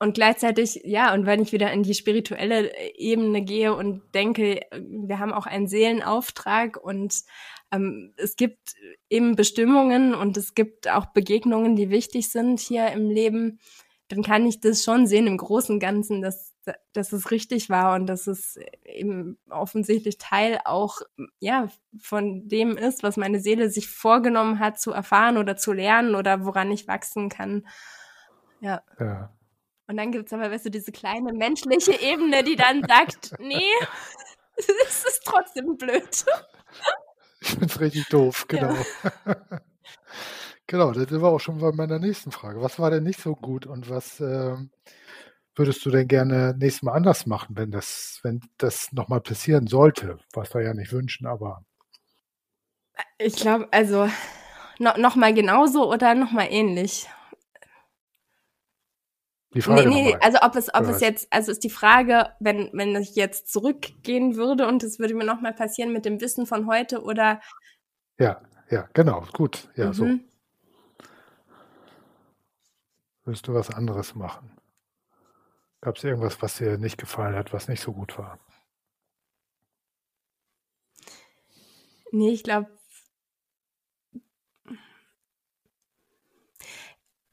und 0.00 0.14
gleichzeitig, 0.14 0.80
ja, 0.84 1.12
und 1.12 1.26
wenn 1.26 1.42
ich 1.42 1.52
wieder 1.52 1.72
in 1.72 1.82
die 1.82 1.94
spirituelle 1.94 2.72
Ebene 2.96 3.42
gehe 3.42 3.74
und 3.74 4.02
denke, 4.14 4.60
wir 4.72 5.18
haben 5.18 5.32
auch 5.32 5.46
einen 5.46 5.66
Seelenauftrag 5.66 6.76
und 6.76 7.22
ähm, 7.70 8.14
es 8.16 8.36
gibt 8.36 8.74
eben 9.10 9.36
Bestimmungen 9.36 10.14
und 10.14 10.36
es 10.36 10.54
gibt 10.54 10.88
auch 10.88 11.06
Begegnungen, 11.06 11.76
die 11.76 11.90
wichtig 11.90 12.30
sind 12.30 12.60
hier 12.60 12.88
im 12.92 13.10
Leben, 13.10 13.60
dann 14.08 14.22
kann 14.22 14.46
ich 14.46 14.60
das 14.60 14.84
schon 14.84 15.06
sehen 15.06 15.26
im 15.26 15.36
Großen 15.36 15.74
und 15.74 15.80
Ganzen, 15.80 16.22
dass 16.22 16.54
dass 16.92 17.12
es 17.12 17.30
richtig 17.30 17.70
war 17.70 17.94
und 17.94 18.06
dass 18.06 18.26
es 18.26 18.58
eben 18.84 19.38
offensichtlich 19.48 20.18
Teil 20.18 20.60
auch 20.64 21.00
ja 21.38 21.68
von 21.98 22.48
dem 22.48 22.76
ist, 22.76 23.02
was 23.02 23.16
meine 23.16 23.40
Seele 23.40 23.70
sich 23.70 23.88
vorgenommen 23.88 24.58
hat 24.58 24.80
zu 24.80 24.92
erfahren 24.92 25.38
oder 25.38 25.56
zu 25.56 25.72
lernen 25.72 26.14
oder 26.14 26.44
woran 26.44 26.70
ich 26.70 26.88
wachsen 26.88 27.28
kann. 27.28 27.66
Ja. 28.60 28.82
ja. 28.98 29.32
Und 29.86 29.96
dann 29.96 30.12
gibt 30.12 30.26
es 30.26 30.32
aber, 30.32 30.50
weißt 30.50 30.66
du, 30.66 30.70
diese 30.70 30.92
kleine 30.92 31.32
menschliche 31.32 31.98
Ebene, 32.00 32.42
die 32.42 32.56
dann 32.56 32.84
sagt, 32.86 33.34
nee, 33.38 33.72
es 34.56 35.04
ist 35.04 35.22
trotzdem 35.24 35.76
blöd. 35.76 36.24
Ich 37.40 37.50
finde 37.50 37.66
es 37.66 37.80
richtig 37.80 38.08
doof, 38.08 38.46
genau. 38.48 38.74
Ja. 38.74 39.36
genau, 40.66 40.92
das 40.92 41.10
war 41.20 41.30
auch 41.30 41.38
schon 41.38 41.58
bei 41.58 41.70
meiner 41.72 41.98
nächsten 41.98 42.32
Frage. 42.32 42.60
Was 42.60 42.78
war 42.78 42.90
denn 42.90 43.04
nicht 43.04 43.20
so 43.20 43.34
gut 43.34 43.64
und 43.64 43.88
was 43.88 44.20
ähm, 44.20 44.70
würdest 45.54 45.84
du 45.84 45.90
denn 45.90 46.08
gerne 46.08 46.54
nächstes 46.58 46.82
Mal 46.82 46.92
anders 46.92 47.26
machen, 47.26 47.56
wenn 47.56 47.70
das, 47.70 48.20
wenn 48.22 48.40
das 48.58 48.92
nochmal 48.92 49.20
passieren 49.20 49.66
sollte? 49.66 50.18
Was 50.32 50.54
wir 50.54 50.62
ja 50.62 50.74
nicht 50.74 50.92
wünschen, 50.92 51.26
aber. 51.26 51.64
Ich 53.18 53.36
glaube, 53.36 53.68
also 53.70 54.08
no, 54.78 54.90
nochmal 54.96 55.34
genauso 55.34 55.92
oder 55.92 56.14
nochmal 56.14 56.48
ähnlich? 56.50 57.08
Die 59.54 59.62
Frage 59.62 59.88
nee, 59.88 60.02
nee, 60.02 60.16
also 60.20 60.38
ob 60.42 60.56
es, 60.56 60.72
ob 60.74 60.84
es 60.84 61.00
jetzt, 61.00 61.32
also 61.32 61.50
ist 61.50 61.64
die 61.64 61.70
Frage, 61.70 62.34
wenn, 62.38 62.68
wenn 62.74 62.94
ich 62.96 63.14
jetzt 63.14 63.50
zurückgehen 63.50 64.36
würde 64.36 64.66
und 64.66 64.82
es 64.82 64.98
würde 64.98 65.14
mir 65.14 65.24
nochmal 65.24 65.54
passieren 65.54 65.92
mit 65.92 66.04
dem 66.04 66.20
Wissen 66.20 66.46
von 66.46 66.66
heute 66.66 67.02
oder. 67.02 67.40
Ja, 68.18 68.42
ja, 68.68 68.88
genau, 68.92 69.24
gut, 69.32 69.68
ja, 69.74 69.86
mhm. 69.86 69.92
so. 69.94 70.06
Würdest 73.24 73.48
du 73.48 73.54
was 73.54 73.70
anderes 73.70 74.14
machen? 74.14 74.52
Gab 75.80 75.96
es 75.96 76.04
irgendwas, 76.04 76.42
was 76.42 76.56
dir 76.56 76.76
nicht 76.76 76.98
gefallen 76.98 77.34
hat, 77.34 77.52
was 77.52 77.68
nicht 77.68 77.82
so 77.82 77.92
gut 77.92 78.18
war? 78.18 78.38
Nee, 82.10 82.30
ich 82.30 82.42
glaube. 82.42 82.77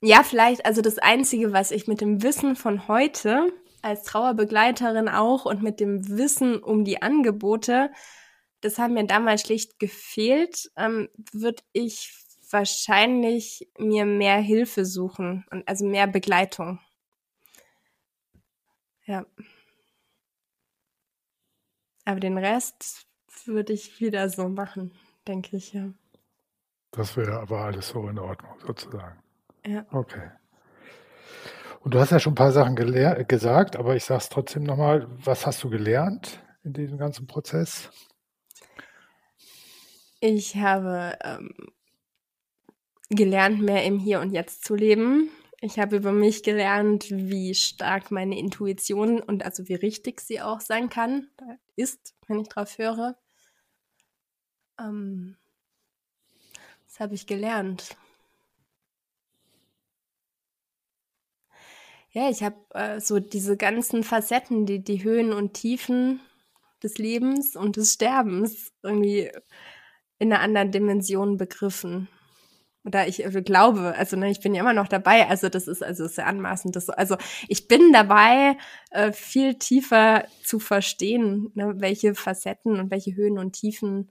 Ja, 0.06 0.22
vielleicht, 0.22 0.68
also 0.68 0.84
das 0.84 1.00
Einzige, 1.00 1.52
was 1.52 1.72
ich 1.72 1.88
mit 1.88 2.00
dem 2.00 2.22
Wissen 2.22 2.56
von 2.56 2.88
heute 2.88 3.52
als 3.82 4.04
Trauerbegleiterin 4.04 5.10
auch 5.10 5.46
und 5.46 5.64
mit 5.64 5.80
dem 5.80 6.08
Wissen 6.08 6.62
um 6.62 6.86
die 6.86 7.02
Angebote, 7.02 7.92
das 8.62 8.78
hat 8.78 8.92
mir 8.92 9.08
damals 9.08 9.42
schlicht 9.42 9.80
gefehlt, 9.80 10.70
ähm, 10.76 11.10
würde 11.32 11.64
ich 11.74 12.14
wahrscheinlich 12.52 13.68
mir 13.80 14.06
mehr 14.06 14.38
Hilfe 14.38 14.86
suchen 14.86 15.44
und 15.50 15.68
also 15.68 15.88
mehr 15.88 16.06
Begleitung. 16.06 16.80
Ja. 19.08 19.26
Aber 22.06 22.20
den 22.20 22.38
Rest 22.38 23.08
würde 23.46 23.74
ich 23.74 24.00
wieder 24.00 24.30
so 24.30 24.50
machen, 24.50 24.92
denke 25.28 25.58
ich, 25.58 25.74
ja. 25.74 25.92
Das 26.92 27.18
wäre 27.18 27.40
aber 27.40 27.62
alles 27.62 27.88
so 27.88 28.08
in 28.08 28.20
Ordnung, 28.20 28.54
sozusagen. 28.60 29.25
Ja. 29.66 29.86
Okay. 29.92 30.32
Und 31.82 31.94
du 31.94 32.00
hast 32.00 32.12
ja 32.12 32.20
schon 32.20 32.34
ein 32.34 32.36
paar 32.36 32.52
Sachen 32.52 32.76
gesagt, 32.76 33.76
aber 33.76 33.96
ich 33.96 34.04
sage 34.04 34.20
es 34.20 34.30
trotzdem 34.30 34.64
nochmal. 34.64 35.08
Was 35.24 35.46
hast 35.46 35.64
du 35.64 35.70
gelernt 35.70 36.44
in 36.64 36.74
diesem 36.74 36.98
ganzen 36.98 37.28
Prozess? 37.28 37.92
Ich 40.20 40.56
habe 40.56 41.18
ähm, 41.24 41.54
gelernt, 43.10 43.62
mehr 43.62 43.84
im 43.84 44.00
Hier 44.00 44.20
und 44.20 44.32
Jetzt 44.32 44.66
zu 44.66 44.74
leben. 44.74 45.30
Ich 45.62 45.80
habe 45.80 45.98
über 45.98 46.12
mich 46.12 46.44
gelernt, 46.44 47.06
wie 47.12 47.54
stark 47.54 48.12
meine 48.12 48.38
Intuition 48.38 49.20
und 49.20 49.46
also 49.46 49.68
wie 49.68 49.76
richtig 49.76 50.22
sie 50.22 50.42
auch 50.42 50.62
sein 50.62 50.90
kann, 50.90 51.28
ist, 51.76 52.16
wenn 52.28 52.40
ich 52.40 52.50
drauf 52.50 52.78
höre. 52.78 53.16
Ähm, 54.80 55.38
das 56.88 57.00
habe 57.00 57.16
ich 57.16 57.28
gelernt. 57.28 57.96
Ja, 62.16 62.30
ich 62.30 62.44
habe 62.44 62.56
äh, 62.74 63.02
so 63.02 63.20
diese 63.20 63.58
ganzen 63.58 64.02
Facetten, 64.02 64.66
die, 64.66 64.82
die 64.82 65.04
Höhen 65.04 65.34
und 65.34 65.54
Tiefen 65.54 66.22
des 66.82 66.98
Lebens 66.98 67.58
und 67.58 67.76
des 67.76 67.92
Sterbens 67.92 68.72
irgendwie 68.84 69.30
in 70.18 70.32
einer 70.32 70.42
anderen 70.42 70.72
Dimension 70.72 71.36
begriffen. 71.36 72.08
Oder 72.86 73.10
ich 73.10 73.26
äh, 73.26 73.42
glaube, 73.42 73.96
also 73.98 74.16
ne, 74.16 74.32
ich 74.32 74.40
bin 74.40 74.56
ja 74.56 74.62
immer 74.62 74.72
noch 74.72 74.88
dabei, 74.88 75.28
also 75.28 75.50
das 75.50 75.68
ist 75.68 75.84
also 75.84 76.08
sehr 76.08 76.26
anmaßend. 76.26 76.78
Das, 76.78 76.90
also 76.90 77.18
ich 77.50 77.68
bin 77.68 77.92
dabei, 77.92 78.58
äh, 78.92 79.12
viel 79.12 79.56
tiefer 79.56 80.26
zu 80.42 80.60
verstehen, 80.60 81.52
ne, 81.54 81.74
welche 81.80 82.16
Facetten 82.16 82.80
und 82.80 82.92
welche 82.92 83.14
Höhen 83.16 83.38
und 83.38 83.54
Tiefen 83.60 84.10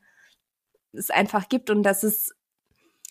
es 0.93 1.09
einfach 1.09 1.49
gibt 1.49 1.71
und 1.71 1.83
dass 1.83 2.03
es 2.03 2.35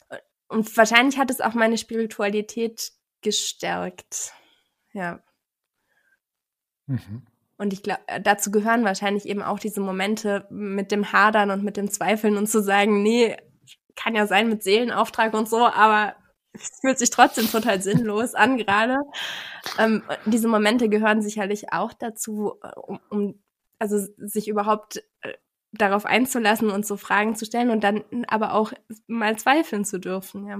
äh, 0.09 0.19
und 0.49 0.77
wahrscheinlich 0.77 1.17
hat 1.17 1.31
es 1.31 1.41
auch 1.41 1.55
meine 1.55 1.79
Spiritualität 1.79 2.91
gestärkt. 3.21 4.33
Ja. 4.93 5.19
Mhm. 6.87 7.23
Und 7.57 7.73
ich 7.73 7.83
glaube, 7.83 8.01
äh, 8.07 8.21
dazu 8.21 8.51
gehören 8.51 8.83
wahrscheinlich 8.83 9.27
eben 9.27 9.41
auch 9.41 9.59
diese 9.59 9.81
Momente 9.81 10.47
mit 10.49 10.91
dem 10.91 11.11
Hadern 11.11 11.51
und 11.51 11.63
mit 11.63 11.77
dem 11.77 11.89
Zweifeln 11.89 12.37
und 12.37 12.47
zu 12.47 12.61
sagen, 12.61 13.03
nee, 13.03 13.37
kann 13.95 14.15
ja 14.15 14.27
sein 14.27 14.49
mit 14.49 14.63
Seelenauftrag 14.63 15.33
und 15.33 15.47
so, 15.47 15.67
aber 15.67 16.15
es 16.53 16.71
fühlt 16.81 16.99
sich 16.99 17.09
trotzdem 17.09 17.47
total 17.47 17.81
sinnlos 17.81 18.35
an 18.35 18.57
gerade. 18.57 18.99
Ähm, 19.79 20.03
diese 20.25 20.47
Momente 20.47 20.89
gehören 20.89 21.21
sicherlich 21.21 21.71
auch 21.73 21.93
dazu, 21.93 22.59
äh, 22.63 22.71
um, 22.79 22.99
um 23.09 23.43
also 23.79 23.97
sich 24.17 24.47
überhaupt 24.47 25.03
äh, 25.21 25.33
darauf 25.71 26.05
einzulassen 26.05 26.69
und 26.69 26.85
so 26.85 26.97
Fragen 26.97 27.35
zu 27.35 27.45
stellen 27.45 27.71
und 27.71 27.83
dann 27.83 28.03
aber 28.27 28.53
auch 28.53 28.73
mal 29.07 29.37
zweifeln 29.37 29.85
zu 29.85 29.99
dürfen, 29.99 30.47
ja. 30.47 30.59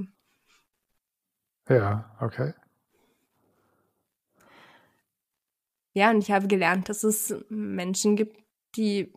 Ja, 1.70 2.18
okay. 2.20 2.54
Ja, 5.94 6.10
und 6.10 6.20
ich 6.20 6.32
habe 6.32 6.48
gelernt, 6.48 6.90
dass 6.90 7.04
es 7.04 7.36
Menschen 7.50 8.16
gibt, 8.16 8.38
die 8.76 9.14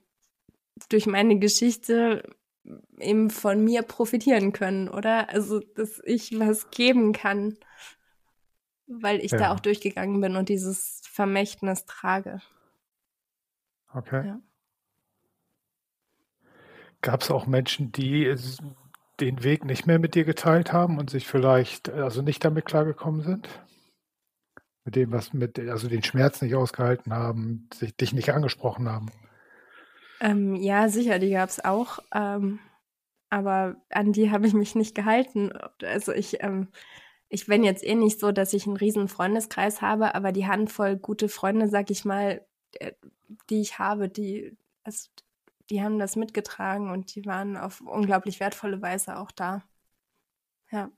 durch 0.88 1.06
meine 1.06 1.38
Geschichte 1.38 2.22
eben 2.98 3.30
von 3.30 3.64
mir 3.64 3.82
profitieren 3.82 4.52
können, 4.52 4.88
oder? 4.88 5.30
Also, 5.30 5.60
dass 5.60 6.02
ich 6.04 6.38
was 6.38 6.70
geben 6.70 7.12
kann, 7.12 7.56
weil 8.86 9.24
ich 9.24 9.32
ja. 9.32 9.38
da 9.38 9.54
auch 9.54 9.60
durchgegangen 9.60 10.20
bin 10.20 10.36
und 10.36 10.48
dieses 10.48 11.00
Vermächtnis 11.10 11.86
trage. 11.86 12.40
Okay. 13.94 14.26
Ja. 14.26 14.40
Gab 17.00 17.22
es 17.22 17.30
auch 17.30 17.46
Menschen, 17.46 17.92
die 17.92 18.34
den 19.20 19.42
Weg 19.42 19.64
nicht 19.64 19.86
mehr 19.86 19.98
mit 19.98 20.14
dir 20.14 20.24
geteilt 20.24 20.72
haben 20.72 20.98
und 20.98 21.08
sich 21.08 21.26
vielleicht 21.26 21.88
also 21.88 22.20
nicht 22.20 22.44
damit 22.44 22.66
klargekommen 22.66 23.22
sind? 23.22 23.48
Mit 24.86 24.94
dem, 24.94 25.10
was 25.10 25.32
mit, 25.32 25.58
also 25.58 25.88
den 25.88 26.04
Schmerz 26.04 26.40
nicht 26.40 26.54
ausgehalten 26.54 27.12
haben, 27.12 27.68
sich 27.74 27.96
dich 27.96 28.12
nicht 28.12 28.30
angesprochen 28.30 28.88
haben? 28.88 29.10
Ähm, 30.20 30.54
ja, 30.54 30.88
sicher, 30.88 31.18
die 31.18 31.30
gab 31.30 31.48
es 31.48 31.64
auch. 31.64 31.98
Ähm, 32.14 32.60
aber 33.28 33.76
an 33.90 34.12
die 34.12 34.30
habe 34.30 34.46
ich 34.46 34.54
mich 34.54 34.76
nicht 34.76 34.94
gehalten. 34.94 35.52
Also 35.82 36.12
ich, 36.12 36.40
ähm, 36.40 36.68
ich 37.28 37.46
bin 37.46 37.64
jetzt 37.64 37.82
eh 37.84 37.96
nicht 37.96 38.20
so, 38.20 38.30
dass 38.30 38.52
ich 38.52 38.68
einen 38.68 38.76
riesen 38.76 39.08
Freundeskreis 39.08 39.82
habe, 39.82 40.14
aber 40.14 40.30
die 40.30 40.46
Handvoll 40.46 40.96
gute 40.96 41.28
Freunde, 41.28 41.68
sag 41.68 41.90
ich 41.90 42.04
mal, 42.04 42.46
äh, 42.74 42.92
die 43.50 43.60
ich 43.60 43.80
habe, 43.80 44.08
die, 44.08 44.56
also, 44.84 45.10
die 45.68 45.82
haben 45.82 45.98
das 45.98 46.14
mitgetragen 46.14 46.92
und 46.92 47.12
die 47.16 47.26
waren 47.26 47.56
auf 47.56 47.80
unglaublich 47.80 48.38
wertvolle 48.38 48.80
Weise 48.82 49.18
auch 49.18 49.32
da. 49.32 49.64
Ja. 50.70 50.92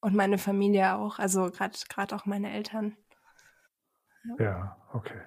Und 0.00 0.16
meine 0.16 0.38
Familie 0.38 0.96
auch, 0.96 1.20
also 1.20 1.50
gerade 1.50 2.16
auch 2.16 2.26
meine 2.26 2.52
Eltern. 2.52 2.96
Ja. 4.38 4.76
okay. 4.92 5.20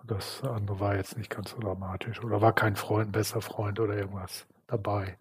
Und 0.00 0.10
das 0.10 0.42
andere 0.42 0.80
war 0.80 0.96
jetzt 0.96 1.16
nicht 1.16 1.30
ganz 1.30 1.50
so 1.50 1.58
dramatisch. 1.58 2.22
Oder 2.22 2.40
war 2.40 2.52
kein 2.52 2.76
Freund, 2.76 3.12
besser 3.12 3.40
Freund 3.40 3.78
oder 3.78 3.96
irgendwas 3.96 4.46
dabei? 4.66 5.16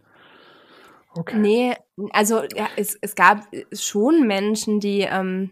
Okay. 1.13 1.37
Nee, 1.37 1.75
also 2.11 2.43
ja, 2.55 2.69
es, 2.77 2.97
es 3.01 3.15
gab 3.15 3.45
schon 3.73 4.25
Menschen, 4.27 4.79
die, 4.79 5.01
ähm, 5.01 5.51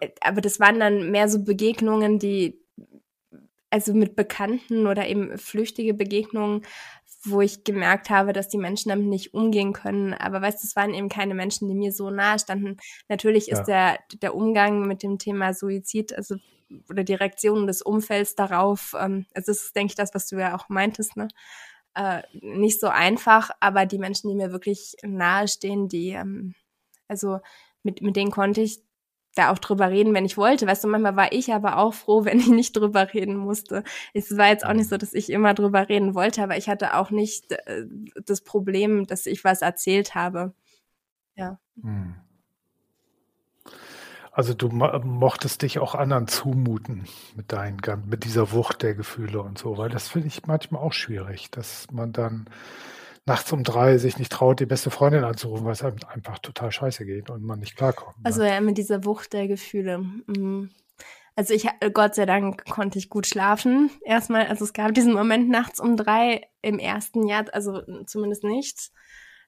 äh, 0.00 0.08
aber 0.20 0.40
das 0.40 0.60
waren 0.60 0.78
dann 0.78 1.10
mehr 1.10 1.28
so 1.28 1.42
Begegnungen, 1.42 2.18
die, 2.18 2.60
also 3.70 3.92
mit 3.92 4.14
Bekannten 4.14 4.86
oder 4.86 5.08
eben 5.08 5.36
flüchtige 5.36 5.94
Begegnungen, 5.94 6.62
wo 7.24 7.40
ich 7.40 7.64
gemerkt 7.64 8.10
habe, 8.10 8.32
dass 8.32 8.48
die 8.48 8.58
Menschen 8.58 8.88
damit 8.88 9.06
nicht 9.06 9.34
umgehen 9.34 9.72
können. 9.72 10.14
Aber 10.14 10.42
weißt 10.42 10.62
du, 10.62 10.66
es 10.66 10.76
waren 10.76 10.94
eben 10.94 11.08
keine 11.08 11.34
Menschen, 11.34 11.68
die 11.68 11.74
mir 11.74 11.92
so 11.92 12.10
nahe 12.10 12.38
standen. 12.38 12.78
Natürlich 13.08 13.48
ist 13.50 13.68
ja. 13.68 13.94
der, 13.94 13.98
der 14.20 14.34
Umgang 14.34 14.86
mit 14.86 15.02
dem 15.02 15.18
Thema 15.18 15.54
Suizid, 15.54 16.12
also 16.12 16.36
oder 16.88 17.04
die 17.04 17.14
Reaktion 17.14 17.66
des 17.66 17.82
Umfelds 17.82 18.34
darauf, 18.34 18.94
ähm, 18.98 19.26
also 19.34 19.52
das 19.52 19.62
ist, 19.62 19.76
denke 19.76 19.92
ich, 19.92 19.96
das, 19.96 20.14
was 20.14 20.28
du 20.28 20.36
ja 20.36 20.56
auch 20.56 20.68
meintest, 20.68 21.16
ne? 21.16 21.28
Äh, 21.94 22.22
nicht 22.32 22.80
so 22.80 22.86
einfach, 22.88 23.50
aber 23.60 23.84
die 23.84 23.98
Menschen, 23.98 24.30
die 24.30 24.34
mir 24.34 24.50
wirklich 24.50 24.96
nahestehen, 25.02 25.88
die, 25.88 26.10
ähm, 26.10 26.54
also 27.06 27.40
mit, 27.82 28.00
mit 28.00 28.16
denen 28.16 28.30
konnte 28.30 28.62
ich 28.62 28.80
da 29.34 29.50
auch 29.50 29.58
drüber 29.58 29.90
reden, 29.90 30.14
wenn 30.14 30.24
ich 30.24 30.36
wollte. 30.36 30.66
Weißt 30.66 30.84
du, 30.84 30.88
manchmal 30.88 31.16
war 31.16 31.32
ich 31.32 31.52
aber 31.52 31.78
auch 31.78 31.94
froh, 31.94 32.24
wenn 32.24 32.38
ich 32.38 32.48
nicht 32.48 32.76
drüber 32.76 33.12
reden 33.12 33.36
musste. 33.36 33.84
Es 34.14 34.36
war 34.36 34.48
jetzt 34.48 34.64
auch 34.64 34.72
nicht 34.72 34.88
so, 34.88 34.96
dass 34.96 35.14
ich 35.14 35.30
immer 35.30 35.54
drüber 35.54 35.88
reden 35.88 36.14
wollte, 36.14 36.42
aber 36.42 36.56
ich 36.56 36.68
hatte 36.68 36.94
auch 36.94 37.10
nicht 37.10 37.52
äh, 37.52 37.84
das 38.24 38.42
Problem, 38.42 39.06
dass 39.06 39.26
ich 39.26 39.44
was 39.44 39.62
erzählt 39.62 40.14
habe. 40.14 40.54
Ja. 41.34 41.58
Hm. 41.80 42.16
Also 44.34 44.54
du 44.54 44.68
mochtest 44.70 45.60
dich 45.60 45.78
auch 45.78 45.94
anderen 45.94 46.26
zumuten 46.26 47.04
mit 47.36 47.52
deinen, 47.52 47.78
mit 48.06 48.24
dieser 48.24 48.50
Wucht 48.52 48.82
der 48.82 48.94
Gefühle 48.94 49.42
und 49.42 49.58
so, 49.58 49.76
weil 49.76 49.90
das 49.90 50.08
finde 50.08 50.28
ich 50.28 50.46
manchmal 50.46 50.80
auch 50.80 50.94
schwierig, 50.94 51.50
dass 51.50 51.86
man 51.92 52.12
dann 52.12 52.48
nachts 53.24 53.52
um 53.52 53.62
drei 53.62 53.98
sich 53.98 54.18
nicht 54.18 54.32
traut, 54.32 54.60
die 54.60 54.66
beste 54.66 54.90
Freundin 54.90 55.24
anzurufen, 55.24 55.64
weil 55.64 55.72
es 55.72 55.82
einem 55.82 55.98
einfach 56.08 56.38
total 56.38 56.72
scheiße 56.72 57.04
geht 57.06 57.30
und 57.30 57.42
man 57.42 57.60
nicht 57.60 57.76
klarkommt. 57.76 58.18
Ne? 58.18 58.24
Also 58.24 58.42
ja, 58.42 58.60
mit 58.60 58.78
dieser 58.78 59.04
Wucht 59.04 59.32
der 59.32 59.48
Gefühle. 59.48 59.98
Mhm. 59.98 60.70
Also 61.34 61.54
ich, 61.54 61.66
Gott 61.94 62.14
sei 62.14 62.26
Dank 62.26 62.64
konnte 62.66 62.98
ich 62.98 63.08
gut 63.08 63.26
schlafen. 63.26 63.90
Erstmal, 64.04 64.46
also 64.46 64.64
es 64.64 64.72
gab 64.72 64.92
diesen 64.92 65.14
Moment 65.14 65.48
nachts 65.48 65.80
um 65.80 65.96
drei 65.96 66.48
im 66.60 66.78
ersten 66.78 67.26
Jahr, 67.26 67.46
also 67.52 67.80
zumindest 68.06 68.44
nicht. 68.44 68.90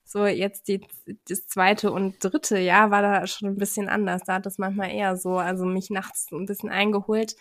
So, 0.07 0.27
jetzt 0.27 0.69
die, 0.69 0.87
das 1.29 1.47
zweite 1.47 1.91
und 1.91 2.23
dritte 2.23 2.59
Jahr 2.59 2.91
war 2.91 3.03
da 3.03 3.27
schon 3.27 3.49
ein 3.49 3.57
bisschen 3.57 3.89
anders. 3.89 4.23
Da 4.25 4.35
hat 4.35 4.47
das 4.47 4.59
manchmal 4.59 4.93
eher 4.93 5.17
so, 5.17 5.39
also 5.39 5.65
mich 5.65 5.91
nachts 5.91 6.31
ein 6.33 6.47
bisschen 6.47 6.71
eingeholt. 6.71 7.37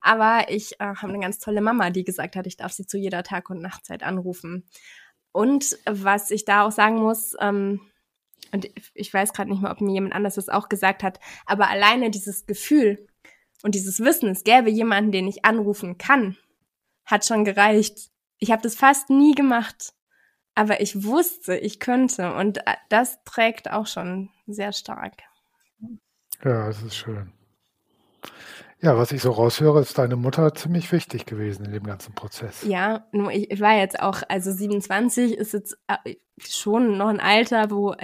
Aber 0.00 0.46
ich 0.48 0.80
äh, 0.80 0.84
habe 0.84 1.08
eine 1.08 1.20
ganz 1.20 1.38
tolle 1.38 1.60
Mama, 1.60 1.90
die 1.90 2.04
gesagt 2.04 2.36
hat, 2.36 2.46
ich 2.46 2.56
darf 2.56 2.72
sie 2.72 2.86
zu 2.86 2.98
jeder 2.98 3.22
Tag- 3.22 3.50
und 3.50 3.62
Nachtzeit 3.62 4.02
anrufen. 4.02 4.64
Und 5.34 5.78
was 5.84 6.30
ich 6.30 6.46
da 6.46 6.64
auch 6.64 6.72
sagen 6.72 6.96
muss, 6.96 7.36
ähm, 7.40 7.80
und 8.52 8.68
ich 8.94 9.12
weiß 9.12 9.32
gerade 9.32 9.50
nicht 9.50 9.60
mehr, 9.60 9.70
ob 9.70 9.80
mir 9.80 9.92
jemand 9.92 10.14
anders 10.14 10.36
das 10.36 10.48
auch 10.48 10.68
gesagt 10.68 11.02
hat, 11.02 11.20
aber 11.44 11.68
alleine 11.68 12.10
dieses 12.10 12.46
Gefühl 12.46 13.06
und 13.62 13.74
dieses 13.74 14.00
Wissen, 14.00 14.30
es 14.30 14.44
gäbe 14.44 14.70
jemanden, 14.70 15.12
den 15.12 15.28
ich 15.28 15.44
anrufen 15.44 15.98
kann, 15.98 16.36
hat 17.04 17.26
schon 17.26 17.44
gereicht. 17.44 18.10
Ich 18.38 18.50
habe 18.50 18.62
das 18.62 18.76
fast 18.76 19.10
nie 19.10 19.34
gemacht 19.34 19.94
aber 20.54 20.80
ich 20.80 21.04
wusste, 21.04 21.56
ich 21.56 21.80
könnte 21.80 22.34
und 22.34 22.58
äh, 22.58 22.74
das 22.88 23.22
trägt 23.24 23.70
auch 23.70 23.86
schon 23.86 24.30
sehr 24.46 24.72
stark. 24.72 25.14
Ja, 26.44 26.66
das 26.66 26.82
ist 26.82 26.96
schön. 26.96 27.32
Ja, 28.84 28.98
was 28.98 29.12
ich 29.12 29.22
so 29.22 29.30
raushöre, 29.30 29.80
ist 29.80 29.96
deine 29.96 30.16
Mutter 30.16 30.54
ziemlich 30.54 30.92
wichtig 30.92 31.24
gewesen 31.24 31.64
in 31.64 31.72
dem 31.72 31.84
ganzen 31.84 32.14
Prozess. 32.14 32.64
Ja, 32.64 33.06
nur 33.12 33.32
ich, 33.32 33.50
ich 33.50 33.60
war 33.60 33.76
jetzt 33.78 33.98
auch, 33.98 34.22
also 34.28 34.52
27 34.52 35.38
ist 35.38 35.54
jetzt 35.54 35.78
äh, 35.88 36.16
schon 36.38 36.98
noch 36.98 37.08
ein 37.08 37.20
Alter, 37.20 37.70
wo 37.70 37.94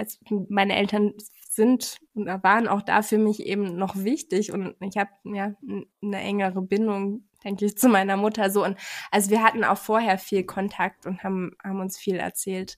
meine 0.49 0.75
Eltern 0.75 1.13
sind 1.47 1.99
und 2.15 2.25
waren 2.25 2.67
auch 2.67 2.81
da 2.81 3.03
für 3.03 3.19
mich 3.19 3.45
eben 3.45 3.77
noch 3.77 3.95
wichtig 3.95 4.51
und 4.51 4.75
ich 4.79 4.97
habe 4.97 5.11
ja 5.25 5.53
eine 6.01 6.19
engere 6.19 6.61
Bindung 6.61 7.25
denke 7.43 7.65
ich, 7.65 7.77
zu 7.77 7.89
meiner 7.89 8.17
Mutter 8.17 8.49
so. 8.49 8.63
Und 8.63 8.77
also 9.09 9.29
wir 9.29 9.43
hatten 9.43 9.63
auch 9.63 9.77
vorher 9.77 10.17
viel 10.17 10.43
Kontakt 10.43 11.05
und 11.05 11.23
haben, 11.23 11.55
haben 11.63 11.79
uns 11.79 11.97
viel 11.97 12.17
erzählt. 12.17 12.77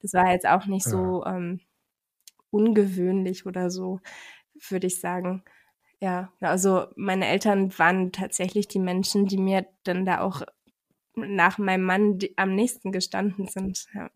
Das 0.00 0.12
war 0.12 0.32
jetzt 0.32 0.46
auch 0.46 0.66
nicht 0.66 0.86
ja. 0.86 0.92
so 0.92 1.24
ähm, 1.24 1.60
ungewöhnlich 2.50 3.46
oder 3.46 3.70
so, 3.70 4.00
würde 4.68 4.86
ich 4.88 5.00
sagen. 5.00 5.44
Ja, 6.02 6.32
also 6.40 6.86
meine 6.96 7.28
Eltern 7.28 7.78
waren 7.78 8.10
tatsächlich 8.10 8.66
die 8.66 8.80
Menschen, 8.80 9.26
die 9.26 9.36
mir 9.36 9.68
dann 9.84 10.04
da 10.04 10.20
auch 10.20 10.42
nach 11.14 11.58
meinem 11.58 11.84
Mann 11.84 12.18
am 12.34 12.56
nächsten 12.56 12.90
gestanden 12.90 13.46
sind. 13.46 13.86
Ja. 13.94 14.10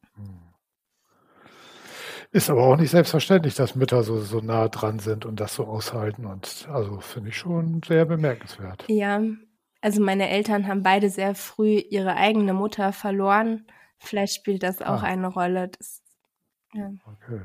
Ist 2.33 2.51
aber 2.51 2.65
auch 2.65 2.77
nicht 2.77 2.91
selbstverständlich, 2.91 3.55
dass 3.55 3.77
Mütter 3.77 4.03
so, 4.03 4.19
so 4.19 4.41
nah 4.41 4.67
dran 4.67 4.99
sind 4.99 5.25
und 5.27 5.39
das 5.39 5.55
so 5.55 5.65
aushalten. 5.65 6.27
Und 6.27 6.67
also 6.73 6.99
finde 6.99 7.29
ich 7.29 7.37
schon 7.37 7.81
sehr 7.87 8.05
bemerkenswert. 8.05 8.85
Ja, 8.89 9.23
also 9.81 10.03
meine 10.03 10.29
Eltern 10.29 10.67
haben 10.67 10.83
beide 10.83 11.09
sehr 11.09 11.37
früh 11.37 11.79
ihre 11.79 12.17
eigene 12.17 12.53
Mutter 12.53 12.93
verloren. 12.93 13.65
Vielleicht 13.99 14.35
spielt 14.35 14.65
das 14.65 14.83
auch 14.83 15.05
ah. 15.05 15.07
eine 15.07 15.29
Rolle. 15.29 15.69
Das, 15.69 16.03
ja. 16.75 16.91
Okay. 17.05 17.43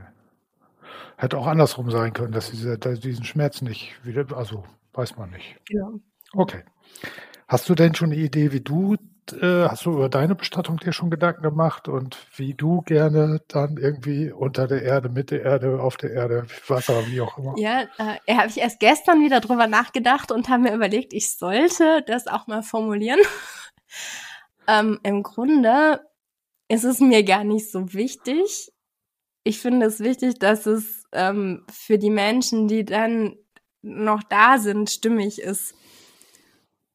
Hätte 1.18 1.38
auch 1.38 1.48
andersrum 1.48 1.92
sein 1.92 2.14
können, 2.14 2.32
dass 2.32 2.48
sie 2.48 2.78
diesen 2.78 3.26
Schmerz 3.26 3.62
nicht 3.62 3.94
wieder, 4.04 4.26
also 4.36 4.64
weiß 4.94 5.18
man 5.18 5.30
nicht. 5.32 5.56
Genau. 5.68 6.00
Okay. 6.34 6.64
Hast 7.48 7.70
du 7.70 7.76
denn 7.76 7.96
schon 7.96 8.12
eine 8.12 8.22
Idee, 8.22 8.52
wie 8.52 8.62
du 8.62 8.96
äh, 9.34 9.68
hast 9.68 9.86
du 9.86 9.94
über 9.94 10.10
deine 10.10 10.36
Bestattung 10.36 10.78
dir 10.78 10.94
schon 10.94 11.10
Gedanken 11.10 11.44
gemacht 11.44 11.88
und 11.88 12.18
wie 12.36 12.54
du 12.54 12.82
gerne 12.82 13.42
dann 13.48 13.78
irgendwie 13.78 14.32
unter 14.32 14.68
der 14.68 14.84
Erde, 14.84 15.10
mit 15.10 15.32
der 15.32 15.44
Erde, 15.44 15.82
auf 15.82 15.98
der 15.98 16.12
Erde, 16.12 16.48
Wasser, 16.68 17.06
wie 17.08 17.22
auch 17.22 17.38
immer? 17.38 17.54
Ja, 17.58 17.84
äh, 17.98 18.36
habe 18.36 18.48
ich 18.48 18.58
erst 18.58 18.80
gestern 18.80 19.22
wieder 19.22 19.40
drüber 19.40 19.68
nachgedacht 19.68 20.32
und 20.32 20.50
habe 20.50 20.64
mir 20.64 20.74
überlegt, 20.74 21.14
ich 21.14 21.38
sollte 21.38 22.04
das 22.08 22.28
auch 22.28 22.48
mal 22.48 22.64
formulieren. 22.64 23.20
ähm, 24.68 25.00
Im 25.04 25.24
Grunde 25.24 26.02
ist 26.68 26.84
es 26.84 27.00
mir 27.00 27.24
gar 27.24 27.44
nicht 27.44 27.72
so 27.72 27.94
wichtig. 27.94 28.72
Ich 29.44 29.60
finde 29.60 29.88
es 29.88 30.00
wichtig, 30.00 30.40
dass 30.40 30.66
es 30.66 31.04
ähm, 31.14 31.66
für 31.72 31.98
die 31.98 32.10
Menschen, 32.10 32.68
die 32.68 32.86
dann 32.86 33.36
noch 33.82 34.24
da 34.24 34.60
sind, 34.60 34.90
stimmig 34.90 35.42
ist. 35.42 35.74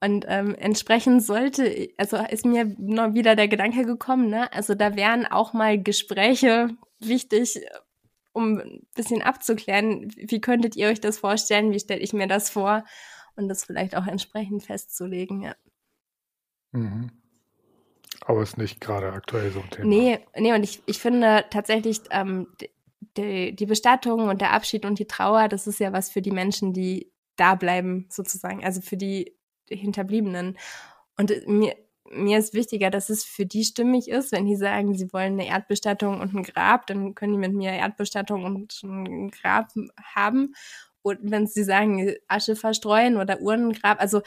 Und 0.01 0.25
ähm, 0.29 0.55
entsprechend 0.55 1.25
sollte, 1.25 1.89
also 1.97 2.19
ist 2.19 2.45
mir 2.45 2.77
noch 2.79 3.15
wieder 3.15 3.35
der 3.35 3.49
Gedanke 3.49 3.85
gekommen, 3.85 4.29
ne? 4.29 4.53
Also 4.53 4.75
da 4.75 4.95
wären 4.95 5.27
auch 5.27 5.53
mal 5.53 5.83
Gespräche 5.83 6.77
wichtig, 7.01 7.61
um 8.33 8.59
ein 8.59 8.87
bisschen 8.95 9.23
abzuklären, 9.23 10.13
wie 10.15 10.41
könntet 10.41 10.77
ihr 10.77 10.89
euch 10.89 11.01
das 11.01 11.19
vorstellen, 11.19 11.73
wie 11.73 11.81
stelle 11.81 12.01
ich 12.01 12.13
mir 12.13 12.29
das 12.29 12.51
vor 12.51 12.85
und 13.35 13.49
das 13.49 13.65
vielleicht 13.65 13.97
auch 13.97 14.07
entsprechend 14.07 14.65
festzulegen, 14.65 15.43
ja. 15.43 15.57
Mhm. 16.73 17.11
Aber 18.27 18.43
ist 18.43 18.59
nicht 18.59 18.81
gerade 18.81 19.13
aktuell 19.13 19.53
so 19.53 19.61
ein 19.61 19.71
Thema. 19.71 19.87
Nee, 19.87 20.19
nee, 20.37 20.53
und 20.53 20.65
ich, 20.65 20.83
ich 20.87 20.99
finde 20.99 21.45
tatsächlich, 21.49 22.01
ähm, 22.11 22.49
die, 23.17 23.55
die 23.55 23.67
Bestattung 23.67 24.29
und 24.29 24.41
der 24.41 24.53
Abschied 24.53 24.85
und 24.85 24.99
die 24.99 25.07
Trauer, 25.07 25.49
das 25.49 25.67
ist 25.67 25.79
ja 25.79 25.93
was 25.93 26.11
für 26.11 26.23
die 26.23 26.33
Menschen, 26.33 26.73
die 26.73 27.13
da 27.37 27.55
bleiben, 27.55 28.07
sozusagen, 28.11 28.65
also 28.65 28.81
für 28.81 28.97
die 28.97 29.37
Hinterbliebenen. 29.69 30.59
Und 31.17 31.33
mir, 31.47 31.77
mir 32.11 32.39
ist 32.39 32.53
wichtiger, 32.53 32.91
dass 32.91 33.11
es 33.11 33.25
für 33.25 33.47
die 33.47 33.65
stimmig 33.65 34.09
ist. 34.09 34.33
Wenn 34.33 34.47
die 34.47 34.57
sagen, 34.57 34.95
sie 34.95 35.13
wollen 35.13 35.35
eine 35.35 35.47
Erdbestattung 35.47 36.21
und 36.21 36.35
ein 36.35 36.43
Grab, 36.43 36.87
dann 36.87 37.15
können 37.15 37.33
die 37.33 37.39
mit 37.39 37.53
mir 37.53 37.73
Erdbestattung 37.73 38.45
und 38.45 38.83
ein 38.83 39.31
Grab 39.31 39.69
haben. 40.15 40.55
Und 41.03 41.19
wenn 41.23 41.47
sie 41.47 41.63
sagen, 41.63 42.15
Asche 42.27 42.57
verstreuen 42.57 43.17
oder 43.17 43.41
Urnengrab, 43.41 44.01
also 44.01 44.23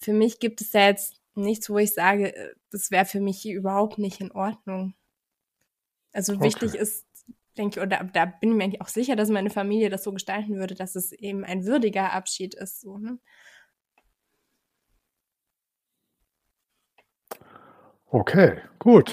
für 0.00 0.12
mich 0.12 0.40
gibt 0.40 0.60
es 0.60 0.70
da 0.70 0.86
jetzt 0.86 1.20
nichts, 1.36 1.70
wo 1.70 1.78
ich 1.78 1.94
sage, 1.94 2.54
das 2.70 2.90
wäre 2.90 3.04
für 3.04 3.20
mich 3.20 3.46
überhaupt 3.48 3.98
nicht 3.98 4.20
in 4.20 4.32
Ordnung. 4.32 4.94
Also 6.12 6.34
okay. 6.34 6.44
wichtig 6.44 6.74
ist, 6.74 7.06
denke 7.58 7.80
ich, 7.80 7.86
oder 7.86 8.08
da 8.12 8.24
bin 8.26 8.50
ich 8.50 8.56
mir 8.56 8.64
eigentlich 8.64 8.80
auch 8.80 8.88
sicher, 8.88 9.16
dass 9.16 9.28
meine 9.28 9.50
Familie 9.50 9.90
das 9.90 10.04
so 10.04 10.12
gestalten 10.12 10.56
würde, 10.56 10.74
dass 10.74 10.94
es 10.94 11.12
eben 11.12 11.44
ein 11.44 11.64
würdiger 11.64 12.12
Abschied 12.12 12.54
ist. 12.54 12.80
So, 12.80 12.98
ne? 12.98 13.18
Okay, 18.08 18.58
gut. 18.78 19.12